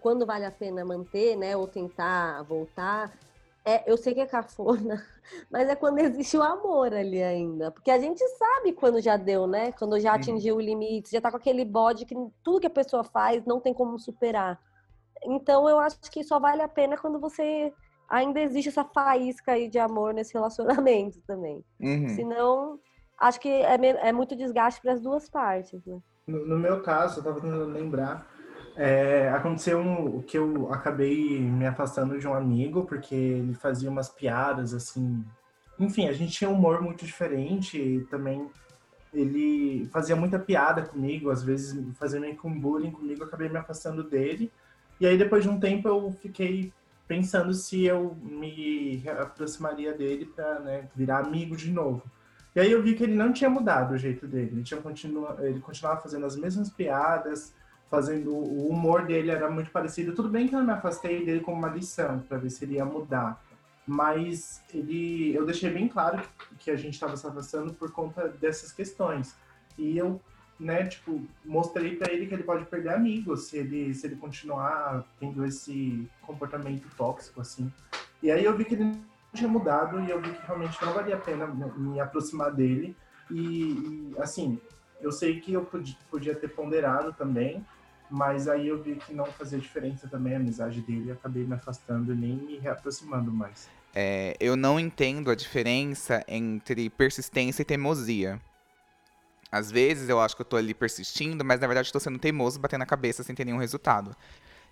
quando 0.00 0.24
vale 0.24 0.44
a 0.44 0.50
pena 0.50 0.84
manter, 0.84 1.36
né, 1.36 1.56
ou 1.56 1.66
tentar 1.66 2.42
voltar, 2.44 3.12
é, 3.64 3.90
eu 3.90 3.96
sei 3.96 4.12
que 4.12 4.20
é 4.20 4.26
cafona, 4.26 5.02
mas 5.50 5.68
é 5.68 5.74
quando 5.74 5.98
existe 5.98 6.36
o 6.36 6.42
amor 6.42 6.92
ali 6.92 7.22
ainda. 7.22 7.70
Porque 7.70 7.90
a 7.90 7.98
gente 7.98 8.22
sabe 8.36 8.72
quando 8.72 9.00
já 9.00 9.16
deu, 9.16 9.46
né? 9.46 9.72
Quando 9.72 9.98
já 9.98 10.14
atingiu 10.14 10.56
o 10.56 10.60
limite, 10.60 11.10
já 11.10 11.20
tá 11.20 11.30
com 11.30 11.38
aquele 11.38 11.64
bode 11.64 12.04
que 12.04 12.14
tudo 12.42 12.60
que 12.60 12.66
a 12.66 12.70
pessoa 12.70 13.02
faz 13.02 13.44
não 13.46 13.60
tem 13.60 13.72
como 13.72 13.98
superar. 13.98 14.60
Então 15.24 15.68
eu 15.68 15.78
acho 15.78 15.98
que 16.10 16.22
só 16.22 16.38
vale 16.38 16.60
a 16.60 16.68
pena 16.68 16.98
quando 16.98 17.18
você 17.18 17.72
ainda 18.08 18.38
existe 18.40 18.68
essa 18.68 18.84
faísca 18.84 19.52
aí 19.52 19.68
de 19.68 19.78
amor 19.78 20.12
nesse 20.12 20.34
relacionamento 20.34 21.20
também. 21.26 21.64
Uhum. 21.80 22.08
Senão, 22.10 22.80
acho 23.18 23.40
que 23.40 23.48
é, 23.48 23.74
é 24.08 24.12
muito 24.12 24.36
desgaste 24.36 24.82
para 24.82 24.92
as 24.92 25.00
duas 25.00 25.28
partes, 25.28 25.84
né? 25.86 25.98
No, 26.26 26.46
no 26.46 26.58
meu 26.58 26.82
caso, 26.82 27.20
eu 27.20 27.24
tava 27.24 27.40
tentando 27.40 27.66
lembrar, 27.66 28.26
é, 28.76 29.28
aconteceu 29.30 29.78
um, 29.78 30.22
que 30.22 30.38
eu 30.38 30.72
acabei 30.72 31.40
me 31.40 31.66
afastando 31.66 32.18
de 32.18 32.26
um 32.26 32.34
amigo, 32.34 32.84
porque 32.84 33.14
ele 33.14 33.54
fazia 33.54 33.90
umas 33.90 34.08
piadas, 34.08 34.74
assim... 34.74 35.24
Enfim, 35.78 36.06
a 36.06 36.12
gente 36.12 36.32
tinha 36.32 36.48
um 36.48 36.54
humor 36.54 36.80
muito 36.80 37.04
diferente 37.04 37.80
e 37.80 38.04
também 38.04 38.48
ele 39.12 39.88
fazia 39.92 40.16
muita 40.16 40.38
piada 40.38 40.82
comigo, 40.82 41.30
às 41.30 41.42
vezes 41.42 41.84
fazia 41.96 42.20
meio 42.20 42.36
que 42.36 42.46
um 42.46 42.58
bullying 42.58 42.90
comigo, 42.90 43.22
eu 43.22 43.26
acabei 43.26 43.48
me 43.48 43.56
afastando 43.56 44.02
dele. 44.02 44.52
E 45.00 45.06
aí, 45.06 45.18
depois 45.18 45.42
de 45.42 45.48
um 45.48 45.58
tempo, 45.58 45.88
eu 45.88 46.12
fiquei 46.20 46.72
pensando 47.06 47.52
se 47.52 47.84
eu 47.84 48.16
me 48.22 49.02
aproximaria 49.08 49.92
dele 49.92 50.26
para 50.26 50.60
né, 50.60 50.88
virar 50.94 51.18
amigo 51.18 51.56
de 51.56 51.70
novo. 51.70 52.02
E 52.54 52.60
aí 52.60 52.70
eu 52.70 52.82
vi 52.82 52.94
que 52.94 53.02
ele 53.02 53.14
não 53.14 53.32
tinha 53.32 53.50
mudado 53.50 53.94
o 53.94 53.98
jeito 53.98 54.26
dele. 54.26 54.50
Ele, 54.52 54.62
tinha 54.62 54.80
continua, 54.80 55.36
ele 55.40 55.60
continuava 55.60 56.00
fazendo 56.00 56.24
as 56.24 56.36
mesmas 56.36 56.70
piadas, 56.70 57.52
fazendo 57.90 58.30
o 58.34 58.68
humor 58.68 59.06
dele 59.06 59.30
era 59.30 59.50
muito 59.50 59.70
parecido. 59.70 60.14
Tudo 60.14 60.28
bem 60.28 60.48
que 60.48 60.54
eu 60.54 60.62
me 60.62 60.72
afastei 60.72 61.24
dele 61.24 61.40
como 61.40 61.58
uma 61.58 61.68
lição 61.68 62.20
para 62.20 62.38
ver 62.38 62.50
se 62.50 62.64
ele 62.64 62.74
ia 62.74 62.84
mudar, 62.84 63.42
mas 63.86 64.62
ele, 64.72 65.34
eu 65.34 65.44
deixei 65.44 65.70
bem 65.70 65.88
claro 65.88 66.22
que, 66.58 66.70
a 66.70 66.76
gente 66.76 66.94
estava 66.94 67.16
se 67.16 67.26
afastando 67.26 67.74
por 67.74 67.90
conta 67.92 68.28
dessas 68.28 68.72
questões. 68.72 69.36
E 69.76 69.96
eu, 69.98 70.20
né, 70.58 70.86
tipo, 70.86 71.22
mostrei 71.44 71.96
para 71.96 72.12
ele 72.12 72.26
que 72.26 72.34
ele 72.34 72.42
pode 72.42 72.64
perder 72.64 72.94
amigos 72.94 73.48
se 73.48 73.58
ele 73.58 73.92
se 73.92 74.06
ele 74.06 74.16
continuar 74.16 75.04
tendo 75.20 75.44
esse 75.44 76.08
comportamento 76.22 76.88
tóxico 76.96 77.40
assim. 77.40 77.70
E 78.22 78.30
aí 78.30 78.44
eu 78.44 78.56
vi 78.56 78.64
que 78.64 78.74
ele 78.74 78.84
não 78.84 79.00
tinha 79.34 79.48
mudado 79.48 80.00
e 80.00 80.10
eu 80.10 80.20
vi 80.20 80.30
que 80.30 80.46
realmente 80.46 80.82
não 80.82 80.94
valia 80.94 81.16
a 81.16 81.20
pena 81.20 81.46
me 81.46 81.64
me 81.76 82.00
aproximar 82.00 82.52
dele. 82.52 82.96
E, 83.30 84.12
e, 84.12 84.14
assim, 84.18 84.60
eu 85.04 85.12
sei 85.12 85.38
que 85.38 85.52
eu 85.52 85.64
podia, 85.64 85.96
podia 86.10 86.34
ter 86.34 86.48
ponderado 86.48 87.12
também, 87.12 87.64
mas 88.10 88.48
aí 88.48 88.68
eu 88.68 88.82
vi 88.82 88.96
que 88.96 89.12
não 89.12 89.26
fazia 89.26 89.58
diferença 89.58 90.08
também 90.08 90.34
a 90.34 90.38
amizade 90.38 90.80
dele 90.80 91.08
e 91.08 91.12
acabei 91.12 91.44
me 91.44 91.54
afastando 91.54 92.12
e 92.12 92.16
nem 92.16 92.36
me 92.36 92.58
reaproximando 92.58 93.30
mais. 93.30 93.68
É, 93.94 94.34
eu 94.40 94.56
não 94.56 94.80
entendo 94.80 95.30
a 95.30 95.34
diferença 95.34 96.24
entre 96.26 96.88
persistência 96.88 97.62
e 97.62 97.64
teimosia. 97.64 98.40
Às 99.52 99.70
vezes 99.70 100.08
eu 100.08 100.18
acho 100.20 100.34
que 100.34 100.42
eu 100.42 100.46
tô 100.46 100.56
ali 100.56 100.74
persistindo, 100.74 101.44
mas 101.44 101.60
na 101.60 101.66
verdade 101.66 101.92
tô 101.92 102.00
sendo 102.00 102.18
teimoso, 102.18 102.58
batendo 102.58 102.82
a 102.82 102.86
cabeça 102.86 103.22
sem 103.22 103.34
ter 103.34 103.44
nenhum 103.44 103.58
resultado. 103.58 104.16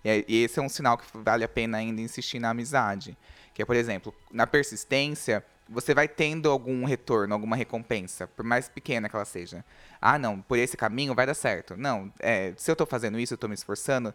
E, 0.03 0.25
e 0.27 0.43
esse 0.43 0.59
é 0.59 0.61
um 0.61 0.69
sinal 0.69 0.97
que 0.97 1.05
vale 1.13 1.43
a 1.43 1.47
pena 1.47 1.77
ainda 1.77 2.01
insistir 2.01 2.39
na 2.39 2.49
amizade. 2.49 3.17
Que 3.53 3.61
é, 3.61 3.65
por 3.65 3.75
exemplo, 3.75 4.13
na 4.31 4.47
persistência, 4.47 5.43
você 5.69 5.93
vai 5.93 6.07
tendo 6.07 6.49
algum 6.49 6.83
retorno, 6.85 7.33
alguma 7.33 7.55
recompensa, 7.55 8.27
por 8.27 8.43
mais 8.43 8.67
pequena 8.67 9.07
que 9.07 9.15
ela 9.15 9.25
seja. 9.25 9.63
Ah, 10.01 10.17
não, 10.19 10.41
por 10.41 10.57
esse 10.57 10.75
caminho 10.75 11.15
vai 11.15 11.25
dar 11.25 11.33
certo. 11.33 11.77
Não, 11.77 12.11
é, 12.19 12.53
se 12.57 12.69
eu 12.69 12.75
tô 12.75 12.85
fazendo 12.85 13.19
isso, 13.19 13.33
eu 13.33 13.37
tô 13.37 13.47
me 13.47 13.53
esforçando, 13.53 14.13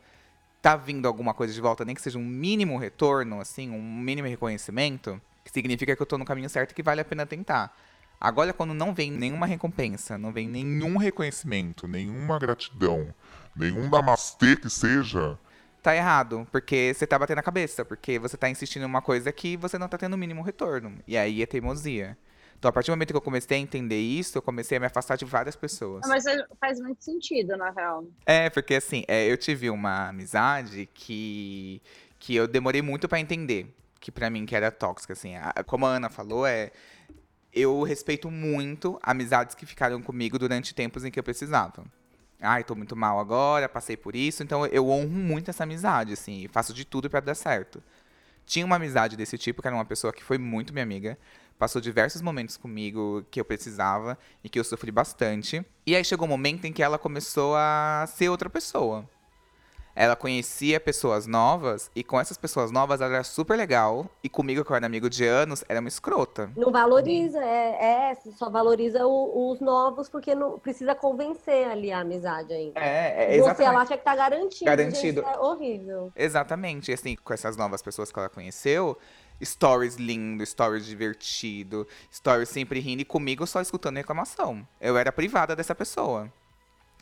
tá 0.61 0.76
vindo 0.76 1.07
alguma 1.07 1.32
coisa 1.32 1.53
de 1.53 1.61
volta, 1.61 1.84
nem 1.84 1.95
que 1.95 2.03
seja 2.03 2.18
um 2.18 2.24
mínimo 2.24 2.76
retorno, 2.78 3.41
assim, 3.41 3.70
um 3.70 3.82
mínimo 3.82 4.28
reconhecimento, 4.28 5.20
que 5.45 5.51
significa 5.51 5.97
que 5.97 6.03
eu 6.03 6.07
tô 6.07 6.18
no 6.18 6.24
caminho 6.24 6.51
certo 6.51 6.72
e 6.72 6.74
que 6.74 6.82
vale 6.82 7.01
a 7.01 7.05
pena 7.05 7.24
tentar. 7.24 7.74
Agora, 8.20 8.53
quando 8.53 8.74
não 8.74 8.93
vem 8.93 9.12
nenhuma 9.12 9.47
recompensa, 9.47 10.18
não 10.18 10.32
vem 10.32 10.49
nenhum. 10.49 10.78
Nenhum 10.78 10.97
reconhecimento, 10.97 11.86
nenhuma 11.86 12.39
gratidão, 12.39 13.14
nenhum 13.55 13.89
namastê 13.89 14.57
que 14.57 14.68
seja. 14.68 15.39
Tá 15.83 15.95
errado, 15.95 16.47
porque 16.51 16.93
você 16.95 17.07
tá 17.07 17.18
batendo 17.18 17.39
a 17.39 17.43
cabeça, 17.43 17.85
porque 17.85 18.18
você 18.18 18.37
tá 18.37 18.49
insistindo 18.51 18.83
em 18.83 18.87
uma 18.87 19.01
coisa 19.01 19.31
que 19.33 19.57
você 19.57 19.79
não 19.79 19.89
tá 19.89 19.97
tendo 19.97 20.14
o 20.14 20.18
mínimo 20.18 20.43
retorno. 20.43 20.99
E 21.07 21.16
aí 21.16 21.43
é 21.43 21.47
teimosia. 21.47 22.18
Então, 22.59 22.68
a 22.68 22.72
partir 22.72 22.91
do 22.91 22.95
momento 22.95 23.11
que 23.12 23.16
eu 23.16 23.20
comecei 23.20 23.57
a 23.57 23.61
entender 23.61 24.01
isso, 24.01 24.37
eu 24.37 24.43
comecei 24.43 24.76
a 24.76 24.81
me 24.81 24.87
afastar 24.87 25.16
de 25.16 25.24
várias 25.24 25.55
pessoas. 25.55 26.05
Mas 26.09 26.24
faz 26.61 26.81
muito 26.81 27.05
sentido, 27.05 27.57
na 27.57 27.70
real. 27.70 28.05
É, 28.26 28.51
porque 28.51 28.74
assim, 28.74 29.05
é, 29.07 29.31
eu 29.31 29.37
tive 29.37 29.70
uma 29.70 30.09
amizade 30.09 30.89
que, 30.93 31.81
que 32.18 32.35
eu 32.35 32.49
demorei 32.49 32.83
muito 32.83 33.09
pra 33.09 33.20
entender. 33.20 33.72
Que 34.01 34.11
pra 34.11 34.29
mim 34.29 34.45
que 34.45 34.57
era 34.57 34.72
tóxica, 34.72 35.12
assim. 35.12 35.37
A- 35.37 35.62
como 35.64 35.87
a 35.87 35.91
Ana 35.91 36.09
falou, 36.11 36.45
é. 36.45 36.72
Eu 37.53 37.83
respeito 37.83 38.31
muito 38.31 38.99
amizades 39.03 39.55
que 39.55 39.64
ficaram 39.64 40.03
comigo 40.03 40.39
durante 40.39 40.74
tempos 40.74 41.05
em 41.05 41.11
que 41.11 41.18
eu 41.18 41.24
precisava. 41.24 41.85
Ai, 42.41 42.62
tô 42.62 42.74
muito 42.74 42.95
mal 42.95 43.18
agora, 43.18 43.68
passei 43.68 43.97
por 43.97 44.14
isso, 44.14 44.45
então 44.45 44.64
eu 44.66 44.89
honro 44.89 45.09
muito 45.09 45.51
essa 45.51 45.64
amizade, 45.64 46.12
assim, 46.12 46.47
faço 46.49 46.72
de 46.72 46.84
tudo 46.84 47.11
pra 47.11 47.18
dar 47.18 47.34
certo. 47.34 47.82
Tinha 48.47 48.64
uma 48.64 48.76
amizade 48.76 49.16
desse 49.16 49.36
tipo, 49.36 49.61
que 49.61 49.68
era 49.68 49.76
uma 49.76 49.84
pessoa 49.84 50.12
que 50.12 50.22
foi 50.22 50.39
muito 50.39 50.72
minha 50.72 50.84
amiga, 50.84 51.18
passou 51.59 51.80
diversos 51.80 52.22
momentos 52.22 52.57
comigo 52.57 53.26
que 53.30 53.41
eu 53.41 53.45
precisava 53.45 54.16
e 54.43 54.49
que 54.49 54.59
eu 54.59 54.64
sofri 54.64 54.93
bastante. 54.93 55.64
E 55.84 55.97
aí 55.97 56.05
chegou 56.05 56.26
um 56.26 56.30
momento 56.30 56.64
em 56.64 56.72
que 56.72 56.82
ela 56.82 56.99
começou 56.99 57.57
a 57.57 58.07
ser 58.09 58.28
outra 58.28 58.49
pessoa. 58.49 59.05
Ela 60.01 60.14
conhecia 60.14 60.78
pessoas 60.78 61.26
novas 61.26 61.90
e 61.92 62.05
com 62.05 62.20
essas 62.20 62.38
pessoas 62.38 62.70
novas 62.70 63.01
ela 63.01 63.14
era 63.14 63.24
super 63.24 63.57
legal. 63.57 64.09
E 64.22 64.28
comigo, 64.28 64.64
que 64.64 64.70
eu 64.70 64.76
era 64.76 64.86
amigo 64.86 65.11
de 65.11 65.24
anos, 65.26 65.64
era 65.68 65.80
uma 65.80 65.88
escrota. 65.88 66.53
Não 66.57 66.70
valoriza, 66.70 67.44
é, 67.44 68.12
é 68.12 68.14
só 68.36 68.49
valoriza 68.49 69.05
o- 69.05 69.51
os 69.51 69.59
novos 69.61 70.09
porque 70.09 70.36
não 70.36 70.57
precisa 70.57 70.94
convencer 70.94 71.66
ali 71.68 71.90
a 71.90 71.99
amizade 71.99 72.53
ainda. 72.53 72.78
É, 72.78 73.40
Você 73.40 73.64
ela 73.64 73.80
acha 73.80 73.96
que 73.99 74.05
tá 74.05 74.14
garantido. 74.14 74.64
Garantido. 74.66 75.20
Gente, 75.20 75.34
é 75.34 75.38
horrível. 75.40 76.12
Exatamente. 76.14 76.92
E 76.92 76.94
assim, 76.94 77.16
com 77.16 77.34
essas 77.34 77.57
novas 77.57 77.82
pessoas 77.82 78.12
que 78.12 78.18
ela 78.20 78.28
conheceu, 78.28 78.96
stories 79.42 79.96
lindo, 79.96 80.46
stories 80.46 80.86
divertido, 80.86 81.84
stories 82.14 82.49
sempre 82.51 82.78
rindo 82.78 83.03
e 83.03 83.05
comigo 83.05 83.44
só 83.49 83.61
escutando 83.61 83.96
reclamação. 83.96 84.64
Eu 84.80 84.96
era 84.96 85.11
privada 85.11 85.57
dessa 85.57 85.74
pessoa. 85.74 86.32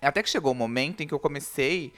Até 0.00 0.22
que 0.22 0.30
chegou 0.30 0.52
o 0.52 0.54
momento 0.54 1.02
em 1.02 1.06
que 1.06 1.12
eu 1.12 1.18
comecei 1.18 1.92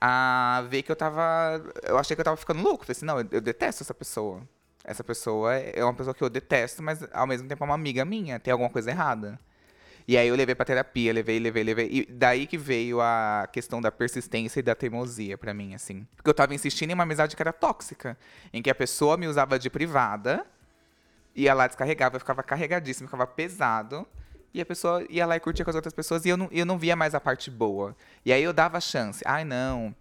a 0.00 0.64
ver 0.68 0.82
que 0.82 0.92
eu 0.92 0.96
tava. 0.96 1.62
Eu 1.82 1.98
achei 1.98 2.14
que 2.14 2.20
eu 2.20 2.24
tava 2.24 2.36
ficando 2.36 2.62
louco. 2.62 2.84
Falei 2.84 2.96
assim, 2.96 3.06
não, 3.06 3.20
eu, 3.20 3.26
eu 3.30 3.40
detesto 3.40 3.82
essa 3.82 3.94
pessoa. 3.94 4.42
Essa 4.84 5.02
pessoa 5.02 5.54
é 5.54 5.82
uma 5.82 5.94
pessoa 5.94 6.14
que 6.14 6.22
eu 6.22 6.28
detesto, 6.28 6.82
mas 6.82 7.02
ao 7.12 7.26
mesmo 7.26 7.48
tempo 7.48 7.64
é 7.64 7.66
uma 7.66 7.74
amiga 7.74 8.04
minha, 8.04 8.38
tem 8.38 8.52
alguma 8.52 8.68
coisa 8.68 8.90
errada. 8.90 9.40
E 10.06 10.18
aí 10.18 10.28
eu 10.28 10.36
levei 10.36 10.54
pra 10.54 10.66
terapia, 10.66 11.10
levei, 11.10 11.38
levei, 11.38 11.64
levei. 11.64 11.88
E 11.90 12.04
daí 12.04 12.46
que 12.46 12.58
veio 12.58 13.00
a 13.00 13.48
questão 13.50 13.80
da 13.80 13.90
persistência 13.90 14.60
e 14.60 14.62
da 14.62 14.74
teimosia 14.74 15.38
pra 15.38 15.54
mim, 15.54 15.74
assim. 15.74 16.06
Porque 16.14 16.28
eu 16.28 16.34
tava 16.34 16.54
insistindo 16.54 16.90
em 16.90 16.92
uma 16.92 17.04
amizade 17.04 17.34
que 17.34 17.42
era 17.42 17.54
tóxica. 17.54 18.18
Em 18.52 18.60
que 18.60 18.68
a 18.68 18.74
pessoa 18.74 19.16
me 19.16 19.26
usava 19.26 19.58
de 19.58 19.70
privada, 19.70 20.44
ia 21.34 21.54
lá, 21.54 21.66
descarregava, 21.66 22.16
eu 22.16 22.20
ficava 22.20 22.42
carregadíssimo, 22.42 23.08
ficava 23.08 23.26
pesado. 23.26 24.06
E 24.54 24.60
a 24.60 24.64
pessoa 24.66 25.04
ia 25.10 25.26
lá 25.26 25.34
e 25.34 25.40
curtia 25.40 25.64
com 25.64 25.70
as 25.70 25.74
outras 25.74 25.92
pessoas 25.92 26.24
e 26.24 26.28
eu 26.28 26.36
não, 26.36 26.48
eu 26.52 26.64
não 26.64 26.78
via 26.78 26.94
mais 26.94 27.12
a 27.12 27.20
parte 27.20 27.50
boa. 27.50 27.96
E 28.24 28.32
aí 28.32 28.40
eu 28.42 28.52
dava 28.52 28.80
chance. 28.80 29.20
Ai, 29.26 29.44
não. 29.44 29.92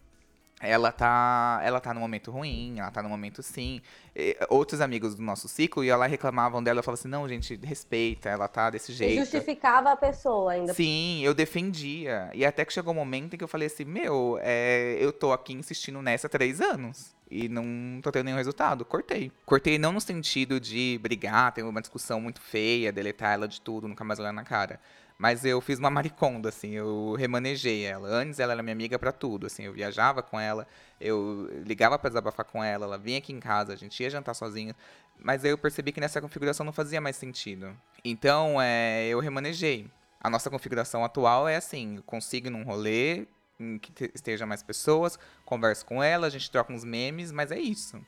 Ela 0.62 0.94
tá, 0.94 1.60
ela 1.62 1.82
tá 1.82 1.94
no 1.94 2.00
momento 2.00 2.32
ruim, 2.32 2.80
ela 2.80 2.90
tá 2.90 3.04
no 3.04 3.10
momento 3.10 3.44
sim. 3.44 3.82
E, 4.16 4.38
outros 4.48 4.80
amigos 4.80 5.14
do 5.14 5.22
nosso 5.22 5.50
ciclo 5.50 5.84
iam 5.84 6.00
lá 6.00 6.08
e 6.08 6.12
reclamavam 6.12 6.64
dela. 6.64 6.80
Eu 6.80 6.84
falava 6.84 7.02
assim: 7.02 7.10
não, 7.10 7.28
gente, 7.28 7.60
respeita, 7.62 8.30
ela 8.30 8.48
tá 8.48 8.70
desse 8.70 8.94
E 8.94 8.96
jeito. 8.96 9.20
justificava 9.20 9.92
a 9.92 9.98
pessoa 9.98 10.54
ainda. 10.54 10.74
Sim, 10.74 11.20
eu 11.22 11.34
defendia. 11.34 12.30
E 12.34 12.46
até 12.46 12.64
que 12.64 12.72
chegou 12.72 12.94
um 12.94 12.96
momento 12.96 13.34
em 13.34 13.38
que 13.38 13.44
eu 13.44 13.48
falei 13.48 13.66
assim: 13.68 13.84
Meu, 13.84 14.40
é, 14.42 14.96
eu 15.02 15.12
tô 15.12 15.34
aqui 15.34 15.52
insistindo 15.52 16.02
nessa 16.02 16.28
há 16.28 16.30
três 16.30 16.62
anos. 16.62 17.14
E 17.36 17.50
não 17.50 18.00
tô 18.00 18.12
tendo 18.12 18.26
nenhum 18.26 18.38
resultado. 18.38 18.86
Cortei. 18.86 19.32
Cortei 19.44 19.80
não 19.80 19.92
no 19.92 20.00
sentido 20.00 20.60
de 20.60 21.00
brigar, 21.02 21.52
ter 21.52 21.64
uma 21.64 21.82
discussão 21.82 22.22
muito 22.22 22.40
feia, 22.40 22.92
deletar 22.92 23.34
ela 23.34 23.48
de 23.48 23.60
tudo, 23.60 23.88
nunca 23.88 24.04
mais 24.04 24.20
olhar 24.20 24.32
na 24.32 24.44
cara. 24.44 24.80
Mas 25.18 25.44
eu 25.44 25.60
fiz 25.60 25.80
uma 25.80 25.90
mariconda, 25.90 26.50
assim, 26.50 26.74
eu 26.74 27.16
remanejei 27.18 27.86
ela. 27.86 28.08
Antes 28.08 28.40
ela 28.40 28.54
era 28.54 28.62
minha 28.62 28.74
amiga 28.74 29.00
pra 29.00 29.12
tudo, 29.12 29.48
assim, 29.48 29.64
eu 29.64 29.74
viajava 29.74 30.22
com 30.22 30.40
ela, 30.40 30.68
eu 31.02 31.50
ligava 31.66 31.98
pra 31.98 32.10
desabafar 32.10 32.46
com 32.46 32.64
ela, 32.64 32.86
ela 32.86 33.00
vinha 33.00 33.18
aqui 33.18 33.34
em 33.34 33.40
casa, 33.40 33.74
a 33.74 33.76
gente 33.76 34.04
ia 34.04 34.12
jantar 34.12 34.36
sozinho. 34.36 34.76
Mas 35.20 35.44
aí 35.44 35.50
eu 35.50 35.58
percebi 35.58 35.92
que 35.92 36.00
nessa 36.00 36.22
configuração 36.22 36.64
não 36.64 36.74
fazia 36.74 37.02
mais 37.02 37.16
sentido. 37.16 37.76
Então, 38.06 38.62
é, 38.62 39.08
eu 39.08 39.20
remanejei. 39.20 39.90
A 40.22 40.30
nossa 40.30 40.52
configuração 40.52 41.04
atual 41.04 41.48
é 41.48 41.56
assim, 41.56 41.98
eu 41.98 42.04
consigo 42.04 42.52
num 42.52 42.64
rolê 42.64 43.26
em 43.60 43.78
que 43.78 43.92
te- 43.92 44.12
esteja 44.14 44.46
mais 44.46 44.64
pessoas, 44.64 45.18
converso 45.46 45.86
com 45.86 46.02
ela, 46.04 46.28
a 46.28 46.30
gente 46.30 46.50
troca 46.50 46.74
uns 46.74 46.84
memes, 46.84 47.32
mas 47.32 47.52
é 47.52 47.60
isso. 47.60 48.04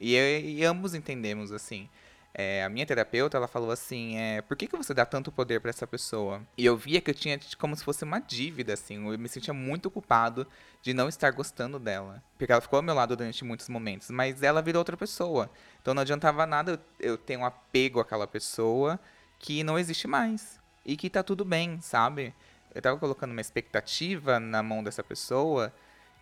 E, 0.00 0.14
e 0.16 0.64
ambos 0.64 0.94
entendemos, 0.94 1.52
assim. 1.52 1.88
É, 2.34 2.62
a 2.62 2.68
minha 2.68 2.86
terapeuta, 2.86 3.36
ela 3.36 3.48
falou 3.48 3.70
assim, 3.70 4.16
é, 4.16 4.42
por 4.42 4.56
que, 4.56 4.68
que 4.68 4.76
você 4.76 4.94
dá 4.94 5.04
tanto 5.04 5.32
poder 5.32 5.60
pra 5.60 5.70
essa 5.70 5.86
pessoa? 5.86 6.40
E 6.56 6.64
eu 6.64 6.76
via 6.76 7.00
que 7.00 7.10
eu 7.10 7.14
tinha 7.14 7.36
tipo, 7.36 7.56
como 7.56 7.74
se 7.74 7.82
fosse 7.82 8.04
uma 8.04 8.20
dívida, 8.20 8.74
assim. 8.74 8.94
Eu 9.10 9.18
me 9.18 9.28
sentia 9.28 9.52
muito 9.52 9.90
culpado 9.90 10.46
de 10.80 10.94
não 10.94 11.08
estar 11.08 11.30
gostando 11.32 11.80
dela. 11.80 12.22
Porque 12.36 12.52
ela 12.52 12.60
ficou 12.60 12.76
ao 12.76 12.82
meu 12.82 12.94
lado 12.94 13.16
durante 13.16 13.44
muitos 13.44 13.68
momentos, 13.68 14.10
mas 14.10 14.42
ela 14.42 14.62
virou 14.62 14.80
outra 14.80 14.96
pessoa. 14.96 15.50
Então 15.82 15.94
não 15.94 16.02
adiantava 16.02 16.46
nada 16.46 16.80
eu 17.00 17.16
ter 17.18 17.36
um 17.36 17.44
apego 17.44 17.98
àquela 17.98 18.26
pessoa 18.26 19.00
que 19.38 19.64
não 19.64 19.78
existe 19.78 20.06
mais. 20.06 20.60
E 20.84 20.96
que 20.96 21.10
tá 21.10 21.22
tudo 21.24 21.44
bem, 21.44 21.80
sabe? 21.80 22.32
Eu 22.74 22.82
tava 22.82 22.98
colocando 22.98 23.32
uma 23.32 23.40
expectativa 23.40 24.38
na 24.38 24.62
mão 24.62 24.82
dessa 24.82 25.02
pessoa 25.02 25.72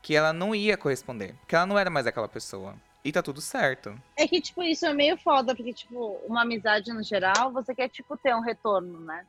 que 0.03 0.15
ela 0.15 0.33
não 0.33 0.55
ia 0.55 0.77
corresponder. 0.77 1.35
Porque 1.41 1.55
ela 1.57 1.67
não 1.67 1.79
era 1.79 1.91
mais 1.91 2.07
aquela 2.07 2.29
pessoa. 2.29 2.75
E 3.05 3.13
tá 3.13 3.23
tudo 3.23 3.41
certo. 3.41 3.97
É 4.17 4.27
que, 4.27 4.41
tipo, 4.41 4.63
isso 4.63 4.85
é 4.85 4.93
meio 4.93 5.17
foda, 5.17 5.55
porque, 5.55 5.73
tipo, 5.73 6.21
uma 6.27 6.43
amizade 6.43 6.93
no 6.93 7.03
geral, 7.03 7.53
você 7.53 7.75
quer, 7.75 7.89
tipo, 7.89 8.17
ter 8.17 8.35
um 8.35 8.41
retorno, 8.41 9.01
né? 9.01 9.25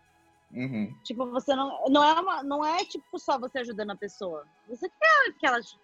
Uhum. 0.52 0.96
Tipo, 1.04 1.30
você 1.30 1.56
não. 1.56 1.86
Não 1.90 2.04
é, 2.04 2.14
uma, 2.20 2.44
não 2.44 2.66
é 2.66 2.84
tipo, 2.86 3.20
só 3.20 3.38
você 3.38 3.60
ajudando 3.60 3.92
a 3.92 3.96
pessoa. 3.96 4.46
Você 4.68 4.90
quer 4.90 5.34
que 5.38 5.46
ela 5.46 5.62
te- 5.62 5.78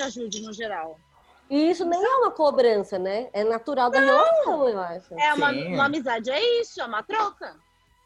ajude 0.00 0.40
no 0.42 0.52
geral. 0.52 0.98
E 1.50 1.70
isso 1.70 1.84
nem 1.84 2.02
é 2.02 2.16
uma 2.16 2.30
cobrança, 2.30 2.98
né? 2.98 3.28
É 3.32 3.42
natural 3.42 3.90
da 3.90 3.98
relação, 4.00 4.68
eu 4.68 4.80
acho. 4.80 5.14
É 5.18 5.34
uma, 5.34 5.52
Sim. 5.52 5.74
uma 5.74 5.86
amizade, 5.86 6.30
é 6.30 6.60
isso, 6.60 6.80
é 6.80 6.84
uma 6.84 7.02
troca. 7.02 7.56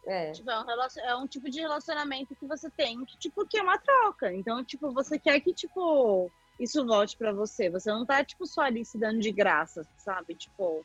É. 0.07 0.33
Tipo, 0.33 0.51
é 0.51 0.61
um, 0.61 0.65
relacion- 0.65 1.03
é 1.05 1.17
um 1.17 1.27
tipo 1.27 1.49
de 1.49 1.61
relacionamento 1.61 2.35
que 2.35 2.47
você 2.47 2.69
tem 2.71 3.05
que, 3.05 3.17
tipo, 3.19 3.47
que 3.47 3.59
é 3.59 3.63
uma 3.63 3.79
troca. 3.79 4.33
Então, 4.33 4.65
tipo, 4.65 4.93
você 4.93 5.19
quer 5.19 5.39
que, 5.41 5.53
tipo, 5.55 6.31
isso 6.59 6.85
volte 6.85 7.17
pra 7.17 7.33
você. 7.33 7.71
Você 7.71 7.91
não 7.91 8.05
tá, 8.05 8.25
tipo, 8.25 8.47
só 8.47 8.63
ali 8.63 8.85
se 8.85 8.99
dando 8.99 9.21
de 9.21 9.31
graça, 9.31 9.87
sabe? 9.99 10.35
Tipo, 10.35 10.85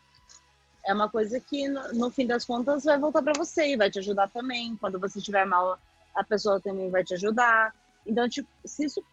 é 0.86 0.94
uma 0.94 1.10
coisa 1.10 1.40
que, 1.40 1.68
no, 1.68 1.94
no 1.94 2.12
fim 2.12 2.28
das 2.28 2.46
contas, 2.46 2.84
vai 2.84 2.98
voltar 3.00 3.24
pra 3.24 3.34
você 3.36 3.74
e 3.74 3.78
vai 3.78 3.90
te 3.90 4.00
ajudar 4.00 4.30
também. 4.30 4.76
Quando 4.78 5.00
você 5.00 5.18
estiver 5.18 5.46
mal, 5.46 5.80
a 6.16 6.24
pessoa 6.24 6.62
também 6.62 6.90
vai 6.90 7.04
te 7.04 7.14
ajudar. 7.16 7.74
Então, 8.06 8.30
tipo, 8.30 8.48
se 8.66 8.86
isso 8.86 9.04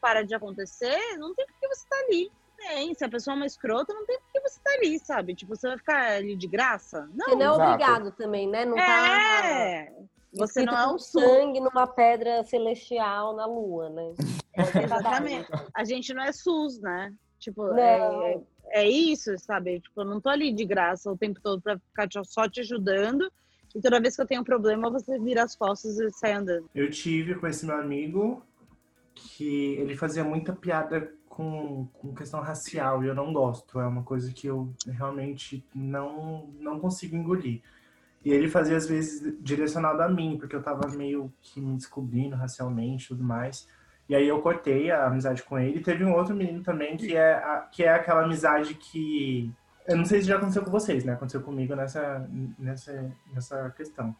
para 0.00 0.22
de 0.22 0.34
acontecer, 0.34 0.98
não 1.16 1.34
tem 1.34 1.46
por 1.46 1.54
que 1.60 1.68
você 1.68 1.88
tá 1.88 1.96
ali. 2.08 2.30
Tem. 2.56 2.94
Se 2.94 3.04
a 3.04 3.08
pessoa 3.08 3.34
é 3.34 3.36
uma 3.36 3.46
escrota, 3.46 3.92
não 3.92 4.06
tem 4.06 4.18
por 4.18 4.32
que 4.32 4.40
você 4.48 4.60
tá 4.62 4.70
ali, 4.72 4.98
sabe? 4.98 5.34
Tipo, 5.34 5.54
você 5.56 5.68
vai 5.68 5.76
ficar 5.78 6.12
ali 6.16 6.36
de 6.36 6.46
graça? 6.46 7.08
Não. 7.14 7.26
Você 7.26 7.36
não 7.36 7.40
é 7.40 7.54
exato. 7.54 7.62
obrigado 7.72 8.10
também, 8.12 8.48
né? 8.48 8.64
Não 8.64 8.76
tá 8.76 9.46
É. 9.46 9.92
Você 10.36 10.60
escrito 10.60 10.72
não 10.72 10.78
é 10.80 10.94
um 10.94 10.98
sul. 10.98 11.20
sangue 11.20 11.60
numa 11.60 11.86
pedra 11.86 12.42
celestial 12.44 13.36
na 13.36 13.46
lua, 13.46 13.88
né? 13.90 14.12
Exatamente. 14.82 15.48
A 15.74 15.84
gente 15.84 16.12
não 16.12 16.22
é 16.24 16.32
SUS, 16.32 16.80
né? 16.80 17.12
Tipo, 17.38 17.66
Não. 17.68 17.76
é, 17.76 18.40
é 18.70 18.88
isso, 18.88 19.36
sabe? 19.38 19.80
Tipo, 19.80 20.00
eu 20.00 20.04
não 20.06 20.20
tô 20.20 20.28
ali 20.30 20.52
de 20.52 20.64
graça 20.64 21.10
o 21.12 21.16
tempo 21.16 21.40
todo 21.40 21.60
pra 21.60 21.78
ficar 21.78 22.08
só 22.24 22.48
te 22.48 22.60
ajudando. 22.60 23.30
E 23.74 23.80
toda 23.80 24.00
vez 24.00 24.16
que 24.16 24.22
eu 24.22 24.26
tenho 24.26 24.40
um 24.40 24.44
problema, 24.44 24.90
você 24.90 25.18
vira 25.18 25.42
as 25.42 25.54
costas 25.54 25.98
e 25.98 26.10
sai 26.12 26.32
andando. 26.32 26.68
Eu 26.74 26.90
tive 26.90 27.34
com 27.34 27.46
esse 27.46 27.66
meu 27.66 27.76
amigo 27.76 28.42
que 29.14 29.74
ele 29.74 29.96
fazia 29.96 30.24
muita 30.24 30.52
piada 30.52 31.12
com, 31.34 31.86
com 31.94 32.14
questão 32.14 32.40
racial 32.40 33.02
e 33.02 33.08
eu 33.08 33.14
não 33.14 33.32
gosto. 33.32 33.80
É 33.80 33.86
uma 33.86 34.02
coisa 34.02 34.32
que 34.32 34.46
eu 34.46 34.72
realmente 34.86 35.64
não, 35.74 36.46
não 36.60 36.78
consigo 36.78 37.16
engolir. 37.16 37.60
E 38.24 38.30
ele 38.30 38.48
fazia 38.48 38.76
às 38.76 38.86
vezes 38.86 39.36
direcionado 39.40 40.00
a 40.02 40.08
mim, 40.08 40.38
porque 40.38 40.56
eu 40.56 40.62
tava 40.62 40.88
meio 40.88 41.32
que 41.42 41.60
me 41.60 41.76
descobrindo 41.76 42.36
racialmente 42.36 43.04
e 43.04 43.08
tudo 43.08 43.22
mais. 43.24 43.68
E 44.08 44.14
aí 44.14 44.26
eu 44.28 44.40
cortei 44.40 44.90
a 44.90 45.06
amizade 45.06 45.42
com 45.42 45.58
ele. 45.58 45.80
Teve 45.80 46.04
um 46.04 46.14
outro 46.14 46.34
menino 46.34 46.62
também 46.62 46.96
que 46.96 47.14
é, 47.16 47.34
a- 47.34 47.68
que 47.70 47.82
é 47.84 47.92
aquela 47.92 48.24
amizade 48.24 48.74
que. 48.74 49.52
Eu 49.86 49.96
não 49.96 50.04
sei 50.04 50.20
se 50.20 50.28
já 50.28 50.36
aconteceu 50.36 50.62
com 50.64 50.70
vocês, 50.70 51.04
né? 51.04 51.12
Aconteceu 51.14 51.42
comigo 51.42 51.74
nessa, 51.74 52.26
nessa, 52.58 53.12
nessa 53.34 53.70
questão 53.70 54.14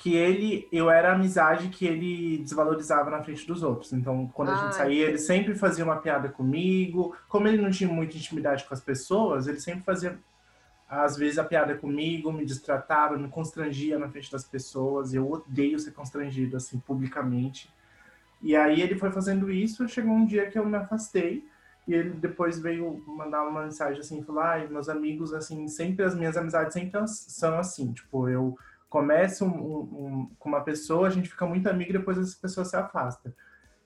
que 0.00 0.14
ele, 0.16 0.66
eu 0.72 0.90
era 0.90 1.10
a 1.10 1.14
amizade 1.14 1.68
que 1.68 1.86
ele 1.86 2.38
desvalorizava 2.38 3.10
na 3.10 3.22
frente 3.22 3.46
dos 3.46 3.62
outros. 3.62 3.92
Então, 3.92 4.28
quando 4.34 4.50
a 4.50 4.54
Ah, 4.54 4.56
gente 4.56 4.74
saía, 4.74 5.06
ele 5.08 5.18
sempre 5.18 5.54
fazia 5.54 5.84
uma 5.84 5.98
piada 6.00 6.28
comigo. 6.30 7.14
Como 7.28 7.46
ele 7.46 7.60
não 7.60 7.70
tinha 7.70 7.90
muita 7.92 8.16
intimidade 8.16 8.64
com 8.64 8.72
as 8.74 8.80
pessoas, 8.80 9.46
ele 9.46 9.60
sempre 9.60 9.82
fazia, 9.84 10.18
às 10.88 11.16
vezes, 11.16 11.38
a 11.38 11.44
piada 11.44 11.76
comigo, 11.76 12.32
me 12.32 12.46
destratava, 12.46 13.18
me 13.18 13.28
constrangia 13.28 13.98
na 13.98 14.08
frente 14.08 14.32
das 14.32 14.44
pessoas. 14.44 15.14
Eu 15.14 15.30
odeio 15.30 15.78
ser 15.78 15.92
constrangido, 15.92 16.56
assim, 16.56 16.78
publicamente. 16.80 17.70
E 18.42 18.56
aí 18.56 18.80
ele 18.80 18.96
foi 18.96 19.10
fazendo 19.10 19.50
isso, 19.50 19.88
chegou 19.88 20.12
um 20.14 20.26
dia 20.26 20.50
que 20.50 20.58
eu 20.58 20.66
me 20.66 20.76
afastei. 20.76 21.44
E 21.86 21.94
ele 21.94 22.10
depois 22.10 22.58
veio 22.60 23.02
mandar 23.06 23.42
uma 23.46 23.64
mensagem 23.64 24.00
assim, 24.00 24.22
falou, 24.22 24.42
ai, 24.42 24.68
meus 24.68 24.88
amigos, 24.88 25.32
assim, 25.34 25.68
sempre, 25.68 26.04
as 26.04 26.14
minhas 26.14 26.36
amizades 26.36 26.72
sempre 26.74 27.00
são 27.08 27.58
assim, 27.58 27.92
tipo, 27.92 28.28
eu 28.28 28.56
começa 28.90 29.44
um- 29.44 29.48
um- 29.48 29.80
um- 30.04 30.30
com 30.38 30.48
uma 30.48 30.60
pessoa, 30.62 31.06
a 31.06 31.10
gente 31.10 31.28
fica 31.30 31.46
muito 31.46 31.68
amigo 31.68 31.90
e 31.90 31.98
depois 31.98 32.18
essa 32.18 32.36
pessoa 32.38 32.64
se 32.64 32.76
afasta. 32.76 33.32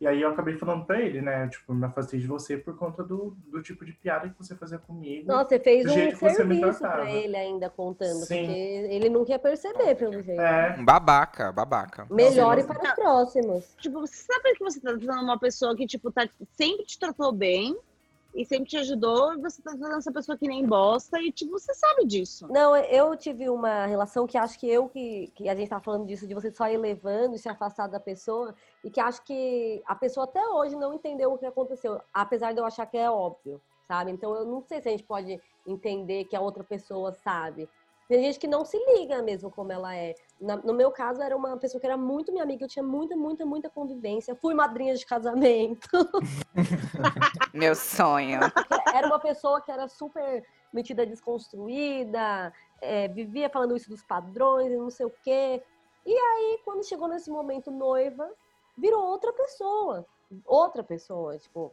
E 0.01 0.07
aí 0.09 0.21
eu 0.21 0.31
acabei 0.31 0.57
falando 0.59 0.85
pra 0.85 1.01
ele, 1.01 1.23
né? 1.23 1.47
Tipo, 1.49 1.73
me 1.73 1.87
afastei 1.87 2.19
de 2.19 2.27
você 2.27 2.57
por 2.57 2.77
conta 2.77 3.03
do, 3.05 3.37
do 3.47 3.63
tipo 3.63 3.85
de 3.85 3.93
piada 3.93 4.29
que 4.29 4.37
você 4.37 4.55
fazia 4.57 4.77
comigo. 4.77 5.29
Nossa, 5.29 5.51
você 5.51 5.61
fez 5.61 5.87
um 5.87 5.91
jeito 5.91 6.15
que 6.15 6.21
você 6.21 6.45
me 6.45 6.57
serviço 6.57 6.79
tratava. 6.81 7.03
pra 7.03 7.11
ele 7.13 7.37
ainda 7.37 7.71
contando, 7.71 8.25
Sim. 8.27 8.45
porque 8.45 8.59
ele 8.61 9.09
não 9.09 9.25
quer 9.25 9.39
perceber, 9.39 9.95
pelo 9.95 10.21
jeito. 10.21 10.41
É, 10.41 10.77
Um 10.79 10.85
babaca, 10.85 11.53
babaca. 11.53 12.07
Melhore 12.11 12.63
Sim. 12.63 12.67
para 12.69 12.83
os 12.83 12.95
próximos. 12.95 13.75
Tipo, 13.79 14.01
você 14.01 14.17
sabe 14.17 14.55
que 14.55 14.65
você 14.65 14.81
tá 14.81 14.91
tratando 14.99 15.23
uma 15.23 15.39
pessoa 15.39 15.77
que, 15.77 15.87
tipo, 15.87 16.11
tá, 16.11 16.29
sempre 16.53 16.85
te 16.85 16.99
tratou 16.99 17.31
bem 17.33 17.77
e 18.35 18.45
sempre 18.45 18.69
te 18.69 18.77
ajudou, 18.79 19.35
e 19.35 19.41
você 19.41 19.63
tá 19.63 19.71
tratando 19.71 19.99
essa 19.99 20.13
pessoa 20.13 20.37
que 20.37 20.49
nem 20.49 20.67
bosta, 20.67 21.21
e, 21.21 21.31
tipo, 21.31 21.53
você 21.53 21.73
sabe 21.73 22.05
disso. 22.05 22.49
Não, 22.51 22.77
eu 22.77 23.17
tive 23.17 23.49
uma 23.49 23.87
relação 23.87 24.27
que 24.27 24.37
acho 24.37 24.59
que 24.59 24.69
eu 24.69 24.89
que, 24.89 25.31
que 25.35 25.49
a 25.49 25.55
gente 25.55 25.69
tá 25.69 25.81
falando 25.81 26.07
disso, 26.07 26.27
de 26.27 26.35
você 26.35 26.51
só 26.51 26.69
ir 26.69 26.77
levando 26.77 27.37
e 27.37 27.39
se 27.39 27.49
afastar 27.49 27.87
da 27.87 28.01
pessoa, 28.01 28.55
e 28.83 28.91
que 28.91 29.01
acho 29.01 29.23
que 29.23 29.83
a 29.87 29.95
pessoa 29.95 30.25
até 30.25 30.45
hoje 30.49 30.75
não 30.75 30.93
entendeu 30.93 31.33
o 31.33 31.39
que 31.39 31.47
aconteceu, 31.47 32.01
apesar 32.13 32.53
de 32.53 32.61
eu 32.61 32.67
achar 32.67 32.87
que 32.87 32.97
é 32.97 33.09
óbvio, 33.09 33.61
sabe? 33.87 34.11
Então 34.11 34.35
eu 34.35 34.45
não 34.45 34.63
sei 34.63 34.81
se 34.81 34.89
a 34.89 34.91
gente 34.91 35.05
pode 35.05 35.41
entender 35.67 36.25
que 36.25 36.37
a 36.37 36.41
outra 36.41 36.65
pessoa 36.65 37.13
sabe. 37.13 37.69
Tem 38.09 38.23
gente 38.23 38.39
que 38.39 38.47
não 38.47 38.65
se 38.65 38.77
liga 38.95 39.23
mesmo 39.23 39.51
como 39.51 39.73
ela 39.73 39.95
é. 39.97 40.15
Na- 40.41 40.57
no 40.57 40.75
meu 40.75 40.91
caso, 40.91 41.23
era 41.23 41.35
uma 41.37 41.57
pessoa 41.57 41.81
que 41.81 41.87
era 41.87 41.97
muito 41.97 42.31
minha 42.33 42.45
amiga, 42.45 42.65
eu 42.65 42.69
tinha 42.69 42.83
muita, 42.83 43.17
muita, 43.17 43.47
muita 43.47 43.71
convivência. 43.71 44.35
Fui 44.35 44.53
madrinha 44.55 44.95
de 44.95 45.07
casamento. 45.07 45.89
Meu 47.55 47.75
sonho. 47.75 48.41
era 48.93 49.07
uma 49.07 49.19
pessoa 49.19 49.61
que 49.61 49.71
era 49.71 49.89
super 49.89 50.45
metida 50.73 51.07
desconstruída, 51.07 52.53
é, 52.81 53.09
vivia 53.09 53.49
falando 53.49 53.77
isso 53.77 53.89
dos 53.89 54.03
padrões 54.03 54.73
e 54.73 54.77
não 54.77 54.91
sei 54.91 55.07
o 55.07 55.13
quê. 55.23 55.63
E 56.05 56.13
aí, 56.13 56.61
quando 56.65 56.85
chegou 56.85 57.09
nesse 57.09 57.31
momento 57.31 57.71
noiva, 57.71 58.29
virou 58.77 59.03
outra 59.05 59.33
pessoa. 59.33 60.05
Outra 60.45 60.83
pessoa, 60.83 61.39
tipo, 61.39 61.73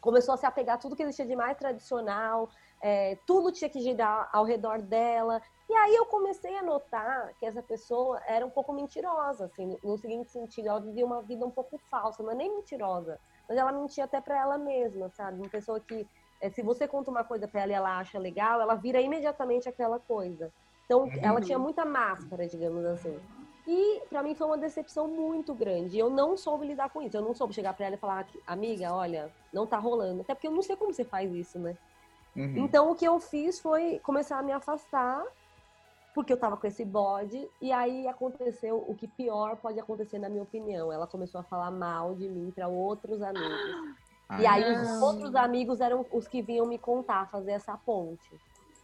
começou 0.00 0.34
a 0.34 0.36
se 0.36 0.46
apegar 0.46 0.76
a 0.76 0.78
tudo 0.78 0.96
que 0.96 1.02
existia 1.02 1.26
de 1.26 1.36
mais 1.36 1.56
tradicional, 1.56 2.48
é, 2.80 3.18
tudo 3.26 3.52
tinha 3.52 3.68
que 3.68 3.80
girar 3.80 4.28
ao 4.32 4.44
redor 4.44 4.80
dela. 4.80 5.40
E 5.68 5.74
aí 5.74 5.94
eu 5.94 6.06
comecei 6.06 6.56
a 6.56 6.62
notar 6.62 7.32
que 7.38 7.46
essa 7.46 7.62
pessoa 7.62 8.20
era 8.26 8.44
um 8.44 8.50
pouco 8.50 8.72
mentirosa, 8.72 9.44
assim, 9.44 9.78
no, 9.84 9.98
seguinte 9.98 10.30
sentido, 10.30 10.68
ela 10.68 10.80
vivia 10.80 11.04
uma 11.04 11.22
vida 11.22 11.44
um 11.46 11.50
pouco 11.50 11.78
falsa, 11.90 12.22
não 12.22 12.32
é 12.32 12.34
nem 12.34 12.56
mentirosa, 12.56 13.20
mas 13.48 13.56
ela 13.56 13.70
mentia 13.70 14.04
até 14.04 14.20
para 14.20 14.38
ela 14.38 14.58
mesma, 14.58 15.08
sabe? 15.10 15.38
Uma 15.38 15.48
pessoa 15.48 15.78
que, 15.78 16.08
é, 16.40 16.50
se 16.50 16.62
você 16.62 16.88
conta 16.88 17.10
uma 17.10 17.22
coisa 17.22 17.46
para 17.46 17.60
ela 17.60 17.72
e 17.72 17.74
ela 17.74 17.98
acha 17.98 18.18
legal, 18.18 18.60
ela 18.60 18.74
vira 18.74 19.00
imediatamente 19.00 19.68
aquela 19.68 20.00
coisa. 20.00 20.52
Então, 20.86 21.08
ela 21.22 21.40
tinha 21.40 21.58
muita 21.58 21.84
máscara, 21.84 22.48
digamos 22.48 22.84
assim. 22.84 23.16
E 23.72 24.02
para 24.08 24.20
mim 24.20 24.34
foi 24.34 24.48
uma 24.48 24.58
decepção 24.58 25.06
muito 25.06 25.54
grande. 25.54 25.96
Eu 25.96 26.10
não 26.10 26.36
soube 26.36 26.66
lidar 26.66 26.90
com 26.90 27.00
isso. 27.00 27.16
Eu 27.16 27.22
não 27.22 27.32
soube 27.32 27.54
chegar 27.54 27.72
para 27.72 27.86
ela 27.86 27.94
e 27.94 27.98
falar, 27.98 28.26
amiga, 28.44 28.92
olha, 28.92 29.30
não 29.52 29.64
tá 29.64 29.78
rolando. 29.78 30.22
Até 30.22 30.34
porque 30.34 30.48
eu 30.48 30.50
não 30.50 30.60
sei 30.60 30.74
como 30.74 30.92
você 30.92 31.04
faz 31.04 31.32
isso, 31.32 31.56
né? 31.56 31.78
Uhum. 32.34 32.64
Então 32.64 32.90
o 32.90 32.96
que 32.96 33.04
eu 33.04 33.20
fiz 33.20 33.60
foi 33.60 34.00
começar 34.00 34.40
a 34.40 34.42
me 34.42 34.50
afastar, 34.50 35.24
porque 36.12 36.32
eu 36.32 36.36
tava 36.36 36.56
com 36.56 36.66
esse 36.66 36.84
bode, 36.84 37.48
e 37.62 37.70
aí 37.70 38.08
aconteceu 38.08 38.84
o 38.88 38.92
que 38.92 39.06
pior 39.06 39.56
pode 39.56 39.78
acontecer, 39.78 40.18
na 40.18 40.28
minha 40.28 40.42
opinião. 40.42 40.92
Ela 40.92 41.06
começou 41.06 41.40
a 41.40 41.44
falar 41.44 41.70
mal 41.70 42.16
de 42.16 42.28
mim 42.28 42.50
para 42.50 42.66
outros 42.66 43.22
amigos. 43.22 43.94
E 44.40 44.46
aí 44.46 44.64
os 44.72 44.88
Não. 44.88 45.02
outros 45.04 45.36
amigos 45.36 45.80
eram 45.80 46.04
os 46.10 46.26
que 46.26 46.42
vinham 46.42 46.66
me 46.66 46.76
contar, 46.76 47.30
fazer 47.30 47.52
essa 47.52 47.76
ponte. 47.76 48.36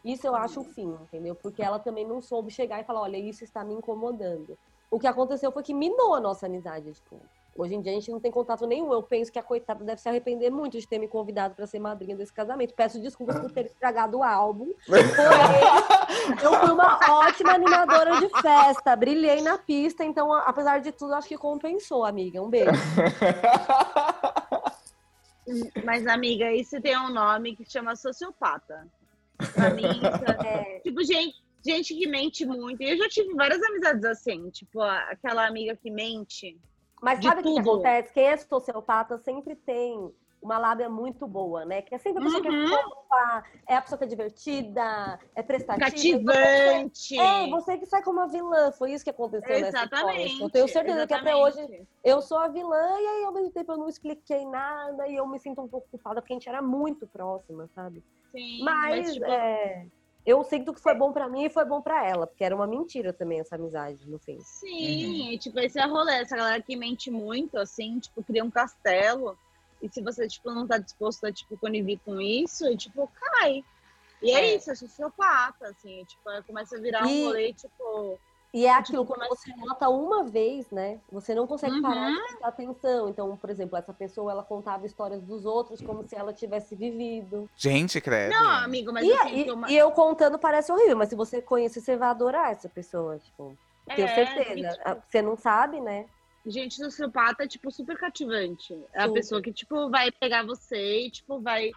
Isso 0.04 0.24
eu 0.24 0.36
acho 0.36 0.60
o 0.60 0.64
fim, 0.64 0.96
entendeu? 1.02 1.34
Porque 1.34 1.60
ela 1.60 1.80
também 1.80 2.06
não 2.06 2.22
soube 2.22 2.52
chegar 2.52 2.80
e 2.80 2.84
falar, 2.84 3.00
olha, 3.00 3.16
isso 3.16 3.42
está 3.42 3.64
me 3.64 3.74
incomodando. 3.74 4.56
O 4.90 4.98
que 4.98 5.06
aconteceu 5.06 5.50
foi 5.52 5.62
que 5.62 5.74
minou 5.74 6.14
a 6.14 6.20
nossa 6.20 6.46
amizade, 6.46 6.92
tipo. 6.92 7.20
Hoje 7.58 7.74
em 7.74 7.80
dia 7.80 7.92
a 7.92 7.94
gente 7.94 8.10
não 8.10 8.20
tem 8.20 8.30
contato 8.30 8.66
nenhum. 8.66 8.92
Eu 8.92 9.02
penso 9.02 9.32
que 9.32 9.38
a 9.38 9.42
coitada 9.42 9.82
deve 9.82 9.98
se 9.98 10.06
arrepender 10.08 10.50
muito 10.50 10.78
de 10.78 10.86
ter 10.86 10.98
me 10.98 11.08
convidado 11.08 11.54
para 11.54 11.66
ser 11.66 11.78
madrinha 11.78 12.14
desse 12.14 12.32
casamento. 12.32 12.74
Peço 12.74 13.00
desculpas 13.00 13.40
por 13.40 13.50
ter 13.50 13.64
estragado 13.64 14.18
o 14.18 14.22
álbum. 14.22 14.74
Porém, 14.86 16.42
eu 16.42 16.52
fui 16.60 16.70
uma 16.70 16.98
ótima 17.08 17.54
animadora 17.54 18.20
de 18.20 18.28
festa. 18.42 18.94
Brilhei 18.94 19.40
na 19.40 19.56
pista, 19.56 20.04
então, 20.04 20.30
apesar 20.34 20.80
de 20.80 20.92
tudo, 20.92 21.14
acho 21.14 21.28
que 21.28 21.38
compensou, 21.38 22.04
amiga. 22.04 22.42
Um 22.42 22.50
beijo. 22.50 22.70
Mas, 25.82 26.06
amiga, 26.06 26.52
isso 26.52 26.78
tem 26.82 26.98
um 26.98 27.08
nome 27.08 27.56
que 27.56 27.64
chama 27.64 27.96
sociopata. 27.96 28.86
Pra 29.54 29.70
mim, 29.70 29.84
isso 29.84 30.46
é... 30.46 30.80
Tipo, 30.80 31.02
gente, 31.04 31.42
gente 31.66 31.94
que 31.94 32.06
mente 32.08 32.46
muito. 32.46 32.82
E 32.82 32.90
eu 32.90 32.96
já 32.96 33.08
tive 33.08 33.34
várias 33.34 33.62
amizades 33.62 34.04
assim. 34.04 34.48
Tipo, 34.50 34.80
aquela 34.80 35.46
amiga 35.46 35.76
que 35.76 35.90
mente. 35.90 36.58
Mas 37.02 37.22
sabe 37.22 37.40
o 37.40 37.44
que, 37.44 37.52
que 37.52 37.60
acontece? 37.60 38.12
Quem 38.12 38.26
é 38.26 38.36
sociopata 38.36 39.18
sempre 39.18 39.54
tem 39.54 40.10
uma 40.40 40.58
lábia 40.58 40.88
muito 40.88 41.26
boa, 41.26 41.64
né? 41.64 41.82
Que 41.82 41.94
é 41.94 41.98
sempre 41.98 42.20
a 42.20 42.24
pessoa 42.24 42.40
que 42.42 42.48
é 42.48 42.50
Uhum. 42.50 42.68
fofa, 42.68 43.44
é 43.68 43.76
a 43.76 43.82
pessoa 43.82 43.98
que 43.98 44.04
é 44.04 44.06
divertida, 44.06 45.18
é 45.34 45.42
prestativa. 45.42 46.32
Cativante. 46.32 47.18
É, 47.18 47.50
você 47.50 47.78
que 47.78 47.86
sai 47.86 48.02
como 48.02 48.20
uma 48.20 48.28
vilã. 48.28 48.70
Foi 48.72 48.92
isso 48.92 49.04
que 49.04 49.10
aconteceu 49.10 49.60
nessa 49.60 49.84
história. 49.84 50.22
Exatamente. 50.22 50.42
Eu 50.42 50.50
tenho 50.50 50.68
certeza 50.68 51.06
que 51.06 51.14
até 51.14 51.34
hoje 51.34 51.58
exatamente. 51.58 51.88
eu 52.04 52.22
sou 52.22 52.38
a 52.38 52.48
vilã 52.48 53.00
e 53.00 53.06
aí 53.06 53.24
ao 53.24 53.32
mesmo 53.32 53.50
tempo 53.50 53.72
eu 53.72 53.78
não 53.78 53.88
expliquei 53.88 54.46
nada 54.46 55.08
e 55.08 55.16
eu 55.16 55.26
me 55.26 55.38
sinto 55.38 55.60
um 55.60 55.68
pouco 55.68 55.88
culpada 55.90 56.20
porque 56.20 56.32
a 56.32 56.36
gente 56.36 56.48
era 56.48 56.62
muito 56.62 57.06
próxima, 57.06 57.68
sabe? 57.74 58.04
Sim, 58.30 58.62
Mas, 58.62 59.14
tipo, 59.14 59.24
é, 59.26 59.86
eu 60.26 60.42
sinto 60.44 60.74
que 60.74 60.80
foi 60.80 60.94
bom 60.94 61.12
pra 61.12 61.28
mim 61.28 61.44
e 61.44 61.50
foi 61.50 61.64
bom 61.64 61.80
pra 61.80 62.04
ela, 62.04 62.26
porque 62.26 62.42
era 62.44 62.54
uma 62.54 62.66
mentira 62.66 63.12
também 63.12 63.38
essa 63.40 63.54
amizade, 63.54 64.04
no 64.08 64.18
fim. 64.18 64.38
Sim, 64.40 65.30
e, 65.32 65.38
tipo, 65.38 65.58
esse 65.60 65.78
é 65.78 65.86
rolê. 65.86 66.14
Essa 66.16 66.36
galera 66.36 66.60
que 66.60 66.74
mente 66.76 67.10
muito, 67.10 67.56
assim, 67.56 67.98
tipo, 68.00 68.22
cria 68.24 68.44
um 68.44 68.50
castelo. 68.50 69.38
E 69.80 69.88
se 69.88 70.00
você, 70.02 70.26
tipo, 70.26 70.50
não 70.50 70.66
tá 70.66 70.78
disposto 70.78 71.24
a, 71.26 71.32
tipo, 71.32 71.56
conivir 71.58 72.00
com 72.04 72.20
isso, 72.20 72.66
e, 72.66 72.76
tipo, 72.76 73.08
cai. 73.14 73.64
E 74.22 74.30
é, 74.30 74.40
É. 74.52 74.56
isso, 74.56 74.70
é 74.70 74.74
sociopata, 74.74 75.68
assim. 75.68 76.04
Tipo, 76.04 76.22
começa 76.46 76.76
a 76.76 76.80
virar 76.80 77.06
E- 77.06 77.12
um 77.22 77.24
rolê, 77.26 77.52
tipo... 77.52 78.18
E 78.54 78.64
é 78.64 78.72
aquilo, 78.72 79.04
Tipo, 79.04 79.14
quando 79.14 79.28
você 79.28 79.54
nota 79.56 79.88
uma 79.88 80.24
vez, 80.24 80.70
né? 80.70 81.00
Você 81.10 81.34
não 81.34 81.46
consegue 81.46 81.80
parar 81.82 82.06
Uhum. 82.08 82.14
de 82.14 82.22
prestar 82.22 82.48
atenção. 82.48 83.08
Então, 83.08 83.36
por 83.36 83.50
exemplo, 83.50 83.76
essa 83.76 83.92
pessoa, 83.92 84.32
ela 84.32 84.42
contava 84.42 84.86
histórias 84.86 85.22
dos 85.22 85.44
outros 85.44 85.80
como 85.82 86.06
se 86.08 86.16
ela 86.16 86.32
tivesse 86.32 86.74
vivido. 86.74 87.48
Gente, 87.56 88.00
credo. 88.00 88.32
Não, 88.32 88.50
amigo, 88.64 88.92
mas 88.92 89.06
E, 89.06 89.12
assim, 89.12 89.40
e- 89.40 89.44
que 89.44 89.50
uma... 89.50 89.70
e 89.70 89.76
eu 89.76 89.90
contando 89.92 90.38
parece 90.38 90.72
horrível, 90.72 90.96
mas 90.96 91.08
se 91.08 91.14
você 91.16 91.42
conhecer, 91.42 91.80
você 91.80 91.96
vai 91.96 92.08
adorar 92.08 92.52
essa 92.52 92.68
pessoa, 92.68 93.18
tipo. 93.18 93.56
Tenho 93.84 94.08
É, 94.08 94.14
certeza. 94.14 94.58
e, 94.58 94.68
tipo, 94.68 95.02
Você 95.08 95.22
não 95.22 95.36
sabe, 95.36 95.80
né? 95.80 96.06
gente 96.48 96.76
sociopata 96.76 97.42
é, 97.44 97.48
tipo, 97.48 97.70
super 97.72 97.98
cativante. 97.98 98.72
É 98.94 99.02
a 99.02 99.08
pessoa 99.10 99.42
que, 99.42 99.52
tipo, 99.52 99.90
vai 99.90 100.10
pegar 100.12 100.44
você 100.46 101.06
e, 101.06 101.10
tipo, 101.10 101.40
vai 101.40 101.72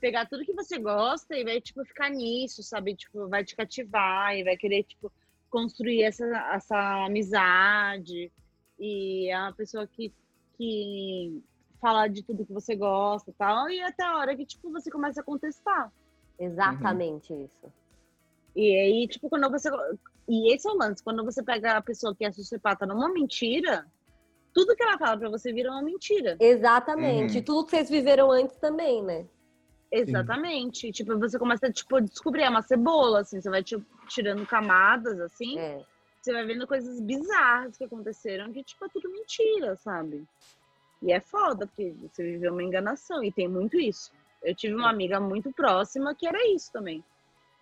pegar 0.00 0.26
tudo 0.26 0.44
que 0.44 0.52
você 0.52 0.78
gosta 0.78 1.36
e 1.36 1.44
vai, 1.44 1.60
tipo, 1.60 1.84
ficar 1.84 2.10
nisso, 2.10 2.62
sabe? 2.62 2.94
Tipo, 2.96 3.28
vai 3.28 3.44
te 3.44 3.54
cativar 3.56 4.34
e 4.36 4.42
vai 4.44 4.56
querer, 4.56 4.82
tipo, 4.84 5.12
construir 5.50 6.02
essa, 6.02 6.24
essa 6.54 7.04
amizade. 7.06 8.30
E 8.78 9.28
é 9.30 9.38
uma 9.38 9.52
pessoa 9.52 9.86
que, 9.86 10.12
que 10.56 11.42
fala 11.80 12.06
de 12.08 12.22
tudo 12.22 12.44
que 12.46 12.52
você 12.52 12.74
gosta 12.76 13.30
e 13.30 13.34
tal. 13.34 13.68
E 13.68 13.80
até 13.82 14.04
a 14.04 14.16
hora 14.18 14.36
que, 14.36 14.44
tipo, 14.46 14.70
você 14.70 14.90
começa 14.90 15.20
a 15.20 15.24
contestar. 15.24 15.92
Exatamente 16.38 17.32
Uhum. 17.32 17.44
isso. 17.44 17.72
E 18.54 18.76
aí, 18.76 19.08
tipo, 19.08 19.28
quando 19.28 19.50
você. 19.50 19.68
E 20.28 20.52
esse 20.54 20.68
é 20.68 20.70
o 20.70 20.76
lance, 20.76 21.02
quando 21.02 21.24
você 21.24 21.42
pega 21.42 21.76
a 21.76 21.82
pessoa 21.82 22.14
que 22.14 22.24
é 22.24 22.30
sociopata 22.32 22.84
numa 22.86 23.08
mentira, 23.12 23.86
tudo 24.52 24.74
que 24.76 24.82
ela 24.82 24.98
fala 24.98 25.16
pra 25.18 25.30
você 25.30 25.52
vira 25.52 25.70
uma 25.70 25.82
mentira. 25.82 26.36
Exatamente. 26.38 27.38
Uhum. 27.38 27.44
Tudo 27.44 27.64
que 27.64 27.70
vocês 27.70 27.88
viveram 27.88 28.30
antes 28.30 28.56
também, 28.56 29.02
né? 29.02 29.26
Exatamente. 29.90 30.92
Tipo, 30.92 31.18
você 31.18 31.38
começa 31.38 31.70
tipo, 31.72 31.96
a 31.96 32.00
descobrir, 32.00 32.42
é 32.42 32.50
uma 32.50 32.62
cebola, 32.62 33.20
assim, 33.20 33.40
você 33.40 33.50
vai 33.50 33.62
tipo, 33.62 33.84
tirando 34.08 34.46
camadas, 34.46 35.18
assim, 35.20 35.58
É. 35.58 35.82
você 36.20 36.32
vai 36.32 36.44
vendo 36.44 36.66
coisas 36.66 37.00
bizarras 37.00 37.76
que 37.76 37.84
aconteceram, 37.84 38.52
que, 38.52 38.62
tipo, 38.62 38.84
é 38.84 38.88
tudo 38.88 39.10
mentira, 39.10 39.76
sabe? 39.76 40.26
E 41.02 41.12
é 41.12 41.20
foda, 41.20 41.66
porque 41.66 41.94
você 42.02 42.22
viveu 42.22 42.52
uma 42.52 42.62
enganação, 42.62 43.22
e 43.22 43.30
tem 43.32 43.48
muito 43.48 43.78
isso. 43.78 44.12
Eu 44.42 44.54
tive 44.54 44.74
uma 44.74 44.90
amiga 44.90 45.18
muito 45.20 45.52
próxima 45.52 46.14
que 46.14 46.26
era 46.26 46.46
isso 46.48 46.72
também. 46.72 47.02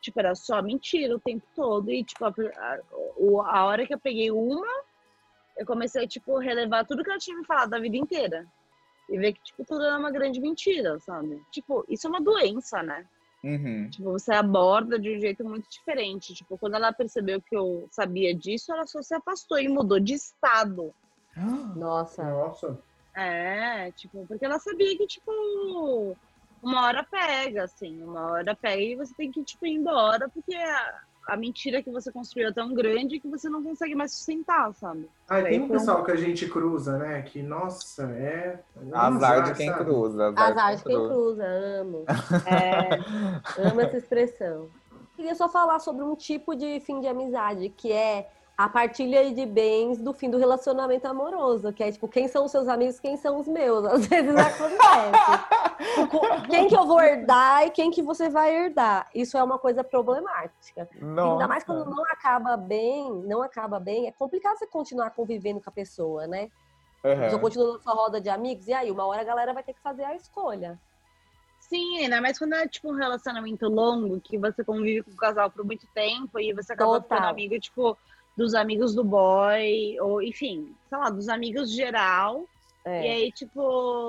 Tipo, 0.00 0.20
era 0.20 0.34
só 0.34 0.62
mentira 0.62 1.16
o 1.16 1.20
tempo 1.20 1.44
todo, 1.54 1.90
e, 1.90 2.02
tipo, 2.04 2.24
a, 2.24 2.28
a, 2.30 2.78
a 3.58 3.64
hora 3.66 3.86
que 3.86 3.94
eu 3.94 3.98
peguei 3.98 4.30
uma, 4.30 4.66
eu 5.56 5.64
comecei, 5.66 6.06
tipo, 6.06 6.38
relevar 6.38 6.84
tudo 6.86 7.02
que 7.02 7.10
ela 7.10 7.18
tinha 7.18 7.36
me 7.36 7.44
falado 7.44 7.70
da 7.70 7.78
vida 7.78 7.96
inteira. 7.96 8.46
E 9.08 9.18
ver 9.18 9.32
que, 9.34 9.42
tipo, 9.42 9.64
tudo 9.64 9.84
era 9.84 9.98
uma 9.98 10.10
grande 10.10 10.40
mentira, 10.40 10.98
sabe? 11.00 11.40
Tipo, 11.50 11.84
isso 11.88 12.06
é 12.06 12.10
uma 12.10 12.20
doença, 12.20 12.82
né? 12.82 13.06
Uhum. 13.44 13.88
Tipo, 13.90 14.12
você 14.12 14.32
aborda 14.32 14.98
de 14.98 15.16
um 15.16 15.20
jeito 15.20 15.44
muito 15.44 15.70
diferente. 15.70 16.34
Tipo, 16.34 16.58
quando 16.58 16.74
ela 16.74 16.92
percebeu 16.92 17.40
que 17.40 17.56
eu 17.56 17.86
sabia 17.90 18.34
disso, 18.34 18.72
ela 18.72 18.86
só 18.86 19.00
se 19.02 19.14
afastou 19.14 19.58
e 19.58 19.68
mudou 19.68 20.00
de 20.00 20.14
estado. 20.14 20.92
Nossa. 21.76 22.24
Nossa. 22.24 22.78
É, 23.14 23.90
tipo, 23.92 24.26
porque 24.26 24.44
ela 24.44 24.58
sabia 24.58 24.96
que, 24.96 25.06
tipo, 25.06 26.16
uma 26.62 26.86
hora 26.86 27.04
pega, 27.04 27.64
assim, 27.64 28.02
uma 28.02 28.32
hora 28.32 28.54
pega 28.54 28.82
e 28.82 28.96
você 28.96 29.14
tem 29.14 29.30
que, 29.30 29.42
tipo, 29.42 29.66
ir 29.66 29.72
embora, 29.72 30.28
porque 30.28 30.54
a, 30.54 31.00
a 31.26 31.36
mentira 31.36 31.82
que 31.82 31.90
você 31.90 32.12
construiu 32.12 32.48
é 32.48 32.52
tão 32.52 32.72
grande 32.72 33.18
que 33.18 33.28
você 33.28 33.48
não 33.48 33.62
consegue 33.62 33.94
mais 33.94 34.12
sustentar, 34.12 34.72
sabe? 34.74 35.08
Ah, 35.28 35.42
tem 35.42 35.60
um 35.60 35.64
Então- 35.64 35.76
pessoal 35.78 36.04
que 36.04 36.12
a 36.12 36.16
gente 36.16 36.46
cruza, 36.48 36.96
né? 36.98 37.22
Que, 37.22 37.42
nossa, 37.42 38.04
é. 38.12 38.60
Azar 38.92 39.42
de 39.42 39.54
quem 39.54 39.72
cruza. 39.72 40.28
Azar, 40.28 40.50
Azar 40.50 40.76
de 40.76 40.84
quem 40.84 40.96
cruza, 40.96 41.44
amo. 41.44 42.04
É, 42.46 43.68
amo 43.68 43.80
essa 43.80 43.96
expressão. 43.96 44.68
Queria 45.16 45.34
só 45.34 45.48
falar 45.48 45.78
sobre 45.80 46.04
um 46.04 46.14
tipo 46.14 46.54
de 46.54 46.78
fim 46.80 47.00
de 47.00 47.08
amizade, 47.08 47.70
que 47.70 47.90
é 47.90 48.28
a 48.56 48.70
partilha 48.70 49.30
de 49.34 49.44
bens 49.44 49.98
do 49.98 50.14
fim 50.14 50.30
do 50.30 50.38
relacionamento 50.38 51.06
amoroso, 51.06 51.72
que 51.74 51.82
é 51.82 51.92
tipo, 51.92 52.08
quem 52.08 52.26
são 52.26 52.46
os 52.46 52.50
seus 52.50 52.66
amigos, 52.68 52.98
quem 52.98 53.16
são 53.18 53.38
os 53.38 53.46
meus. 53.46 53.84
Às 53.86 54.06
vezes 54.06 54.34
acontece. 54.34 55.94
Tipo, 55.94 56.20
quem 56.48 56.66
que 56.66 56.74
eu 56.74 56.86
vou 56.86 57.00
herdar 57.00 57.66
e 57.66 57.70
quem 57.70 57.90
que 57.90 58.02
você 58.02 58.30
vai 58.30 58.54
herdar. 58.54 59.10
Isso 59.14 59.36
é 59.36 59.42
uma 59.42 59.58
coisa 59.58 59.84
problemática. 59.84 60.88
Ainda 61.00 61.46
mais 61.46 61.64
quando 61.64 61.84
não 61.90 62.02
acaba 62.04 62.56
bem, 62.56 63.12
não 63.26 63.42
acaba 63.42 63.78
bem, 63.78 64.06
é 64.06 64.12
complicado 64.12 64.56
você 64.56 64.66
continuar 64.66 65.10
convivendo 65.10 65.60
com 65.60 65.68
a 65.68 65.72
pessoa, 65.72 66.26
né? 66.26 66.50
Uhum. 67.04 67.38
continua 67.38 67.74
na 67.74 67.78
sua 67.78 67.92
roda 67.92 68.20
de 68.20 68.28
amigos, 68.28 68.66
e 68.66 68.72
aí, 68.72 68.90
uma 68.90 69.06
hora 69.06 69.20
a 69.20 69.24
galera 69.24 69.52
vai 69.52 69.62
ter 69.62 69.74
que 69.74 69.80
fazer 69.80 70.02
a 70.02 70.16
escolha. 70.16 70.76
Sim, 71.60 71.98
ainda 71.98 72.20
mais 72.20 72.38
quando 72.38 72.54
é, 72.54 72.66
tipo, 72.66 72.90
um 72.90 72.96
relacionamento 72.96 73.68
longo, 73.68 74.20
que 74.20 74.38
você 74.38 74.64
convive 74.64 75.02
com 75.02 75.12
o 75.12 75.16
casal 75.16 75.50
por 75.50 75.64
muito 75.64 75.86
tempo 75.94 76.40
e 76.40 76.52
você 76.52 76.72
acaba 76.72 77.00
Total. 77.00 77.18
ficando 77.18 77.30
amigo, 77.30 77.60
tipo, 77.60 77.96
dos 78.36 78.54
amigos 78.54 78.94
do 78.94 79.02
boy, 79.02 79.98
ou 80.00 80.22
enfim, 80.22 80.74
sei 80.88 80.98
lá, 80.98 81.08
dos 81.10 81.28
amigos 81.28 81.70
geral. 81.72 82.44
É. 82.84 83.02
E 83.02 83.10
aí, 83.10 83.32
tipo. 83.32 83.60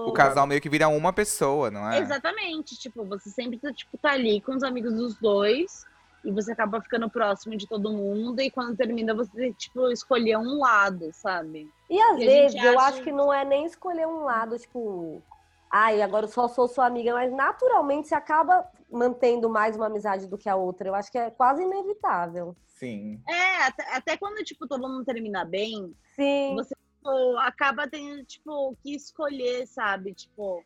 O 0.08 0.12
casal 0.12 0.46
meio 0.46 0.62
que 0.62 0.70
vira 0.70 0.88
uma 0.88 1.12
pessoa, 1.12 1.72
não 1.72 1.90
é? 1.90 2.00
Exatamente, 2.00 2.78
tipo, 2.78 3.04
você 3.06 3.30
sempre 3.30 3.58
tá, 3.58 3.74
tipo, 3.74 3.98
tá 3.98 4.12
ali 4.12 4.40
com 4.42 4.56
os 4.56 4.64
amigos 4.64 4.94
dos 4.94 5.16
dois 5.16 5.86
e 6.24 6.32
você 6.32 6.52
acaba 6.52 6.82
ficando 6.82 7.10
próximo 7.10 7.56
de 7.56 7.66
todo 7.66 7.92
mundo 7.92 8.42
e 8.42 8.52
quando 8.52 8.76
termina 8.76 9.14
você, 9.14 9.52
tipo, 9.54 9.90
escolher 9.90 10.38
um 10.38 10.60
lado, 10.60 11.10
sabe? 11.14 11.70
E 11.90 12.00
às 12.00 12.20
E 12.20 12.26
vezes 12.26 12.64
eu 12.64 12.80
acho 12.80 13.02
que 13.02 13.12
não 13.12 13.34
é 13.34 13.46
nem 13.46 13.66
escolher 13.66 14.06
um 14.06 14.24
lado, 14.24 14.60
tipo, 14.60 15.22
ai, 15.70 16.02
agora 16.02 16.26
eu 16.26 16.30
só 16.30 16.48
sou 16.48 16.68
sua 16.68 16.86
amiga, 16.86 17.14
mas 17.14 17.32
naturalmente 17.32 18.08
você 18.08 18.16
acaba 18.16 18.68
mantendo 18.92 19.50
mais 19.50 19.76
uma 19.76 19.88
amizade 19.88 20.28
do 20.28 20.38
que 20.38 20.50
a 20.50 20.56
outra. 20.56 20.88
Eu 20.88 20.96
acho 20.96 21.12
que 21.12 21.18
é 21.18 21.30
quase 21.30 21.64
inevitável. 21.64 22.56
Sim. 22.68 23.22
É, 23.28 23.64
até, 23.64 23.96
até 23.96 24.18
quando, 24.18 24.44
tipo, 24.44 24.68
todo 24.68 24.88
mundo 24.88 25.04
termina 25.04 25.44
bem, 25.44 25.94
Sim. 26.16 26.56
você 26.56 26.76
tipo, 26.76 27.38
acaba 27.40 27.88
tendo, 27.88 28.24
tipo, 28.26 28.76
que 28.82 28.96
escolher, 28.96 29.66
sabe? 29.68 30.14
Tipo, 30.14 30.64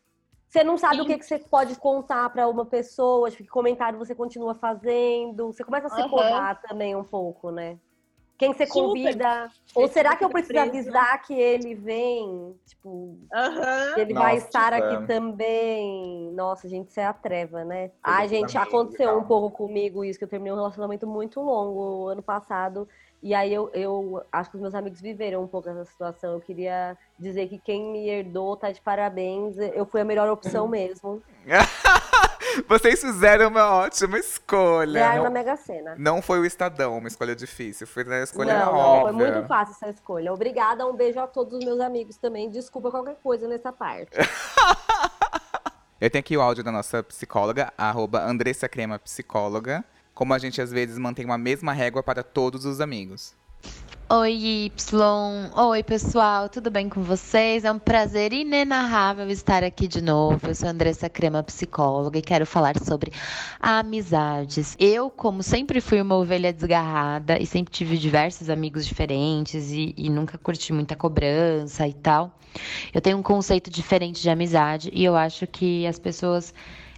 Você 0.48 0.62
não 0.62 0.76
sabe 0.76 0.96
Sim. 0.96 1.02
o 1.02 1.06
que, 1.06 1.18
que 1.18 1.24
você 1.24 1.38
pode 1.38 1.74
contar 1.76 2.28
pra 2.30 2.48
uma 2.48 2.66
pessoa, 2.66 3.30
tipo, 3.30 3.44
que 3.44 3.48
comentário 3.48 3.98
você 3.98 4.14
continua 4.14 4.54
fazendo. 4.54 5.46
Você 5.46 5.64
começa 5.64 5.86
a 5.86 5.90
se 5.90 6.08
cobrar 6.08 6.60
também 6.60 6.94
um 6.94 7.04
pouco, 7.04 7.50
né? 7.50 7.78
Quem 8.38 8.52
você 8.52 8.66
Super. 8.66 8.80
convida. 8.80 9.50
Ou 9.74 9.86
Você 9.86 9.94
será 9.94 10.16
que 10.16 10.24
eu 10.24 10.28
preciso 10.28 10.58
avisar 10.58 11.22
que 11.22 11.32
ele 11.32 11.74
vem? 11.74 12.54
Tipo, 12.66 13.16
que 13.94 14.00
ele 14.00 14.12
vai 14.12 14.34
Nossa, 14.34 14.46
estar 14.46 14.72
tipo, 14.72 14.84
aqui 14.84 15.04
é. 15.04 15.06
também. 15.06 16.30
Nossa, 16.32 16.68
gente, 16.68 16.88
isso 16.88 17.00
é 17.00 17.06
a 17.06 17.12
treva, 17.12 17.64
né? 17.64 17.90
Ai, 18.02 18.28
gente, 18.28 18.58
aconteceu 18.58 19.06
legal. 19.06 19.20
um 19.20 19.24
pouco 19.24 19.56
comigo 19.56 20.04
isso, 20.04 20.18
que 20.18 20.24
eu 20.24 20.28
terminei 20.28 20.52
um 20.52 20.56
relacionamento 20.56 21.06
muito 21.06 21.40
longo 21.40 22.08
ano 22.08 22.22
passado. 22.22 22.88
E 23.22 23.34
aí 23.34 23.54
eu, 23.54 23.70
eu 23.72 24.20
acho 24.32 24.50
que 24.50 24.56
os 24.56 24.62
meus 24.62 24.74
amigos 24.74 25.00
viveram 25.00 25.44
um 25.44 25.48
pouco 25.48 25.68
essa 25.70 25.84
situação. 25.84 26.32
Eu 26.32 26.40
queria 26.40 26.98
dizer 27.18 27.46
que 27.48 27.58
quem 27.58 27.92
me 27.92 28.08
herdou 28.08 28.56
tá 28.56 28.72
de 28.72 28.80
parabéns. 28.80 29.56
Eu 29.56 29.86
fui 29.86 30.00
a 30.00 30.04
melhor 30.04 30.28
opção 30.28 30.66
mesmo. 30.68 31.22
Vocês 32.68 33.00
fizeram 33.00 33.48
uma 33.48 33.70
ótima 33.70 34.18
escolha. 34.18 35.00
Ganhar 35.00 35.22
na 35.22 35.30
Mega 35.30 35.56
Sena. 35.56 35.94
Não 35.98 36.20
foi 36.20 36.40
o 36.40 36.44
Estadão, 36.44 36.98
uma 36.98 37.08
escolha 37.08 37.34
difícil. 37.34 37.86
Foi 37.86 38.02
a 38.02 38.22
escolha 38.22 38.58
Não, 38.58 38.72
não, 38.72 38.78
óbvia. 38.78 39.12
foi 39.12 39.32
muito 39.32 39.48
fácil 39.48 39.74
essa 39.74 39.88
escolha. 39.90 40.32
Obrigada, 40.32 40.86
um 40.86 40.94
beijo 40.94 41.20
a 41.20 41.26
todos 41.26 41.58
os 41.58 41.64
meus 41.64 41.80
amigos 41.80 42.16
também. 42.16 42.50
Desculpa 42.50 42.90
qualquer 42.90 43.16
coisa 43.22 43.46
nessa 43.48 43.72
parte. 43.72 44.10
Eu 46.00 46.10
tenho 46.10 46.20
aqui 46.20 46.36
o 46.36 46.40
áudio 46.40 46.64
da 46.64 46.72
nossa 46.72 47.00
psicóloga, 47.02 47.72
arroba 47.78 48.24
Andressa 48.24 48.68
Crema 48.68 48.98
Psicóloga. 48.98 49.84
Como 50.12 50.34
a 50.34 50.38
gente 50.38 50.60
às 50.60 50.70
vezes 50.72 50.98
mantém 50.98 51.24
uma 51.24 51.38
mesma 51.38 51.72
régua 51.72 52.02
para 52.02 52.24
todos 52.24 52.64
os 52.64 52.80
amigos. 52.80 53.34
Oi, 54.14 54.66
Y. 54.66 55.50
Oi, 55.56 55.82
pessoal, 55.82 56.46
tudo 56.46 56.70
bem 56.70 56.86
com 56.86 57.02
vocês? 57.02 57.64
É 57.64 57.72
um 57.72 57.78
prazer 57.78 58.34
inenarrável 58.34 59.26
estar 59.30 59.64
aqui 59.64 59.88
de 59.88 60.02
novo. 60.02 60.48
Eu 60.48 60.54
sou 60.54 60.68
Andressa 60.68 61.08
Crema, 61.08 61.42
psicóloga, 61.42 62.18
e 62.18 62.20
quero 62.20 62.44
falar 62.44 62.78
sobre 62.78 63.10
amizades. 63.58 64.76
Eu, 64.78 65.08
como 65.08 65.42
sempre 65.42 65.80
fui 65.80 65.98
uma 65.98 66.14
ovelha 66.14 66.52
desgarrada 66.52 67.40
e 67.40 67.46
sempre 67.46 67.72
tive 67.72 67.96
diversos 67.96 68.50
amigos 68.50 68.84
diferentes 68.84 69.72
e, 69.72 69.94
e 69.96 70.10
nunca 70.10 70.36
curti 70.36 70.74
muita 70.74 70.94
cobrança 70.94 71.88
e 71.88 71.94
tal, 71.94 72.38
eu 72.92 73.00
tenho 73.00 73.16
um 73.16 73.22
conceito 73.22 73.70
diferente 73.70 74.20
de 74.20 74.28
amizade 74.28 74.90
e 74.92 75.02
eu 75.02 75.16
acho 75.16 75.46
que 75.46 75.86
as 75.86 75.98
pessoas 75.98 76.52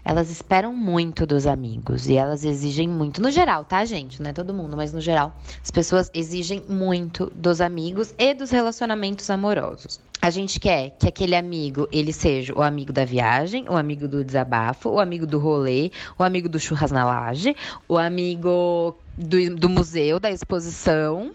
elas 0.04 0.30
esperam 0.30 0.74
muito 0.74 1.26
dos 1.26 1.46
amigos 1.46 2.08
e 2.08 2.14
elas 2.14 2.44
exigem 2.44 2.86
muito. 2.86 3.22
No 3.22 3.30
geral, 3.30 3.64
tá, 3.64 3.84
gente? 3.84 4.20
Não 4.22 4.30
é 4.30 4.32
todo 4.32 4.52
mundo, 4.52 4.76
mas 4.76 4.92
no 4.92 5.00
geral, 5.00 5.34
as 5.62 5.70
pessoas 5.70 6.10
exigem 6.12 6.62
muito 6.68 7.32
dos 7.34 7.60
amigos 7.60 8.14
e 8.18 8.34
dos 8.34 8.50
relacionamentos 8.50 9.30
amorosos. 9.30 9.98
A 10.20 10.30
gente 10.30 10.58
quer 10.58 10.90
que 10.98 11.08
aquele 11.08 11.34
amigo, 11.34 11.88
ele 11.92 12.12
seja 12.12 12.54
o 12.54 12.62
amigo 12.62 12.92
da 12.92 13.04
viagem, 13.04 13.66
o 13.68 13.76
amigo 13.76 14.08
do 14.08 14.24
desabafo, 14.24 14.88
o 14.88 15.00
amigo 15.00 15.26
do 15.26 15.38
rolê, 15.38 15.90
o 16.18 16.22
amigo 16.22 16.48
do 16.48 16.58
churras 16.58 16.90
na 16.90 17.04
laje, 17.04 17.54
o 17.88 17.98
amigo 17.98 18.96
do, 19.16 19.54
do 19.56 19.68
museu, 19.68 20.18
da 20.18 20.30
exposição. 20.30 21.32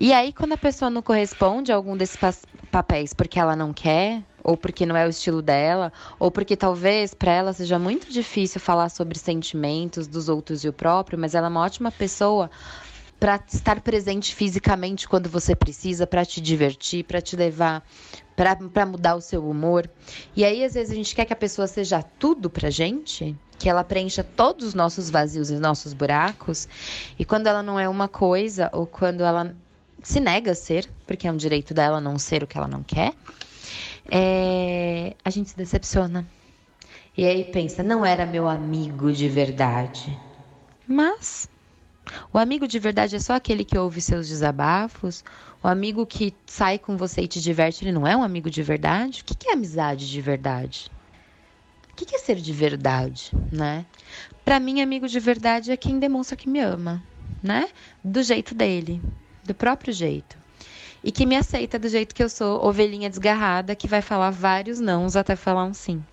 E 0.00 0.12
aí, 0.12 0.32
quando 0.32 0.52
a 0.52 0.56
pessoa 0.56 0.88
não 0.88 1.02
corresponde 1.02 1.72
a 1.72 1.74
algum 1.74 1.96
desses 1.96 2.14
pa- 2.14 2.32
papéis 2.70 3.12
porque 3.12 3.36
ela 3.36 3.56
não 3.56 3.72
quer, 3.72 4.22
ou 4.44 4.56
porque 4.56 4.86
não 4.86 4.96
é 4.96 5.04
o 5.04 5.10
estilo 5.10 5.42
dela, 5.42 5.92
ou 6.20 6.30
porque 6.30 6.56
talvez 6.56 7.14
para 7.14 7.32
ela 7.32 7.52
seja 7.52 7.80
muito 7.80 8.08
difícil 8.08 8.60
falar 8.60 8.90
sobre 8.90 9.18
sentimentos 9.18 10.06
dos 10.06 10.28
outros 10.28 10.62
e 10.62 10.68
o 10.68 10.72
próprio, 10.72 11.18
mas 11.18 11.34
ela 11.34 11.48
é 11.48 11.50
uma 11.50 11.62
ótima 11.64 11.90
pessoa 11.90 12.48
para 13.18 13.40
estar 13.52 13.80
presente 13.80 14.32
fisicamente 14.36 15.08
quando 15.08 15.28
você 15.28 15.56
precisa, 15.56 16.06
para 16.06 16.24
te 16.24 16.40
divertir, 16.40 17.02
para 17.02 17.20
te 17.20 17.34
levar, 17.34 17.84
para 18.36 18.86
mudar 18.86 19.16
o 19.16 19.20
seu 19.20 19.50
humor. 19.50 19.90
E 20.36 20.44
aí, 20.44 20.62
às 20.64 20.74
vezes, 20.74 20.92
a 20.92 20.94
gente 20.94 21.12
quer 21.12 21.24
que 21.24 21.32
a 21.32 21.36
pessoa 21.36 21.66
seja 21.66 22.04
tudo 22.04 22.48
pra 22.48 22.70
gente, 22.70 23.36
que 23.58 23.68
ela 23.68 23.82
preencha 23.82 24.22
todos 24.22 24.68
os 24.68 24.74
nossos 24.74 25.10
vazios 25.10 25.50
e 25.50 25.58
nossos 25.58 25.92
buracos, 25.92 26.68
e 27.18 27.24
quando 27.24 27.48
ela 27.48 27.64
não 27.64 27.80
é 27.80 27.88
uma 27.88 28.06
coisa, 28.06 28.70
ou 28.72 28.86
quando 28.86 29.24
ela 29.24 29.56
se 30.02 30.20
nega 30.20 30.52
a 30.52 30.54
ser, 30.54 30.88
porque 31.06 31.26
é 31.26 31.32
um 31.32 31.36
direito 31.36 31.74
dela 31.74 32.00
não 32.00 32.18
ser 32.18 32.42
o 32.42 32.46
que 32.46 32.56
ela 32.56 32.68
não 32.68 32.82
quer, 32.82 33.12
é, 34.10 35.14
a 35.24 35.30
gente 35.30 35.50
se 35.50 35.56
decepciona. 35.56 36.26
E 37.16 37.24
aí 37.24 37.44
pensa, 37.44 37.82
não 37.82 38.04
era 38.06 38.24
meu 38.24 38.48
amigo 38.48 39.12
de 39.12 39.28
verdade. 39.28 40.18
Mas 40.86 41.48
o 42.32 42.38
amigo 42.38 42.66
de 42.66 42.78
verdade 42.78 43.16
é 43.16 43.18
só 43.18 43.34
aquele 43.34 43.64
que 43.64 43.76
ouve 43.76 44.00
seus 44.00 44.28
desabafos. 44.28 45.24
O 45.62 45.68
amigo 45.68 46.06
que 46.06 46.32
sai 46.46 46.78
com 46.78 46.96
você 46.96 47.22
e 47.22 47.28
te 47.28 47.40
diverte, 47.40 47.84
ele 47.84 47.92
não 47.92 48.06
é 48.06 48.16
um 48.16 48.22
amigo 48.22 48.48
de 48.48 48.62
verdade? 48.62 49.22
O 49.22 49.24
que 49.24 49.48
é 49.48 49.52
amizade 49.52 50.08
de 50.08 50.20
verdade? 50.20 50.90
O 51.92 51.96
que 51.96 52.14
é 52.14 52.18
ser 52.18 52.36
de 52.36 52.52
verdade, 52.52 53.32
né? 53.52 53.84
Pra 54.44 54.60
mim, 54.60 54.80
amigo 54.80 55.08
de 55.08 55.18
verdade 55.18 55.72
é 55.72 55.76
quem 55.76 55.98
demonstra 55.98 56.36
que 56.36 56.48
me 56.48 56.60
ama, 56.60 57.02
né? 57.42 57.68
Do 58.02 58.22
jeito 58.22 58.54
dele, 58.54 59.02
do 59.48 59.54
próprio 59.54 59.92
jeito. 59.92 60.36
E 61.02 61.10
que 61.10 61.24
me 61.24 61.36
aceita 61.36 61.78
do 61.78 61.88
jeito 61.88 62.14
que 62.14 62.22
eu 62.22 62.28
sou, 62.28 62.64
ovelhinha 62.64 63.08
desgarrada, 63.08 63.74
que 63.74 63.88
vai 63.88 64.02
falar 64.02 64.30
vários 64.30 64.78
nãos 64.78 65.16
até 65.16 65.34
falar 65.34 65.64
um 65.64 65.74
sim. 65.74 66.04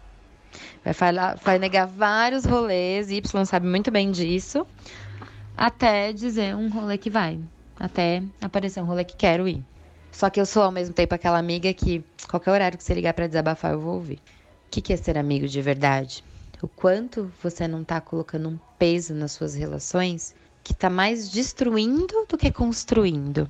Vai, 0.84 0.94
falar, 0.94 1.36
vai 1.44 1.60
negar 1.60 1.86
vários 1.86 2.46
rolês, 2.46 3.10
Y 3.12 3.46
sabe 3.46 3.68
muito 3.68 3.92
bem 3.92 4.12
disso, 4.12 4.66
até 5.58 6.14
dizer 6.14 6.56
um 6.56 6.70
rolê 6.70 6.98
que 6.98 7.10
vai. 7.10 7.40
Até 7.78 8.24
aparecer 8.40 8.82
um 8.82 8.86
rolê 8.86 9.04
que 9.04 9.18
quero 9.18 9.48
ir. 9.48 9.62
Só 10.12 10.30
que 10.30 10.40
eu 10.40 10.46
sou 10.46 10.64
ao 10.64 10.72
mesmo 10.72 10.94
tempo 10.94 11.14
aquela 11.14 11.38
amiga 11.38 11.74
que 11.74 12.02
qualquer 12.30 12.52
horário 12.52 12.78
que 12.78 12.84
você 12.84 12.94
ligar 12.94 13.14
pra 13.14 13.28
desabafar, 13.28 13.74
eu 13.74 13.82
vou 13.82 13.96
ouvir. 13.96 14.20
O 14.68 14.72
que 14.72 14.82
que 14.82 14.94
é 14.94 14.98
ser 14.98 15.18
amigo 15.18 15.46
de 15.46 15.62
verdade? 15.62 16.24
O 16.62 16.70
quanto 16.70 17.30
você 17.44 17.68
não 17.68 17.84
tá 17.84 18.00
colocando 18.00 18.48
um 18.48 18.58
peso 18.80 19.14
nas 19.14 19.34
suas 19.34 19.56
relações 19.56 20.34
que 20.66 20.74
tá 20.74 20.90
mais 20.90 21.30
destruindo 21.30 22.26
do 22.28 22.36
que 22.38 22.52
construindo. 22.52 23.48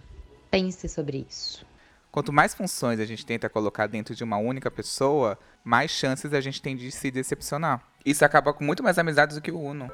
Pense 0.51 0.89
sobre 0.89 1.25
isso. 1.29 1.65
Quanto 2.11 2.31
mais 2.33 2.53
funções 2.53 2.99
a 2.99 3.05
gente 3.05 3.25
tenta 3.25 3.47
colocar 3.49 3.87
dentro 3.87 4.13
de 4.13 4.21
uma 4.21 4.37
única 4.37 4.69
pessoa, 4.69 5.39
mais 5.63 5.91
chances 5.91 6.33
a 6.33 6.41
gente 6.41 6.61
tem 6.61 6.75
de 6.75 6.91
se 6.91 7.09
decepcionar. 7.09 7.81
Isso 8.05 8.23
acaba 8.25 8.53
com 8.53 8.65
muito 8.65 8.83
mais 8.83 8.97
amizades 8.97 9.35
do 9.37 9.41
que 9.41 9.49
o 9.51 9.57
Uno. 9.59 9.89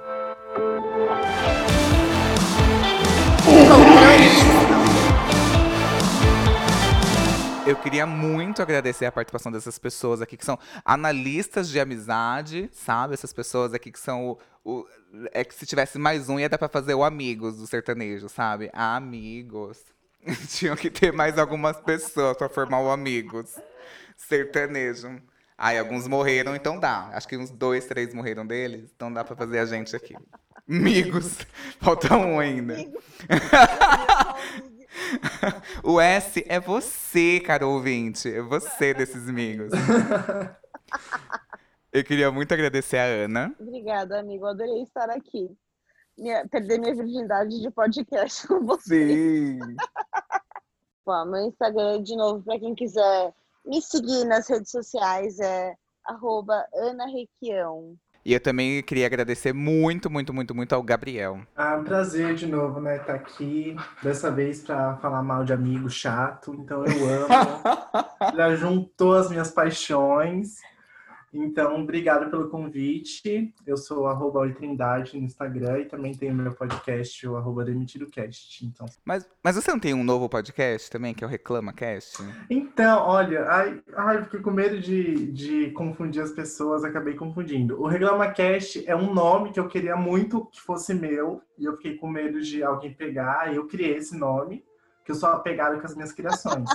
Eu 7.65 7.75
queria 7.77 8.05
muito 8.07 8.61
agradecer 8.61 9.05
a 9.05 9.11
participação 9.11 9.51
dessas 9.51 9.77
pessoas 9.77 10.21
aqui 10.21 10.35
que 10.35 10.43
são 10.43 10.57
analistas 10.83 11.69
de 11.69 11.79
amizade, 11.79 12.69
sabe? 12.73 13.13
Essas 13.13 13.31
pessoas 13.31 13.73
aqui 13.73 13.91
que 13.91 13.99
são 13.99 14.29
o. 14.29 14.37
o- 14.79 14.85
é 15.31 15.43
que 15.43 15.53
se 15.53 15.65
tivesse 15.65 15.97
mais 15.97 16.29
um, 16.29 16.39
ia 16.39 16.49
dar 16.49 16.57
pra 16.57 16.69
fazer 16.69 16.93
o 16.93 17.03
Amigos 17.03 17.57
do 17.57 17.67
sertanejo, 17.67 18.29
sabe? 18.29 18.69
Amigos. 18.73 19.79
Tinham 20.49 20.75
que 20.75 20.89
ter 20.89 21.11
mais 21.11 21.37
algumas 21.37 21.79
pessoas 21.81 22.37
pra 22.37 22.49
formar 22.49 22.81
o 22.81 22.89
Amigos 22.89 23.55
sertanejo. 24.15 25.21
Ai, 25.57 25.77
alguns 25.77 26.07
morreram, 26.07 26.55
então 26.55 26.79
dá. 26.79 27.09
Acho 27.13 27.27
que 27.27 27.37
uns 27.37 27.51
dois, 27.51 27.85
três 27.85 28.13
morreram 28.13 28.45
deles, 28.45 28.89
então 28.95 29.11
dá 29.11 29.23
pra 29.23 29.35
fazer 29.35 29.59
a 29.59 29.65
gente 29.65 29.95
aqui. 29.95 30.15
Amigos. 30.67 31.37
Falta 31.79 32.15
um 32.15 32.39
ainda. 32.39 32.75
O 35.83 35.99
S 36.01 36.43
é 36.47 36.59
você, 36.59 37.39
caro 37.39 37.69
ouvinte. 37.69 38.29
É 38.29 38.41
você 38.41 38.93
desses 38.93 39.27
amigos. 39.27 39.71
Eu 41.91 42.03
queria 42.03 42.31
muito 42.31 42.53
agradecer 42.53 42.97
a 42.97 43.03
Ana. 43.25 43.53
Obrigada, 43.59 44.19
amigo. 44.19 44.45
Adorei 44.45 44.83
estar 44.83 45.09
aqui. 45.09 45.49
Minha- 46.17 46.47
perder 46.47 46.79
minha 46.79 46.95
virgindade 46.95 47.59
de 47.61 47.69
podcast 47.71 48.47
com 48.47 48.65
você. 48.65 49.07
Sim. 49.13 49.59
Bom, 51.05 51.25
meu 51.25 51.47
Instagram, 51.47 52.01
de 52.03 52.15
novo, 52.15 52.43
para 52.43 52.59
quem 52.59 52.75
quiser 52.75 53.33
me 53.65 53.81
seguir 53.81 54.23
nas 54.25 54.47
redes 54.47 54.71
sociais, 54.71 55.39
é 55.39 55.73
arroba 56.05 56.65
Ana 56.73 57.05
Requião. 57.07 57.95
E 58.23 58.33
eu 58.33 58.39
também 58.39 58.83
queria 58.83 59.07
agradecer 59.07 59.51
muito, 59.51 60.07
muito, 60.07 60.31
muito, 60.31 60.53
muito 60.53 60.73
ao 60.75 60.83
Gabriel. 60.83 61.41
Ah, 61.55 61.75
um 61.77 61.83
prazer 61.83 62.35
de 62.35 62.45
novo, 62.45 62.79
né, 62.79 62.97
estar 62.97 63.15
aqui. 63.15 63.75
Dessa 64.03 64.29
vez 64.29 64.61
para 64.61 64.95
falar 64.97 65.23
mal 65.23 65.43
de 65.43 65.51
amigo 65.53 65.89
chato. 65.89 66.53
Então 66.53 66.85
eu 66.85 67.09
amo. 67.09 67.27
Já 68.37 68.55
juntou 68.55 69.15
as 69.15 69.27
minhas 69.31 69.49
paixões. 69.49 70.57
Então, 71.33 71.81
obrigado 71.81 72.29
pelo 72.29 72.49
convite. 72.49 73.53
Eu 73.65 73.77
sou 73.77 74.07
arroba 74.07 74.49
Trindade 74.51 75.17
no 75.17 75.25
Instagram 75.25 75.79
e 75.79 75.85
também 75.85 76.13
tenho 76.13 76.33
meu 76.33 76.53
podcast, 76.53 77.27
o 77.27 77.37
arroba 77.37 77.63
DemitidoCast. 77.63 78.65
Então... 78.65 78.85
Mas, 79.05 79.27
mas 79.43 79.55
você 79.55 79.71
não 79.71 79.79
tem 79.79 79.93
um 79.93 80.03
novo 80.03 80.27
podcast 80.27 80.89
também, 80.89 81.13
que 81.13 81.23
é 81.23 81.27
o 81.27 81.29
Reclama 81.29 81.71
Cast? 81.71 82.21
Então, 82.49 83.07
olha, 83.07 83.45
ai, 83.45 83.81
ai, 83.95 84.23
fiquei 84.23 84.41
com 84.41 84.51
medo 84.51 84.79
de, 84.79 85.31
de 85.31 85.71
confundir 85.71 86.21
as 86.21 86.31
pessoas, 86.31 86.83
acabei 86.83 87.15
confundindo. 87.15 87.81
O 87.81 87.87
Reclama 87.87 88.29
Cast 88.31 88.83
é 88.85 88.95
um 88.95 89.13
nome 89.13 89.51
que 89.51 89.59
eu 89.59 89.67
queria 89.67 89.95
muito 89.95 90.45
que 90.47 90.59
fosse 90.59 90.93
meu, 90.93 91.41
e 91.57 91.65
eu 91.65 91.77
fiquei 91.77 91.95
com 91.95 92.09
medo 92.09 92.41
de 92.41 92.61
alguém 92.61 92.93
pegar, 92.93 93.51
e 93.51 93.55
eu 93.55 93.67
criei 93.67 93.95
esse 93.95 94.17
nome 94.17 94.63
que 95.03 95.11
eu 95.11 95.15
sou 95.15 95.29
apegado 95.29 95.79
com 95.79 95.85
as 95.85 95.95
minhas 95.95 96.11
criações. 96.11 96.69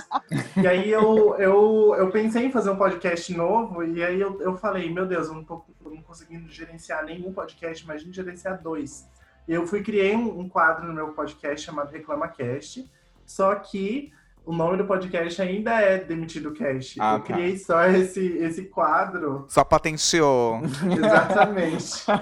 e 0.61 0.67
aí 0.67 0.89
eu, 0.89 1.35
eu, 1.37 1.95
eu 1.97 2.09
pensei 2.11 2.45
em 2.45 2.51
fazer 2.51 2.69
um 2.69 2.75
podcast 2.75 3.33
novo, 3.35 3.83
e 3.83 4.03
aí 4.03 4.19
eu, 4.19 4.41
eu 4.41 4.55
falei, 4.57 4.91
meu 4.91 5.05
Deus, 5.05 5.27
eu 5.27 5.35
não 5.35 5.43
tô 5.43 5.63
não 5.85 6.01
conseguindo 6.01 6.49
gerenciar 6.49 7.05
nenhum 7.05 7.31
podcast, 7.31 7.83
imagina 7.83 8.13
gerenciar 8.13 8.61
dois. 8.61 9.07
E 9.47 9.53
eu 9.53 9.65
fui 9.65 9.81
criei 9.81 10.15
um, 10.15 10.39
um 10.39 10.49
quadro 10.49 10.85
no 10.85 10.93
meu 10.93 11.13
podcast 11.13 11.65
chamado 11.65 11.91
ReclamaCast, 11.91 12.89
só 13.25 13.55
que 13.55 14.11
o 14.47 14.53
nome 14.53 14.77
do 14.77 14.85
podcast 14.85 15.41
ainda 15.41 15.81
é 15.81 15.97
Demitido 15.97 16.53
Cast. 16.53 16.97
Ah, 17.01 17.15
eu 17.15 17.19
tá. 17.19 17.33
criei 17.33 17.57
só 17.57 17.85
esse, 17.87 18.25
esse 18.37 18.63
quadro. 18.63 19.45
Só 19.49 19.61
patenteou. 19.63 20.61
Exatamente. 20.63 22.05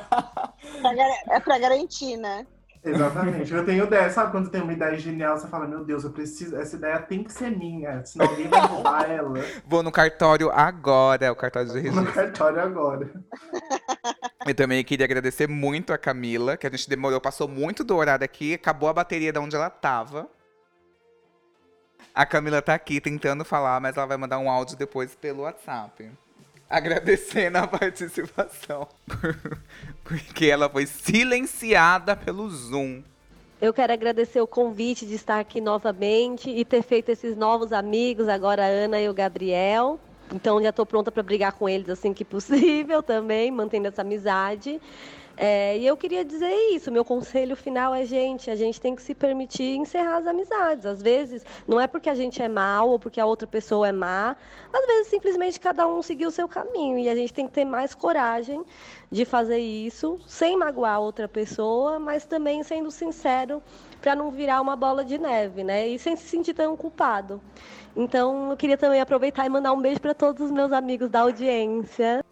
É 1.30 1.40
pra 1.40 1.58
garantir, 1.58 2.18
né? 2.18 2.46
Exatamente. 2.86 3.54
Eu 3.54 3.66
tenho 3.66 3.86
ideia. 3.86 4.10
Sabe 4.10 4.32
quando 4.32 4.50
tem 4.50 4.62
uma 4.62 4.74
ideia 4.74 4.98
genial, 4.98 5.38
você 5.38 5.48
fala, 5.48 5.68
meu 5.68 5.84
Deus, 5.84 6.04
eu 6.04 6.12
preciso. 6.12 6.56
Essa 6.56 6.76
ideia 6.76 7.00
tem 7.00 7.24
que 7.24 7.34
ser 7.34 7.50
minha, 7.50 8.06
senão 8.06 8.28
alguém 8.28 8.48
vai 8.48 8.62
roubar 8.68 9.10
ela 9.10 9.34
Vou 9.66 9.82
no 9.82 9.92
cartório 9.92 10.52
agora, 10.52 11.32
o 11.32 11.36
cartório 11.36 11.70
de 11.70 11.76
no 11.76 11.82
registro. 11.82 12.14
cartório 12.14 12.62
agora. 12.62 13.12
Eu 14.48 14.54
também 14.54 14.84
queria 14.84 15.06
agradecer 15.06 15.48
muito 15.50 15.92
a 15.92 15.98
Camila, 15.98 16.56
que 16.56 16.68
a 16.68 16.70
gente 16.70 16.88
demorou, 16.88 17.20
passou 17.20 17.48
muito 17.48 17.84
do 17.84 17.96
horário 17.96 18.24
aqui, 18.24 18.54
acabou 18.54 18.88
a 18.88 18.94
bateria 18.94 19.34
de 19.34 19.40
onde 19.40 19.56
ela 19.56 19.72
tava. 19.72 20.30
A 22.14 22.28
Camila 22.28 22.62
tá 22.62 22.76
aqui 22.76 23.02
tentando 23.02 23.44
falar, 23.44 23.82
mas 23.82 23.98
ela 23.98 24.06
vai 24.06 24.18
mandar 24.18 24.38
um 24.38 24.48
áudio 24.50 24.78
depois 24.78 25.16
pelo 25.16 25.42
WhatsApp. 25.42 26.12
Agradecendo 26.70 27.58
a 27.58 27.68
participação. 27.68 28.88
Porque 30.04 30.46
ela 30.46 30.70
foi 30.70 30.86
silenciada 30.86 32.16
pelo 32.16 32.50
Zoom. 32.50 33.04
Eu 33.62 33.74
quero 33.74 33.94
agradecer 33.94 34.42
o 34.42 34.48
convite 34.48 35.06
de 35.06 35.16
estar 35.16 35.40
aqui 35.40 35.62
novamente 35.62 36.50
e 36.50 36.66
ter 36.66 36.82
feito 36.84 37.10
esses 37.10 37.38
novos 37.38 37.72
amigos, 37.72 38.28
agora 38.28 38.64
a 38.64 38.68
Ana 38.68 39.00
e 39.00 39.08
o 39.08 39.14
Gabriel. 39.14 40.00
Então 40.34 40.62
já 40.62 40.70
estou 40.70 40.86
pronta 40.86 41.12
para 41.12 41.24
brigar 41.24 41.54
com 41.54 41.70
eles 41.70 41.90
assim 41.90 42.14
que 42.14 42.26
possível 42.26 43.02
também, 43.02 43.52
mantendo 43.52 43.88
essa 43.88 44.02
amizade. 44.02 44.82
É, 45.38 45.78
e 45.78 45.86
eu 45.86 45.98
queria 45.98 46.24
dizer 46.24 46.54
isso, 46.72 46.90
meu 46.92 47.04
conselho 47.04 47.56
final 47.58 47.94
é, 47.94 48.06
gente, 48.06 48.50
a 48.50 48.56
gente 48.56 48.80
tem 48.80 48.96
que 48.96 49.02
se 49.02 49.14
permitir 49.14 49.76
encerrar 49.76 50.18
as 50.18 50.28
amizades. 50.28 50.86
Às 50.86 51.02
vezes, 51.02 51.46
não 51.68 51.80
é 51.80 51.88
porque 51.88 52.10
a 52.10 52.16
gente 52.16 52.42
é 52.42 52.48
mal 52.48 52.90
ou 52.90 53.00
porque 53.00 53.20
a 53.20 53.26
outra 53.26 53.46
pessoa 53.46 53.88
é 53.88 53.92
má, 53.92 54.36
às 54.72 54.86
vezes 54.86 55.08
simplesmente 55.08 55.60
cada 55.60 55.86
um 55.88 56.02
seguir 56.02 56.26
o 56.26 56.32
seu 56.32 56.48
caminho. 56.48 56.98
E 56.98 57.10
a 57.10 57.16
gente 57.16 57.34
tem 57.34 57.48
que 57.48 57.54
ter 57.54 57.66
mais 57.66 57.94
coragem 57.94 58.64
de 59.12 59.26
fazer 59.26 59.60
isso, 59.60 60.20
sem 60.26 60.58
magoar 60.58 60.96
a 60.96 61.00
outra 61.00 61.28
pessoa, 61.28 62.00
mas 62.00 62.26
também 62.26 62.64
sendo 62.64 62.90
sincero 62.90 63.62
para 64.02 64.16
não 64.16 64.32
virar 64.32 64.62
uma 64.62 64.76
bola 64.76 65.04
de 65.04 65.18
neve, 65.18 65.64
né? 65.64 65.88
E 65.88 66.00
sem 66.00 66.16
se 66.16 66.28
sentir 66.30 66.54
tão 66.54 66.78
culpado. 66.78 67.42
Então, 67.96 68.52
eu 68.52 68.58
queria 68.58 68.78
também 68.78 69.02
aproveitar 69.02 69.46
e 69.46 69.50
mandar 69.50 69.74
um 69.74 69.82
beijo 69.82 70.00
para 70.00 70.14
todos 70.14 70.46
os 70.46 70.52
meus 70.52 70.72
amigos 70.72 71.10
da 71.10 71.22
audiência. 71.22 72.24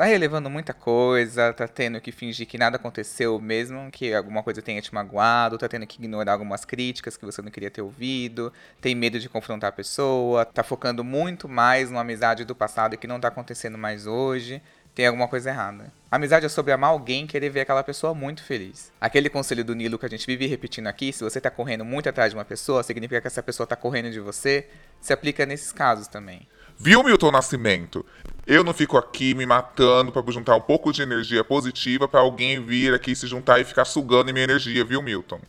Tá 0.00 0.06
relevando 0.06 0.48
muita 0.48 0.72
coisa, 0.72 1.52
tá 1.52 1.68
tendo 1.68 2.00
que 2.00 2.10
fingir 2.10 2.46
que 2.46 2.56
nada 2.56 2.76
aconteceu 2.76 3.38
mesmo, 3.38 3.90
que 3.90 4.14
alguma 4.14 4.42
coisa 4.42 4.62
tenha 4.62 4.80
te 4.80 4.94
magoado, 4.94 5.58
tá 5.58 5.68
tendo 5.68 5.86
que 5.86 5.98
ignorar 5.98 6.32
algumas 6.32 6.64
críticas 6.64 7.18
que 7.18 7.26
você 7.26 7.42
não 7.42 7.50
queria 7.50 7.70
ter 7.70 7.82
ouvido, 7.82 8.50
tem 8.80 8.94
medo 8.94 9.20
de 9.20 9.28
confrontar 9.28 9.68
a 9.68 9.72
pessoa, 9.72 10.46
tá 10.46 10.62
focando 10.62 11.04
muito 11.04 11.46
mais 11.46 11.90
numa 11.90 12.00
amizade 12.00 12.46
do 12.46 12.54
passado 12.54 12.96
que 12.96 13.06
não 13.06 13.20
tá 13.20 13.28
acontecendo 13.28 13.76
mais 13.76 14.06
hoje. 14.06 14.62
Tem 14.94 15.06
alguma 15.06 15.28
coisa 15.28 15.50
errada. 15.50 15.92
Amizade 16.10 16.46
é 16.46 16.48
sobre 16.48 16.72
amar 16.72 16.90
alguém 16.90 17.24
e 17.24 17.28
querer 17.28 17.50
ver 17.50 17.60
aquela 17.60 17.84
pessoa 17.84 18.14
muito 18.14 18.42
feliz. 18.42 18.90
Aquele 18.98 19.28
conselho 19.28 19.62
do 19.62 19.74
Nilo 19.74 19.98
que 19.98 20.06
a 20.06 20.08
gente 20.08 20.26
vive 20.26 20.46
repetindo 20.46 20.86
aqui, 20.86 21.12
se 21.12 21.22
você 21.22 21.42
tá 21.42 21.50
correndo 21.50 21.84
muito 21.84 22.08
atrás 22.08 22.32
de 22.32 22.38
uma 22.38 22.44
pessoa, 22.44 22.82
significa 22.82 23.20
que 23.20 23.26
essa 23.26 23.42
pessoa 23.42 23.66
tá 23.66 23.76
correndo 23.76 24.10
de 24.10 24.18
você, 24.18 24.66
se 24.98 25.12
aplica 25.12 25.44
nesses 25.44 25.72
casos 25.72 26.08
também. 26.08 26.48
Viu, 26.82 27.04
Milton 27.04 27.30
Nascimento? 27.30 28.06
Eu 28.46 28.64
não 28.64 28.72
fico 28.72 28.96
aqui 28.96 29.34
me 29.34 29.44
matando 29.44 30.10
pra 30.10 30.22
juntar 30.32 30.56
um 30.56 30.62
pouco 30.62 30.90
de 30.94 31.02
energia 31.02 31.44
positiva 31.44 32.08
pra 32.08 32.20
alguém 32.20 32.58
vir 32.64 32.94
aqui 32.94 33.14
se 33.14 33.26
juntar 33.26 33.60
e 33.60 33.64
ficar 33.64 33.84
sugando 33.84 34.32
minha 34.32 34.44
energia, 34.44 34.82
viu, 34.82 35.02
Milton? 35.02 35.42